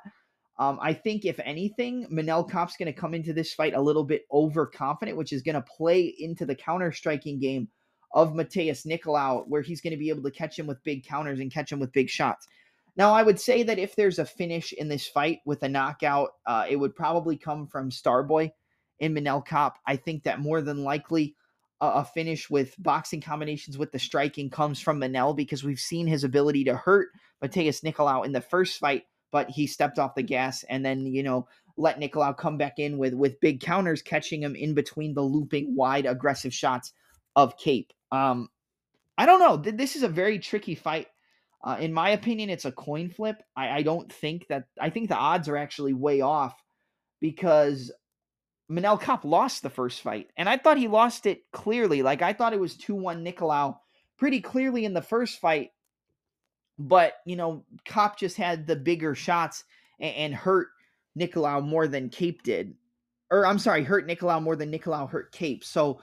Um, 0.56 0.78
I 0.80 0.92
think, 0.92 1.24
if 1.24 1.40
anything, 1.40 2.06
Manel 2.12 2.48
Kape's 2.48 2.76
going 2.76 2.92
to 2.92 2.98
come 2.98 3.12
into 3.14 3.32
this 3.32 3.52
fight 3.52 3.74
a 3.74 3.80
little 3.80 4.04
bit 4.04 4.22
overconfident, 4.30 5.16
which 5.16 5.32
is 5.32 5.42
going 5.42 5.56
to 5.56 5.62
play 5.62 6.14
into 6.18 6.46
the 6.46 6.54
counter 6.54 6.92
striking 6.92 7.40
game 7.40 7.68
of 8.12 8.34
Matheus 8.34 8.86
Nicolau, 8.86 9.44
where 9.48 9.62
he's 9.62 9.80
going 9.80 9.92
to 9.92 9.98
be 9.98 10.10
able 10.10 10.22
to 10.22 10.30
catch 10.30 10.56
him 10.56 10.68
with 10.68 10.82
big 10.84 11.04
counters 11.04 11.40
and 11.40 11.52
catch 11.52 11.72
him 11.72 11.80
with 11.80 11.92
big 11.92 12.08
shots. 12.08 12.46
Now, 12.96 13.12
I 13.12 13.24
would 13.24 13.40
say 13.40 13.64
that 13.64 13.80
if 13.80 13.96
there's 13.96 14.20
a 14.20 14.24
finish 14.24 14.72
in 14.72 14.88
this 14.88 15.08
fight 15.08 15.40
with 15.44 15.64
a 15.64 15.68
knockout, 15.68 16.30
uh, 16.46 16.66
it 16.68 16.76
would 16.76 16.94
probably 16.94 17.36
come 17.36 17.66
from 17.66 17.90
Starboy 17.90 18.52
in 19.00 19.14
Manel 19.14 19.44
Kape. 19.44 19.72
I 19.86 19.96
think 19.96 20.22
that 20.22 20.38
more 20.38 20.60
than 20.62 20.84
likely 20.84 21.34
a 21.80 22.04
finish 22.04 22.48
with 22.48 22.74
boxing 22.78 23.20
combinations 23.20 23.76
with 23.76 23.90
the 23.92 23.98
striking 23.98 24.48
comes 24.48 24.80
from 24.80 25.00
Manel 25.00 25.36
because 25.36 25.64
we've 25.64 25.80
seen 25.80 26.06
his 26.06 26.24
ability 26.24 26.64
to 26.64 26.76
hurt 26.76 27.08
Matheus 27.42 27.82
Nicolau 27.82 28.24
in 28.24 28.32
the 28.32 28.40
first 28.40 28.78
fight 28.78 29.02
but 29.34 29.50
he 29.50 29.66
stepped 29.66 29.98
off 29.98 30.14
the 30.14 30.22
gas 30.22 30.62
and 30.68 30.86
then, 30.86 31.06
you 31.06 31.24
know, 31.24 31.48
let 31.76 31.98
Nicolau 31.98 32.36
come 32.36 32.56
back 32.56 32.78
in 32.78 32.98
with 32.98 33.14
with 33.14 33.40
big 33.40 33.60
counters, 33.60 34.00
catching 34.00 34.40
him 34.40 34.54
in 34.54 34.74
between 34.74 35.12
the 35.12 35.22
looping 35.22 35.74
wide 35.74 36.06
aggressive 36.06 36.54
shots 36.54 36.92
of 37.34 37.58
Kape. 37.58 37.92
Um, 38.12 38.48
I 39.18 39.26
don't 39.26 39.40
know. 39.40 39.56
This 39.56 39.96
is 39.96 40.04
a 40.04 40.08
very 40.08 40.38
tricky 40.38 40.76
fight. 40.76 41.08
Uh, 41.64 41.78
in 41.80 41.92
my 41.92 42.10
opinion, 42.10 42.48
it's 42.48 42.64
a 42.64 42.70
coin 42.70 43.10
flip. 43.10 43.42
I, 43.56 43.78
I 43.78 43.82
don't 43.82 44.12
think 44.12 44.46
that. 44.50 44.66
I 44.80 44.90
think 44.90 45.08
the 45.08 45.16
odds 45.16 45.48
are 45.48 45.56
actually 45.56 45.94
way 45.94 46.20
off 46.20 46.54
because 47.20 47.90
Manel 48.70 49.00
Kopp 49.00 49.24
lost 49.24 49.64
the 49.64 49.70
first 49.70 50.00
fight, 50.00 50.28
and 50.36 50.48
I 50.48 50.58
thought 50.58 50.78
he 50.78 50.86
lost 50.86 51.26
it 51.26 51.40
clearly. 51.52 52.02
Like 52.02 52.22
I 52.22 52.34
thought 52.34 52.52
it 52.52 52.60
was 52.60 52.76
two 52.76 52.94
one 52.94 53.24
Nicolau 53.24 53.78
pretty 54.16 54.40
clearly 54.40 54.84
in 54.84 54.94
the 54.94 55.02
first 55.02 55.40
fight, 55.40 55.72
but, 56.78 57.14
you 57.24 57.36
know, 57.36 57.64
Cop 57.86 58.18
just 58.18 58.36
had 58.36 58.66
the 58.66 58.76
bigger 58.76 59.14
shots 59.14 59.64
and, 60.00 60.14
and 60.14 60.34
hurt 60.34 60.68
Nicolau 61.18 61.62
more 61.62 61.86
than 61.86 62.08
Kape 62.08 62.42
did. 62.42 62.74
Or 63.30 63.46
I'm 63.46 63.58
sorry, 63.58 63.84
hurt 63.84 64.06
Nicolau 64.06 64.42
more 64.42 64.56
than 64.56 64.72
Nicolau 64.72 65.08
hurt 65.08 65.32
Kape. 65.32 65.64
So 65.64 66.00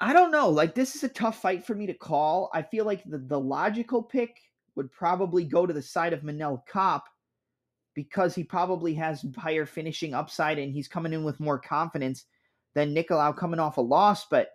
I 0.00 0.12
don't 0.12 0.32
know. 0.32 0.48
Like 0.48 0.74
this 0.74 0.96
is 0.96 1.04
a 1.04 1.08
tough 1.08 1.40
fight 1.40 1.64
for 1.64 1.74
me 1.74 1.86
to 1.86 1.94
call. 1.94 2.50
I 2.52 2.62
feel 2.62 2.84
like 2.84 3.02
the, 3.04 3.18
the 3.18 3.38
logical 3.38 4.02
pick 4.02 4.38
would 4.74 4.90
probably 4.90 5.44
go 5.44 5.66
to 5.66 5.72
the 5.72 5.82
side 5.82 6.12
of 6.12 6.22
Manel 6.22 6.62
Kape 6.66 7.02
because 7.94 8.34
he 8.34 8.42
probably 8.42 8.94
has 8.94 9.24
higher 9.36 9.66
finishing 9.66 10.14
upside 10.14 10.58
and 10.58 10.72
he's 10.72 10.88
coming 10.88 11.12
in 11.12 11.24
with 11.24 11.40
more 11.40 11.58
confidence 11.58 12.24
than 12.74 12.94
Nicolau 12.94 13.36
coming 13.36 13.60
off 13.60 13.76
a 13.76 13.82
loss. 13.82 14.26
But 14.28 14.50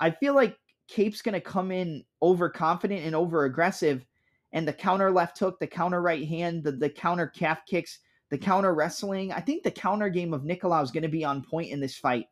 I 0.00 0.10
feel 0.10 0.34
like 0.34 0.56
Kape's 0.88 1.22
going 1.22 1.34
to 1.34 1.40
come 1.40 1.70
in 1.70 2.04
overconfident 2.20 3.04
and 3.04 3.14
over 3.14 3.44
aggressive 3.44 4.04
and 4.52 4.66
the 4.66 4.72
counter 4.72 5.10
left 5.10 5.38
hook, 5.38 5.58
the 5.58 5.66
counter 5.66 6.02
right 6.02 6.26
hand, 6.26 6.64
the, 6.64 6.72
the 6.72 6.90
counter 6.90 7.26
calf 7.26 7.60
kicks, 7.66 8.00
the 8.30 8.38
counter 8.38 8.74
wrestling. 8.74 9.32
I 9.32 9.40
think 9.40 9.62
the 9.62 9.70
counter 9.70 10.08
game 10.08 10.32
of 10.34 10.42
Nicolau 10.42 10.82
is 10.82 10.90
going 10.90 11.02
to 11.02 11.08
be 11.08 11.24
on 11.24 11.42
point 11.42 11.70
in 11.70 11.80
this 11.80 11.96
fight. 11.96 12.26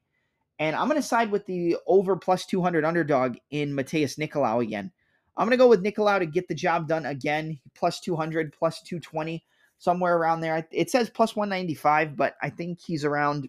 And 0.58 0.74
I'm 0.74 0.88
going 0.88 1.00
to 1.00 1.06
side 1.06 1.30
with 1.30 1.46
the 1.46 1.76
over 1.86 2.16
plus 2.16 2.46
200 2.46 2.84
underdog 2.84 3.36
in 3.50 3.72
Matheus 3.72 4.18
Nicolau 4.18 4.62
again. 4.62 4.90
I'm 5.36 5.46
going 5.46 5.56
to 5.56 5.62
go 5.62 5.68
with 5.68 5.84
Nicolau 5.84 6.18
to 6.18 6.26
get 6.26 6.48
the 6.48 6.54
job 6.54 6.88
done 6.88 7.06
again, 7.06 7.60
plus 7.76 8.00
200, 8.00 8.52
plus 8.52 8.82
220, 8.82 9.44
somewhere 9.78 10.16
around 10.16 10.40
there. 10.40 10.66
It 10.72 10.90
says 10.90 11.10
plus 11.10 11.36
195, 11.36 12.16
but 12.16 12.34
I 12.42 12.50
think 12.50 12.80
he's 12.80 13.04
around 13.04 13.48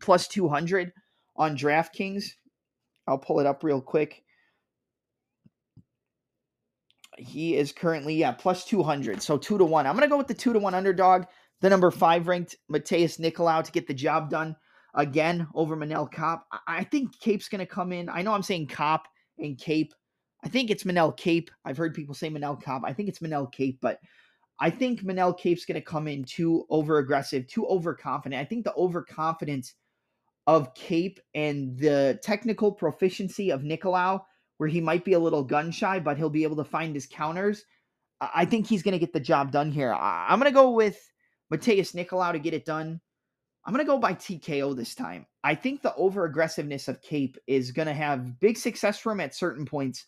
plus 0.00 0.26
200 0.26 0.92
on 1.36 1.56
DraftKings. 1.56 2.32
I'll 3.06 3.18
pull 3.18 3.40
it 3.40 3.46
up 3.46 3.62
real 3.62 3.82
quick. 3.82 4.24
He 7.16 7.56
is 7.56 7.72
currently, 7.72 8.14
yeah, 8.14 8.32
plus 8.32 8.64
200. 8.64 9.22
So 9.22 9.38
two 9.38 9.58
to 9.58 9.64
one. 9.64 9.86
I'm 9.86 9.94
to 9.98 10.08
go 10.08 10.18
with 10.18 10.28
the 10.28 10.34
two 10.34 10.52
to 10.52 10.58
one 10.58 10.74
underdog, 10.74 11.24
the 11.60 11.70
number 11.70 11.90
five 11.90 12.28
ranked 12.28 12.56
Matheus 12.70 13.18
Nicolau 13.18 13.64
to 13.64 13.72
get 13.72 13.86
the 13.86 13.94
job 13.94 14.30
done 14.30 14.56
again 14.94 15.46
over 15.54 15.76
Manel 15.76 16.10
Kape. 16.10 16.40
I 16.66 16.84
think 16.84 17.18
cape's 17.20 17.48
to 17.60 17.66
come 17.66 17.92
in. 17.92 18.08
I 18.08 18.22
know 18.22 18.32
I'm 18.32 18.42
saying 18.42 18.68
Cop 18.68 19.06
and 19.38 19.58
Cape. 19.58 19.94
I 20.44 20.48
think 20.48 20.70
it's 20.70 20.84
Manel 20.84 21.16
cape 21.16 21.50
I've 21.64 21.76
heard 21.76 21.94
people 21.94 22.14
say 22.14 22.30
Manel 22.30 22.62
Kape. 22.62 22.82
I 22.84 22.92
think 22.92 23.08
it's 23.08 23.18
Manel 23.18 23.50
cape 23.50 23.78
but 23.80 23.98
I 24.58 24.70
think 24.70 25.02
Manel 25.02 25.36
cape's 25.36 25.66
to 25.80 25.86
come 25.86 26.08
in 26.08 26.24
too 26.24 26.66
over 26.70 26.98
aggressive, 26.98 27.46
too 27.46 27.66
overconfident. 27.66 28.40
I 28.40 28.44
think 28.44 28.64
the 28.64 28.74
overconfidence 28.74 29.74
of 30.46 30.74
cape 30.74 31.20
and 31.34 31.78
the 31.78 32.18
technical 32.22 32.72
proficiency 32.72 33.50
of 33.50 33.62
Nicolau, 33.62 34.22
where 34.58 34.68
he 34.68 34.80
might 34.80 35.04
be 35.04 35.12
a 35.12 35.18
little 35.18 35.44
gun 35.44 35.70
shy, 35.70 36.00
but 36.00 36.16
he'll 36.16 36.30
be 36.30 36.44
able 36.44 36.56
to 36.56 36.64
find 36.64 36.94
his 36.94 37.06
counters. 37.06 37.64
I 38.20 38.44
think 38.44 38.66
he's 38.66 38.82
going 38.82 38.92
to 38.92 38.98
get 38.98 39.12
the 39.12 39.20
job 39.20 39.52
done 39.52 39.70
here. 39.70 39.92
I'm 39.92 40.38
going 40.38 40.50
to 40.50 40.54
go 40.54 40.70
with 40.70 40.98
Matheus 41.52 41.94
Nicolau 41.94 42.32
to 42.32 42.38
get 42.38 42.54
it 42.54 42.64
done. 42.64 43.00
I'm 43.64 43.74
going 43.74 43.84
to 43.84 43.90
go 43.90 43.98
by 43.98 44.14
TKO 44.14 44.76
this 44.76 44.94
time. 44.94 45.26
I 45.44 45.54
think 45.54 45.82
the 45.82 45.94
over 45.96 46.24
aggressiveness 46.24 46.88
of 46.88 47.02
Kape 47.02 47.36
is 47.46 47.72
going 47.72 47.88
to 47.88 47.94
have 47.94 48.40
big 48.40 48.56
success 48.56 48.98
for 48.98 49.12
him 49.12 49.20
at 49.20 49.34
certain 49.34 49.66
points, 49.66 50.06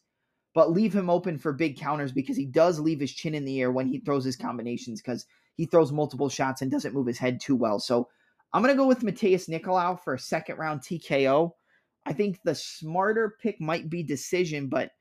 but 0.55 0.71
leave 0.73 0.95
him 0.95 1.11
open 1.11 1.39
for 1.39 1.53
big 1.53 1.77
counters 1.77 2.13
because 2.13 2.37
he 2.37 2.47
does 2.47 2.79
leave 2.81 3.01
his 3.01 3.13
chin 3.13 3.35
in 3.35 3.45
the 3.45 3.61
air 3.61 3.73
when 3.73 3.89
he 3.89 3.99
throws 3.99 4.25
his 4.25 4.37
combinations 4.37 5.03
because 5.03 5.27
he 5.57 5.67
throws 5.67 5.93
multiple 5.93 6.29
shots 6.29 6.63
and 6.63 6.71
doesn't 6.71 6.95
move 6.95 7.07
his 7.07 7.19
head 7.19 7.41
too 7.41 7.57
well. 7.57 7.81
So 7.81 8.09
I'm 8.53 8.63
going 8.63 8.75
to 8.75 8.81
go 8.81 8.87
with 8.87 9.03
Matheus 9.03 9.49
Nicolau 9.49 10.01
for 10.03 10.15
a 10.15 10.19
second 10.19 10.57
round 10.57 10.81
TKO. 10.81 11.53
I 12.09 12.15
think 12.15 12.41
the 12.43 12.55
smarter 12.55 13.37
pick 13.39 13.61
might 13.61 13.91
be 13.91 14.03
decision, 14.03 14.69
but 14.69 14.93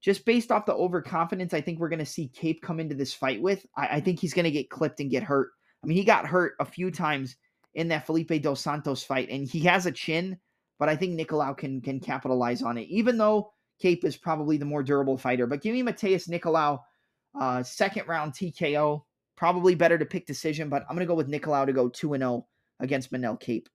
just 0.00 0.24
based 0.24 0.50
off 0.50 0.64
the 0.64 0.72
overconfidence, 0.72 1.52
I 1.52 1.60
think 1.60 1.78
we're 1.78 1.90
going 1.90 1.98
to 1.98 2.06
see 2.06 2.28
Kape 2.28 2.62
come 2.62 2.80
into 2.80 2.94
this 2.94 3.12
fight 3.12 3.42
with. 3.42 3.66
I, 3.76 3.96
I 3.96 4.00
think 4.00 4.18
he's 4.18 4.32
going 4.32 4.46
to 4.46 4.50
get 4.50 4.70
clipped 4.70 5.00
and 5.00 5.10
get 5.10 5.22
hurt. 5.22 5.50
I 5.82 5.86
mean, 5.86 5.98
he 5.98 6.04
got 6.04 6.26
hurt 6.26 6.54
a 6.58 6.64
few 6.64 6.90
times 6.90 7.36
in 7.74 7.88
that 7.88 8.06
Felipe 8.06 8.40
dos 8.40 8.62
Santos 8.62 9.04
fight, 9.04 9.28
and 9.28 9.46
he 9.46 9.60
has 9.60 9.84
a 9.84 9.92
chin, 9.92 10.38
but 10.78 10.88
I 10.88 10.96
think 10.96 11.20
Nicolau 11.20 11.54
can 11.54 11.82
can 11.82 12.00
capitalize 12.00 12.62
on 12.62 12.78
it, 12.78 12.88
even 12.88 13.18
though 13.18 13.52
Kape 13.78 14.02
is 14.02 14.16
probably 14.16 14.56
the 14.56 14.64
more 14.64 14.82
durable 14.82 15.18
fighter. 15.18 15.46
But 15.46 15.60
give 15.60 15.74
me 15.74 15.82
Matheus 15.82 16.30
Nicolau, 16.30 16.80
uh, 17.38 17.62
second 17.62 18.08
round 18.08 18.32
TKO. 18.32 19.02
Probably 19.36 19.74
better 19.74 19.98
to 19.98 20.06
pick 20.06 20.26
decision, 20.26 20.70
but 20.70 20.84
I'm 20.88 20.96
going 20.96 21.06
to 21.06 21.10
go 21.10 21.16
with 21.16 21.28
Nicolau 21.28 21.66
to 21.66 21.72
go 21.74 21.90
2 21.90 22.16
0 22.16 22.46
against 22.80 23.12
Manel 23.12 23.38
Kape. 23.38 23.68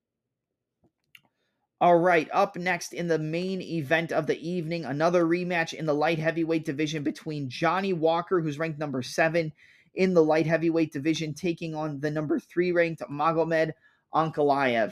All 1.81 1.97
right, 1.97 2.27
up 2.33 2.57
next 2.57 2.91
in 2.91 3.07
the 3.07 3.17
main 3.17 3.61
event 3.61 4.11
of 4.11 4.27
the 4.27 4.37
evening, 4.37 4.83
another 4.83 5.23
rematch 5.23 5.73
in 5.73 5.85
the 5.85 5.95
light 5.95 6.19
heavyweight 6.19 6.65
division 6.65 7.03
between 7.03 7.49
Johnny 7.49 7.93
Walker, 7.93 8.41
who's 8.41 8.59
ranked 8.59 8.79
number 8.79 9.01
seven 9.01 9.53
in 9.95 10.13
the 10.13 10.23
light 10.23 10.45
heavyweight 10.45 10.91
division, 10.91 11.33
taking 11.33 11.75
on 11.75 12.01
the 12.01 12.11
number 12.11 12.37
three 12.37 12.73
ranked 12.73 13.01
Magomed 13.09 13.71
Ankalaev. 14.13 14.91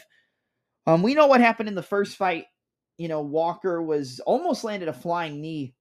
Um, 0.86 1.04
we 1.04 1.14
know 1.14 1.28
what 1.28 1.42
happened 1.42 1.68
in 1.68 1.76
the 1.76 1.84
first 1.84 2.16
fight. 2.16 2.46
You 2.98 3.10
know, 3.10 3.20
Walker 3.20 3.82
was 3.82 4.22
almost 4.22 4.64
landed 4.64 4.88
a 4.88 4.94
flying 4.94 5.42
knee 5.42 5.76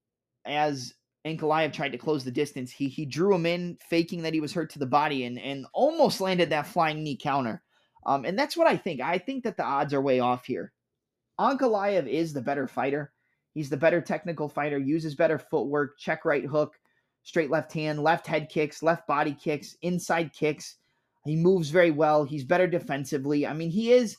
as 0.45 0.93
Ankalaev 1.25 1.73
tried 1.73 1.93
to 1.93 1.99
close 1.99 2.25
the 2.25 2.33
distance. 2.33 2.73
He 2.73 2.89
he 2.89 3.07
drew 3.07 3.33
him 3.33 3.47
in, 3.47 3.79
faking 3.89 4.23
that 4.23 4.35
he 4.35 4.41
was 4.41 4.53
hurt 4.53 4.71
to 4.71 4.81
the 4.81 4.87
body, 4.87 5.25
and 5.25 5.39
and 5.39 5.67
almost 5.73 6.21
landed 6.21 6.51
that 6.51 6.67
flying 6.67 7.05
knee 7.05 7.17
counter. 7.17 7.63
Um, 8.05 8.25
and 8.25 8.37
that's 8.37 8.57
what 8.57 8.67
I 8.67 8.77
think. 8.77 9.01
I 9.01 9.19
think 9.19 9.45
that 9.45 9.57
the 9.57 9.65
odds 9.65 9.95
are 9.95 10.01
way 10.03 10.19
off 10.19 10.47
here. 10.47 10.73
Ankalaev 11.39 12.07
is 12.09 12.33
the 12.33 12.41
better 12.41 12.67
fighter. 12.67 13.13
He's 13.55 13.71
the 13.71 13.77
better 13.77 14.01
technical 14.01 14.49
fighter, 14.49 14.79
uses 14.79 15.15
better 15.15 15.39
footwork, 15.39 15.99
check 15.99 16.25
right 16.25 16.45
hook, 16.45 16.75
straight 17.23 17.51
left 17.51 17.73
hand, 17.73 18.03
left 18.03 18.27
head 18.27 18.49
kicks, 18.49 18.83
left 18.83 19.07
body 19.07 19.35
kicks, 19.35 19.77
inside 19.83 20.33
kicks. 20.33 20.77
He 21.25 21.37
moves 21.37 21.71
very 21.71 21.91
well. 21.91 22.25
He's 22.25 22.45
better 22.45 22.67
defensively. 22.67 23.47
I 23.47 23.53
mean, 23.53 23.71
he 23.71 23.93
is 23.93 24.19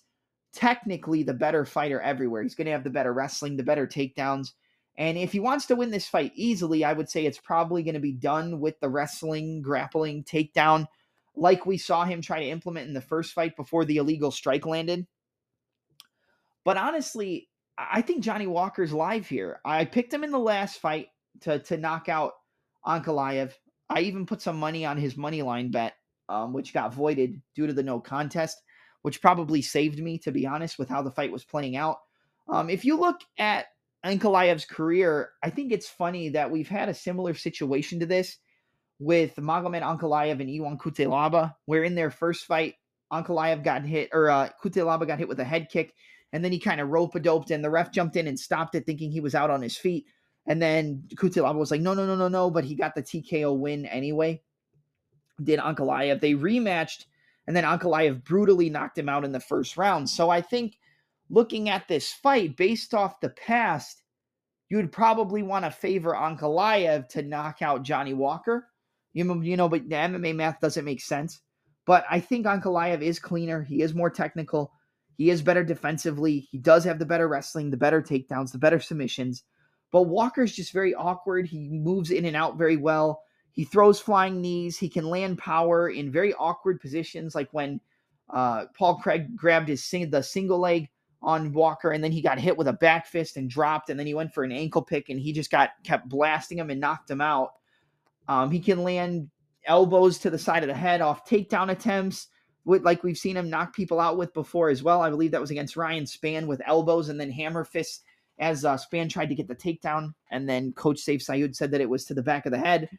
technically 0.54 1.24
the 1.24 1.34
better 1.34 1.66
fighter 1.66 2.02
everywhere. 2.02 2.44
He's 2.44 2.56
going 2.56 2.66
to 2.66 2.72
have 2.72 2.84
the 2.84 2.90
better 2.90 3.14
wrestling, 3.14 3.56
the 3.56 3.64
better 3.64 3.88
takedowns. 3.88 4.54
And 4.98 5.18
if 5.18 5.32
he 5.32 5.40
wants 5.40 5.68
to 5.68 5.76
win 5.76 5.92
this 5.92 6.08
fight 6.08 6.32
easily, 6.36 6.84
I 6.84 6.94
would 6.94 7.10
say 7.10 7.26
it's 7.26 7.38
probably 7.38 7.84
going 7.84 7.94
to 7.94 8.00
be 8.00 8.14
done 8.14 8.60
with 8.60 8.80
the 8.80 8.90
wrestling, 8.90 9.62
grappling, 9.62 10.24
takedown 10.24 10.88
like 11.38 11.66
we 11.66 11.78
saw 11.78 12.04
him 12.04 12.22
try 12.22 12.40
to 12.40 12.50
implement 12.50 12.88
in 12.88 12.94
the 12.94 13.02
first 13.02 13.34
fight 13.34 13.56
before 13.56 13.86
the 13.86 13.98
illegal 13.98 14.32
strike 14.32 14.66
landed. 14.66 15.06
But 16.68 16.76
honestly, 16.76 17.48
I 17.78 18.02
think 18.02 18.26
Johnny 18.26 18.46
Walker's 18.46 18.92
live 18.92 19.26
here. 19.26 19.62
I 19.64 19.86
picked 19.86 20.14
him 20.14 20.26
in 20.26 20.32
the 20.32 20.38
last 20.38 20.82
fight 20.82 21.08
to 21.44 21.60
to 21.60 21.78
knock 21.78 22.10
out 22.10 22.34
Ankalaev. 22.86 23.54
I 23.90 24.02
even 24.02 24.26
put 24.26 24.42
some 24.42 24.58
money 24.58 24.84
on 24.84 24.98
his 24.98 25.16
money 25.16 25.42
line 25.44 25.72
bet, 25.72 25.94
um, 26.28 26.52
which 26.52 26.74
got 26.74 26.94
voided 26.94 27.42
due 27.56 27.68
to 27.68 27.74
the 27.74 27.84
no 27.84 28.02
contest, 28.02 28.62
which 29.02 29.22
probably 29.22 29.62
saved 29.62 30.00
me, 30.00 30.18
to 30.18 30.32
be 30.34 30.46
honest, 30.46 30.78
with 30.78 30.90
how 30.90 31.02
the 31.02 31.10
fight 31.10 31.32
was 31.32 31.46
playing 31.46 31.78
out. 31.78 32.00
Um, 32.50 32.70
if 32.70 32.84
you 32.84 33.00
look 33.00 33.22
at 33.38 33.68
Ankalaev's 34.06 34.66
career, 34.66 35.30
I 35.42 35.50
think 35.50 35.72
it's 35.72 35.88
funny 35.88 36.28
that 36.32 36.52
we've 36.52 36.68
had 36.68 36.90
a 36.90 36.94
similar 36.94 37.34
situation 37.34 38.02
to 38.02 38.06
this 38.06 38.40
with 39.00 39.38
Magomed 39.38 39.84
Ankalaev 39.84 40.42
and 40.42 40.50
Ion 40.50 40.78
Cutelaba, 40.78 41.56
where 41.66 41.86
in 41.86 41.96
their 41.96 42.12
first 42.12 42.44
fight, 42.44 42.74
Ankalaev 43.14 43.64
got 43.64 43.86
hit, 43.86 44.10
or 44.12 44.30
uh, 44.30 44.50
Cutelaba 44.62 45.08
got 45.08 45.20
hit 45.20 45.30
with 45.30 45.40
a 45.40 45.46
head 45.46 45.70
kick, 45.72 45.94
and 46.34 46.44
then 46.44 46.52
he 46.52 46.60
kind 46.60 46.82
of 46.82 46.90
rope 46.90 47.16
a 47.16 47.20
doped, 47.20 47.52
and 47.52 47.64
the 47.64 47.70
ref 47.70 47.92
jumped 47.92 48.16
in 48.16 48.28
and 48.28 48.40
stopped 48.40 48.76
it, 48.76 48.86
thinking 48.86 49.12
he 49.12 49.20
was 49.20 49.36
out 49.36 49.50
on 49.50 49.62
his 49.62 49.78
feet. 49.78 50.06
And 50.46 50.62
then 50.62 51.04
Cutelaba 51.16 51.58
was 51.58 51.72
like, 51.72 51.82
no, 51.82 51.94
no, 51.94 52.06
no, 52.06 52.16
no, 52.16 52.28
no, 52.28 52.50
but 52.50 52.64
he 52.64 52.76
got 52.76 52.96
the 52.96 53.04
TKO 53.04 53.58
win 53.58 53.86
anyway. 53.86 54.42
Did 55.44 55.60
Ankalaev. 55.60 56.20
They 56.20 56.34
rematched, 56.34 57.06
and 57.46 57.56
then 57.56 57.64
Ankalaev 57.64 58.24
brutally 58.24 58.70
knocked 58.70 58.98
him 58.98 59.10
out 59.10 59.26
in 59.26 59.32
the 59.32 59.40
first 59.40 59.78
round. 59.78 60.10
So 60.10 60.30
I 60.30 60.42
think 60.42 60.78
looking 61.30 61.70
at 61.70 61.88
this 61.88 62.14
fight 62.14 62.56
based 62.56 62.94
off 62.94 63.20
the 63.20 63.30
past, 63.30 64.04
you 64.70 64.78
would 64.78 64.92
probably 64.92 65.44
want 65.44 65.66
to 65.66 65.72
favor 65.72 66.14
Ankalaev 66.14 67.08
to 67.10 67.22
knock 67.22 67.62
out 67.62 67.84
Johnny 67.84 68.14
Walker 68.14 68.68
you 69.18 69.42
you 69.42 69.58
know, 69.58 69.68
but 69.68 69.90
the 69.90 69.96
MMA 69.96 70.36
math 70.36 70.60
doesn't 70.60 70.86
make 70.86 71.02
sense. 71.02 71.42
But 71.86 72.06
I 72.10 72.20
think 72.20 72.46
Ankalaev 72.46 73.02
is 73.02 73.18
cleaner. 73.18 73.64
He 73.64 73.82
is 73.82 73.96
more 73.96 74.12
technical. 74.12 74.72
He 75.18 75.32
is 75.32 75.42
better 75.42 75.64
defensively. 75.64 76.48
He 76.52 76.60
does 76.60 76.84
have 76.84 77.00
the 77.00 77.06
better 77.06 77.28
wrestling, 77.28 77.72
the 77.72 77.78
better 77.78 78.02
takedowns, 78.02 78.52
the 78.52 78.60
better 78.60 78.80
submissions. 78.80 79.44
But 79.92 80.04
Walker's 80.04 80.56
just 80.56 80.72
very 80.72 80.94
awkward. 80.94 81.48
He 81.48 81.70
moves 81.70 82.12
in 82.12 82.26
and 82.26 82.36
out 82.36 82.58
very 82.58 82.78
well. 82.78 83.24
He 83.52 83.66
throws 83.66 84.00
flying 84.00 84.40
knees. 84.40 84.78
He 84.78 84.90
can 84.90 85.06
land 85.06 85.40
power 85.40 85.90
in 85.90 86.12
very 86.12 86.34
awkward 86.36 86.80
positions, 86.80 87.34
like 87.34 87.50
when 87.52 87.82
uh, 88.30 88.66
Paul 88.78 89.00
Craig 89.00 89.36
grabbed 89.36 89.68
his 89.68 89.84
sing- 89.84 90.12
the 90.12 90.22
single 90.22 90.60
leg 90.60 90.90
on 91.24 91.52
Walker, 91.52 91.92
and 91.92 92.04
then 92.04 92.12
he 92.12 92.22
got 92.22 92.38
hit 92.38 92.56
with 92.56 92.68
a 92.68 92.74
back 92.74 93.08
fist 93.08 93.38
and 93.38 93.50
dropped, 93.50 93.90
and 93.90 94.00
then 94.00 94.06
he 94.06 94.14
went 94.14 94.32
for 94.32 94.44
an 94.44 94.52
ankle 94.52 94.84
pick, 94.84 95.10
and 95.10 95.20
he 95.20 95.34
just 95.34 95.50
got 95.50 95.72
kept 95.84 96.08
blasting 96.08 96.60
him 96.60 96.70
and 96.70 96.80
knocked 96.80 97.10
him 97.10 97.22
out. 97.22 97.54
Um, 98.28 98.52
he 98.52 98.60
can 98.60 98.84
land 98.84 99.32
elbows 99.66 100.20
to 100.20 100.30
the 100.30 100.38
side 100.38 100.64
of 100.64 100.68
the 100.68 100.76
head 100.76 101.02
off 101.02 101.28
takedown 101.28 101.72
attempts, 101.72 102.28
with 102.68 102.84
like 102.84 103.02
we've 103.02 103.18
seen 103.18 103.38
him 103.38 103.50
knock 103.50 103.74
people 103.74 104.00
out 104.00 104.18
with 104.18 104.34
before 104.34 104.70
as 104.70 104.84
well. 104.84 105.02
I 105.02 105.10
believe 105.10 105.32
that 105.32 105.40
was 105.40 105.52
against 105.52 105.78
Ryan 105.78 106.04
Spann 106.04 106.48
with 106.48 106.62
elbows 106.68 107.08
and 107.08 107.20
then 107.20 107.32
hammer 107.32 107.64
fists 107.64 108.04
as 108.40 108.66
uh, 108.66 108.78
Spann 108.78 109.10
tried 109.10 109.30
to 109.30 109.36
get 109.36 109.48
the 109.48 109.56
takedown, 109.56 110.14
and 110.32 110.48
then 110.48 110.74
Coach 110.74 111.00
Safe 111.00 111.22
Saud 111.22 111.56
said 111.56 111.72
that 111.72 111.82
it 111.82 111.90
was 111.90 112.04
to 112.06 112.14
the 112.14 112.22
back 112.22 112.46
of 112.46 112.52
the 112.52 112.60
head. 112.60 112.90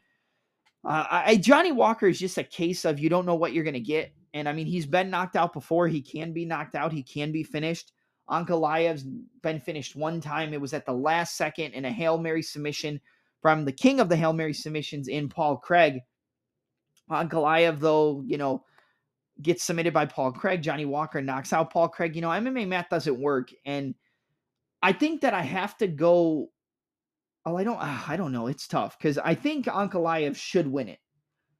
Uh, 0.83 1.05
I, 1.09 1.35
Johnny 1.37 1.71
Walker 1.71 2.07
is 2.07 2.19
just 2.19 2.39
a 2.39 2.43
case 2.43 2.83
of 2.83 2.99
you 2.99 3.09
don't 3.09 3.27
know 3.27 3.35
what 3.35 3.53
you're 3.53 3.63
going 3.63 3.73
to 3.75 3.79
get. 3.79 4.11
And 4.33 4.49
I 4.49 4.53
mean, 4.53 4.65
he's 4.65 4.85
been 4.85 5.09
knocked 5.09 5.35
out 5.35 5.53
before. 5.53 5.87
He 5.87 6.01
can 6.01 6.33
be 6.33 6.45
knocked 6.45 6.75
out. 6.75 6.91
He 6.91 7.03
can 7.03 7.31
be 7.31 7.43
finished. 7.43 7.93
Ankalaev's 8.29 9.05
been 9.43 9.59
finished 9.59 9.95
one 9.95 10.19
time. 10.19 10.53
It 10.53 10.61
was 10.61 10.73
at 10.73 10.85
the 10.85 10.93
last 10.93 11.37
second 11.37 11.73
in 11.73 11.85
a 11.85 11.91
Hail 11.91 12.17
Mary 12.17 12.41
submission 12.41 12.99
from 13.41 13.65
the 13.65 13.71
king 13.71 13.99
of 13.99 14.09
the 14.09 14.15
Hail 14.17 14.33
Mary 14.33 14.53
submissions 14.53 15.07
in 15.07 15.29
Paul 15.29 15.57
Craig. 15.57 15.99
Ankalaev, 17.09 17.79
though, 17.79 18.23
you 18.25 18.37
know, 18.37 18.63
gets 19.41 19.63
submitted 19.63 19.93
by 19.93 20.05
Paul 20.05 20.31
Craig. 20.31 20.61
Johnny 20.61 20.85
Walker 20.85 21.21
knocks 21.21 21.53
out 21.53 21.71
Paul 21.71 21.89
Craig. 21.89 22.15
You 22.15 22.21
know, 22.21 22.29
MMA 22.29 22.67
math 22.67 22.89
doesn't 22.89 23.19
work. 23.19 23.51
And 23.65 23.95
I 24.81 24.93
think 24.93 25.21
that 25.21 25.33
I 25.33 25.41
have 25.41 25.77
to 25.77 25.87
go. 25.87 26.49
Oh, 27.45 27.55
I 27.55 27.63
don't. 27.63 27.79
Ah, 27.79 28.05
I 28.07 28.17
don't 28.17 28.31
know. 28.31 28.47
It's 28.47 28.67
tough 28.67 28.97
because 28.97 29.17
I 29.17 29.35
think 29.35 29.65
Ankalaev 29.65 30.35
should 30.35 30.67
win 30.67 30.89
it. 30.89 30.99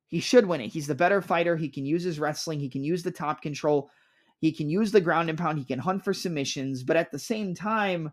He 0.07 0.19
should 0.19 0.45
win 0.45 0.61
it. 0.61 0.69
He's 0.69 0.87
the 0.87 0.95
better 0.95 1.21
fighter. 1.21 1.55
He 1.55 1.69
can 1.69 1.85
use 1.85 2.03
his 2.03 2.19
wrestling. 2.19 2.59
He 2.59 2.69
can 2.69 2.83
use 2.83 3.03
the 3.03 3.11
top 3.11 3.41
control. 3.41 3.89
He 4.39 4.51
can 4.51 4.69
use 4.69 4.91
the 4.91 5.01
ground 5.01 5.29
and 5.29 5.37
pound. 5.37 5.59
He 5.59 5.65
can 5.65 5.79
hunt 5.79 6.03
for 6.03 6.13
submissions. 6.13 6.83
But 6.83 6.97
at 6.97 7.11
the 7.11 7.19
same 7.19 7.53
time, 7.53 8.11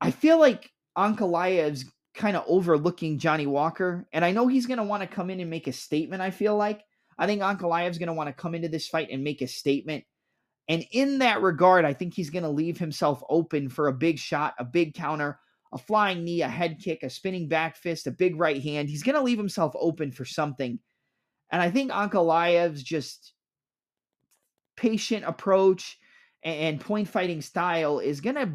I 0.00 0.10
feel 0.10 0.38
like 0.38 0.70
Ankalaev's 0.96 1.90
kind 2.14 2.36
of 2.36 2.44
overlooking 2.46 3.18
Johnny 3.18 3.46
Walker. 3.46 4.06
And 4.12 4.24
I 4.24 4.32
know 4.32 4.48
he's 4.48 4.66
going 4.66 4.78
to 4.78 4.84
want 4.84 5.02
to 5.02 5.06
come 5.06 5.30
in 5.30 5.40
and 5.40 5.48
make 5.48 5.66
a 5.66 5.72
statement, 5.72 6.22
I 6.22 6.30
feel 6.30 6.56
like. 6.56 6.82
I 7.22 7.26
think 7.26 7.40
Ankalaev's 7.40 7.98
going 7.98 8.08
to 8.08 8.14
want 8.14 8.26
to 8.26 8.32
come 8.32 8.56
into 8.56 8.68
this 8.68 8.88
fight 8.88 9.10
and 9.12 9.22
make 9.22 9.42
a 9.42 9.46
statement. 9.46 10.02
And 10.68 10.84
in 10.90 11.20
that 11.20 11.40
regard, 11.40 11.84
I 11.84 11.92
think 11.92 12.14
he's 12.14 12.30
going 12.30 12.42
to 12.42 12.48
leave 12.48 12.80
himself 12.80 13.22
open 13.28 13.68
for 13.68 13.86
a 13.86 13.92
big 13.92 14.18
shot, 14.18 14.54
a 14.58 14.64
big 14.64 14.94
counter, 14.94 15.38
a 15.72 15.78
flying 15.78 16.24
knee, 16.24 16.42
a 16.42 16.48
head 16.48 16.80
kick, 16.80 17.04
a 17.04 17.08
spinning 17.08 17.46
back 17.46 17.76
fist, 17.76 18.08
a 18.08 18.10
big 18.10 18.40
right 18.40 18.60
hand. 18.60 18.88
He's 18.88 19.04
going 19.04 19.14
to 19.14 19.22
leave 19.22 19.38
himself 19.38 19.72
open 19.78 20.10
for 20.10 20.24
something. 20.24 20.80
And 21.52 21.62
I 21.62 21.70
think 21.70 21.92
Ankalaev's 21.92 22.82
just 22.82 23.34
patient 24.76 25.24
approach 25.24 25.98
and 26.42 26.80
point 26.80 27.06
fighting 27.06 27.40
style 27.40 28.00
is 28.00 28.20
going 28.20 28.34
to 28.34 28.52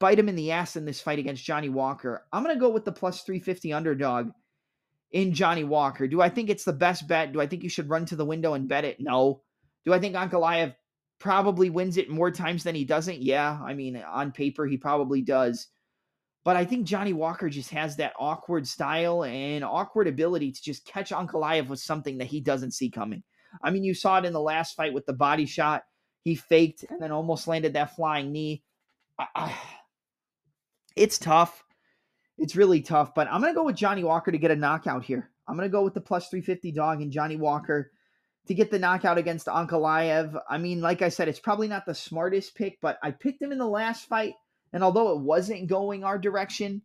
bite 0.00 0.18
him 0.18 0.28
in 0.28 0.34
the 0.34 0.50
ass 0.50 0.74
in 0.74 0.84
this 0.84 1.00
fight 1.00 1.20
against 1.20 1.44
Johnny 1.44 1.68
Walker. 1.68 2.26
I'm 2.32 2.42
going 2.42 2.56
to 2.56 2.60
go 2.60 2.70
with 2.70 2.84
the 2.84 2.90
plus 2.90 3.22
350 3.22 3.72
underdog 3.72 4.30
in 5.10 5.32
Johnny 5.32 5.64
Walker. 5.64 6.06
Do 6.06 6.20
I 6.20 6.28
think 6.28 6.50
it's 6.50 6.64
the 6.64 6.72
best 6.72 7.08
bet? 7.08 7.32
Do 7.32 7.40
I 7.40 7.46
think 7.46 7.62
you 7.62 7.68
should 7.68 7.88
run 7.88 8.04
to 8.06 8.16
the 8.16 8.24
window 8.24 8.54
and 8.54 8.68
bet 8.68 8.84
it? 8.84 9.00
No. 9.00 9.42
Do 9.84 9.92
I 9.92 9.98
think 9.98 10.14
Ankalaev 10.14 10.74
probably 11.18 11.70
wins 11.70 11.96
it 11.96 12.10
more 12.10 12.30
times 12.30 12.64
than 12.64 12.74
he 12.74 12.84
doesn't? 12.84 13.22
Yeah. 13.22 13.58
I 13.64 13.74
mean, 13.74 13.96
on 13.96 14.32
paper, 14.32 14.66
he 14.66 14.76
probably 14.76 15.22
does. 15.22 15.68
But 16.44 16.56
I 16.56 16.64
think 16.64 16.86
Johnny 16.86 17.12
Walker 17.12 17.48
just 17.48 17.70
has 17.70 17.96
that 17.96 18.14
awkward 18.18 18.66
style 18.66 19.24
and 19.24 19.64
awkward 19.64 20.08
ability 20.08 20.52
to 20.52 20.62
just 20.62 20.86
catch 20.86 21.10
Ankalaev 21.10 21.68
with 21.68 21.80
something 21.80 22.18
that 22.18 22.26
he 22.26 22.40
doesn't 22.40 22.72
see 22.72 22.90
coming. 22.90 23.22
I 23.62 23.70
mean, 23.70 23.84
you 23.84 23.94
saw 23.94 24.18
it 24.18 24.24
in 24.24 24.32
the 24.32 24.40
last 24.40 24.76
fight 24.76 24.94
with 24.94 25.06
the 25.06 25.12
body 25.12 25.46
shot. 25.46 25.82
He 26.22 26.34
faked 26.34 26.84
and 26.88 27.00
then 27.00 27.12
almost 27.12 27.48
landed 27.48 27.72
that 27.74 27.96
flying 27.96 28.32
knee. 28.32 28.62
I, 29.18 29.26
I, 29.34 29.54
it's 30.96 31.18
tough. 31.18 31.64
It's 32.38 32.54
really 32.54 32.80
tough, 32.80 33.14
but 33.14 33.26
I'm 33.30 33.40
going 33.40 33.52
to 33.52 33.56
go 33.56 33.64
with 33.64 33.76
Johnny 33.76 34.04
Walker 34.04 34.30
to 34.30 34.38
get 34.38 34.52
a 34.52 34.56
knockout 34.56 35.04
here. 35.04 35.30
I'm 35.46 35.56
going 35.56 35.68
to 35.68 35.72
go 35.72 35.82
with 35.82 35.94
the 35.94 36.00
plus 36.00 36.28
350 36.28 36.72
dog 36.72 37.02
and 37.02 37.10
Johnny 37.10 37.36
Walker 37.36 37.90
to 38.46 38.54
get 38.54 38.70
the 38.70 38.78
knockout 38.78 39.18
against 39.18 39.46
Ankalaev. 39.46 40.40
I 40.48 40.58
mean, 40.58 40.80
like 40.80 41.02
I 41.02 41.08
said, 41.08 41.28
it's 41.28 41.40
probably 41.40 41.68
not 41.68 41.84
the 41.84 41.94
smartest 41.94 42.54
pick, 42.54 42.80
but 42.80 42.98
I 43.02 43.10
picked 43.10 43.42
him 43.42 43.52
in 43.52 43.58
the 43.58 43.66
last 43.66 44.08
fight. 44.08 44.34
And 44.72 44.84
although 44.84 45.12
it 45.12 45.20
wasn't 45.20 45.68
going 45.68 46.04
our 46.04 46.18
direction, 46.18 46.82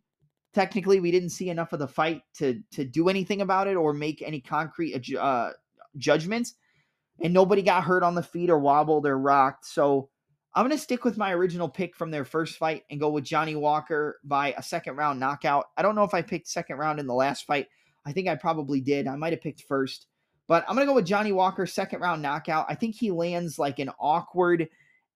technically 0.54 1.00
we 1.00 1.10
didn't 1.10 1.30
see 1.30 1.50
enough 1.50 1.72
of 1.72 1.78
the 1.78 1.88
fight 1.88 2.22
to 2.38 2.62
to 2.72 2.84
do 2.84 3.08
anything 3.08 3.40
about 3.40 3.68
it 3.68 3.76
or 3.76 3.92
make 3.92 4.22
any 4.22 4.40
concrete 4.40 5.14
uh, 5.16 5.50
judgments. 5.96 6.54
And 7.20 7.32
nobody 7.32 7.62
got 7.62 7.84
hurt 7.84 8.02
on 8.02 8.14
the 8.14 8.22
feet 8.22 8.50
or 8.50 8.58
wobbled 8.58 9.06
or 9.06 9.16
rocked. 9.16 9.66
So 9.66 10.08
I'm 10.54 10.64
going 10.64 10.76
to 10.76 10.82
stick 10.82 11.04
with 11.04 11.18
my 11.18 11.32
original 11.32 11.68
pick 11.68 11.96
from 11.96 12.12
their 12.12 12.24
first 12.24 12.58
fight 12.58 12.84
and 12.88 13.00
go 13.00 13.10
with 13.10 13.24
Johnny 13.24 13.56
Walker 13.56 14.20
by 14.22 14.54
a 14.56 14.62
second 14.62 14.96
round 14.96 15.18
knockout. 15.18 15.66
I 15.76 15.82
don't 15.82 15.96
know 15.96 16.04
if 16.04 16.14
I 16.14 16.22
picked 16.22 16.46
second 16.46 16.76
round 16.76 17.00
in 17.00 17.08
the 17.08 17.14
last 17.14 17.44
fight. 17.44 17.66
I 18.06 18.12
think 18.12 18.28
I 18.28 18.36
probably 18.36 18.80
did. 18.80 19.08
I 19.08 19.16
might 19.16 19.32
have 19.32 19.42
picked 19.42 19.62
first. 19.62 20.06
But 20.46 20.64
I'm 20.68 20.76
going 20.76 20.86
to 20.86 20.90
go 20.90 20.94
with 20.94 21.06
Johnny 21.06 21.32
Walker, 21.32 21.66
second 21.66 22.00
round 22.00 22.22
knockout. 22.22 22.66
I 22.68 22.76
think 22.76 22.94
he 22.94 23.10
lands 23.10 23.58
like 23.58 23.80
an 23.80 23.90
awkward 23.98 24.68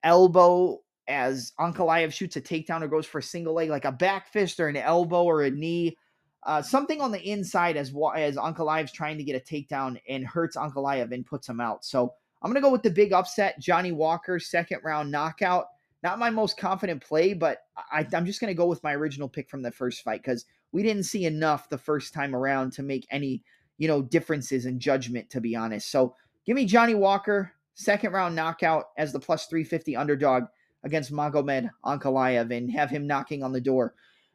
elbow 0.03 0.81
as 1.07 1.53
Ankalaev 1.61 2.13
shoots 2.13 2.37
a 2.37 2.41
takedown 2.41 2.83
or 2.83 2.89
goes 2.89 3.07
for 3.07 3.19
a 3.19 3.23
single 3.23 3.55
leg, 3.55 3.71
like 3.71 3.85
a 3.85 3.93
back 3.93 4.33
fist 4.33 4.59
or 4.59 4.69
an 4.69 4.77
elbow 4.77 5.23
or 5.23 5.43
a 5.43 5.51
knee. 5.51 5.97
Uh, 6.45 6.63
something 6.63 7.01
on 7.01 7.13
the 7.13 7.21
inside 7.21 7.77
as 7.77 7.93
as 8.17 8.37
Ankalaev's 8.37 8.93
trying 8.93 9.19
to 9.19 9.25
get 9.25 9.37
a 9.37 9.41
takedown 9.55 10.01
and 10.09 10.27
hurts 10.27 10.57
Ankalaev 10.57 11.13
and 11.13 11.27
puts 11.27 11.49
him 11.49 11.61
out. 11.61 11.85
So 11.85 12.15
I'm 12.43 12.51
going 12.51 12.63
to 12.63 12.67
go 12.67 12.71
with 12.71 12.83
the 12.83 12.91
big 12.91 13.13
upset, 13.13 13.59
Johnny 13.61 13.93
Walker, 13.93 14.39
second 14.39 14.81
round 14.85 15.11
knockout. 15.11 15.67
Not 16.03 16.21
my 16.21 16.31
most 16.31 16.57
confident 16.57 17.03
play, 17.03 17.35
but 17.35 17.63
I, 17.91 18.07
am 18.13 18.25
just 18.25 18.41
going 18.41 18.51
to 18.51 18.57
go 18.57 18.67
with 18.67 18.83
my 18.85 18.95
original 18.95 19.29
pick 19.29 19.51
from 19.51 19.63
the 19.63 19.73
first 19.73 20.03
fight 20.05 20.23
because 20.23 20.45
we 20.71 20.83
didn't 20.83 21.05
see 21.05 21.25
enough 21.25 21.69
the 21.69 21.79
first 21.79 22.15
time 22.15 22.37
around 22.37 22.73
to 22.75 22.85
make 22.85 23.07
any, 23.11 23.43
you 23.79 23.89
know, 23.89 24.03
differences 24.03 24.67
in 24.67 24.79
judgment, 24.79 25.29
to 25.31 25.41
be 25.41 25.57
honest. 25.57 25.91
So 25.91 26.15
give 26.47 26.55
me 26.55 26.67
Johnny 26.67 26.95
Walker, 26.95 27.53
second 27.75 28.13
round 28.13 28.37
knockout 28.37 28.91
as 28.97 29.13
the 29.13 29.19
plus 29.19 29.47
350 29.47 29.97
underdog 29.97 30.45
against 30.85 31.13
Magomed 31.13 31.71
Ankalaev 31.85 32.57
and 32.57 32.71
have 32.71 32.91
him 32.91 33.07
knocking 33.07 33.43
on 33.43 33.53
the 33.53 33.61
door 33.61 33.95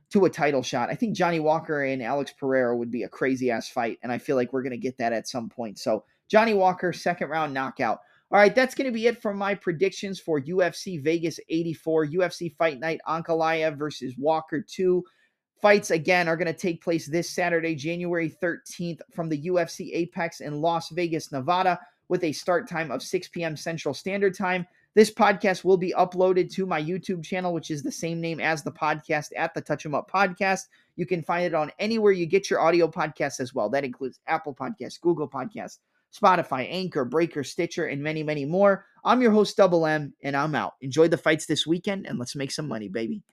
to 0.10 0.26
a 0.26 0.30
title 0.30 0.62
shot. 0.62 0.90
I 0.90 0.96
think 0.96 1.16
Johnny 1.16 1.40
Walker 1.40 1.84
and 1.84 2.04
Alex 2.04 2.34
Pereira 2.38 2.76
would 2.76 2.92
be 2.92 3.04
a 3.04 3.10
crazy 3.10 3.50
ass 3.50 3.70
fight, 3.70 4.00
and 4.04 4.12
I 4.12 4.18
feel 4.18 4.36
like 4.36 4.52
we're 4.52 4.62
going 4.64 4.72
to 4.72 4.78
get 4.78 4.98
that 4.98 5.14
at 5.14 5.28
some 5.28 5.50
point. 5.50 5.80
So 5.80 6.04
Johnny 6.34 6.56
Walker, 6.56 6.92
second 6.92 7.30
round 7.30 7.54
knockout. 7.54 8.00
All 8.32 8.40
right, 8.40 8.56
that's 8.56 8.74
going 8.74 8.88
to 8.88 8.92
be 8.92 9.06
it 9.06 9.22
for 9.22 9.36
my 9.36 9.54
predictions 9.54 10.20
for 10.20 10.42
UFC 10.42 11.00
Vegas 11.00 11.40
84, 11.48 12.08
UFC 12.08 12.56
Fight 12.56 12.80
Night 12.80 13.00
Ankalaev 13.08 13.78
versus 13.78 14.16
Walker 14.18 14.60
2. 14.60 15.04
Fights 15.62 15.92
again 15.92 16.28
are 16.28 16.36
going 16.36 16.52
to 16.52 16.60
take 16.60 16.84
place 16.84 17.06
this 17.06 17.30
Saturday, 17.30 17.76
January 17.76 18.36
13th, 18.42 19.02
from 19.14 19.30
the 19.30 19.44
UFC 19.44 19.92
Apex 19.94 20.42
in 20.42 20.60
Las 20.60 20.90
Vegas, 20.90 21.32
Nevada, 21.32 21.80
with 22.08 22.24
a 22.24 22.32
start 22.32 22.68
time 22.68 22.90
of 22.90 23.04
6 23.04 23.28
p.m. 23.28 23.56
Central 23.56 23.94
Standard 23.94 24.36
Time. 24.36 24.66
This 24.96 25.14
podcast 25.14 25.64
will 25.64 25.78
be 25.78 25.94
uploaded 25.96 26.52
to 26.54 26.66
my 26.66 26.82
YouTube 26.82 27.24
channel, 27.24 27.54
which 27.54 27.70
is 27.70 27.84
the 27.84 27.92
same 27.92 28.20
name 28.20 28.40
as 28.40 28.64
the 28.64 28.72
podcast 28.72 29.28
at 29.38 29.54
the 29.54 29.62
Touch 29.62 29.86
'em 29.86 29.94
Up 29.94 30.10
Podcast. 30.10 30.62
You 30.96 31.06
can 31.06 31.22
find 31.22 31.46
it 31.46 31.54
on 31.54 31.72
anywhere 31.78 32.12
you 32.12 32.26
get 32.26 32.50
your 32.50 32.60
audio 32.60 32.88
podcasts 32.88 33.40
as 33.40 33.54
well. 33.54 33.70
That 33.70 33.84
includes 33.86 34.20
Apple 34.26 34.56
Podcasts, 34.56 35.00
Google 35.00 35.30
Podcasts, 35.30 35.78
Spotify, 36.14 36.68
Anchor, 36.70 37.06
Breaker, 37.06 37.44
Stitcher, 37.44 37.86
and 37.86 38.02
many, 38.02 38.24
many 38.24 38.46
more. 38.46 38.86
I'm 39.04 39.22
your 39.22 39.32
host, 39.32 39.58
Double 39.58 39.86
M, 39.86 40.14
and 40.24 40.36
I'm 40.36 40.56
out. 40.56 40.74
Enjoy 40.82 41.08
the 41.08 41.18
fights 41.18 41.46
this 41.46 41.68
weekend, 41.68 42.08
and 42.08 42.18
let's 42.18 42.36
make 42.36 42.52
some 42.52 42.68
money, 42.68 42.88
baby. 42.88 43.22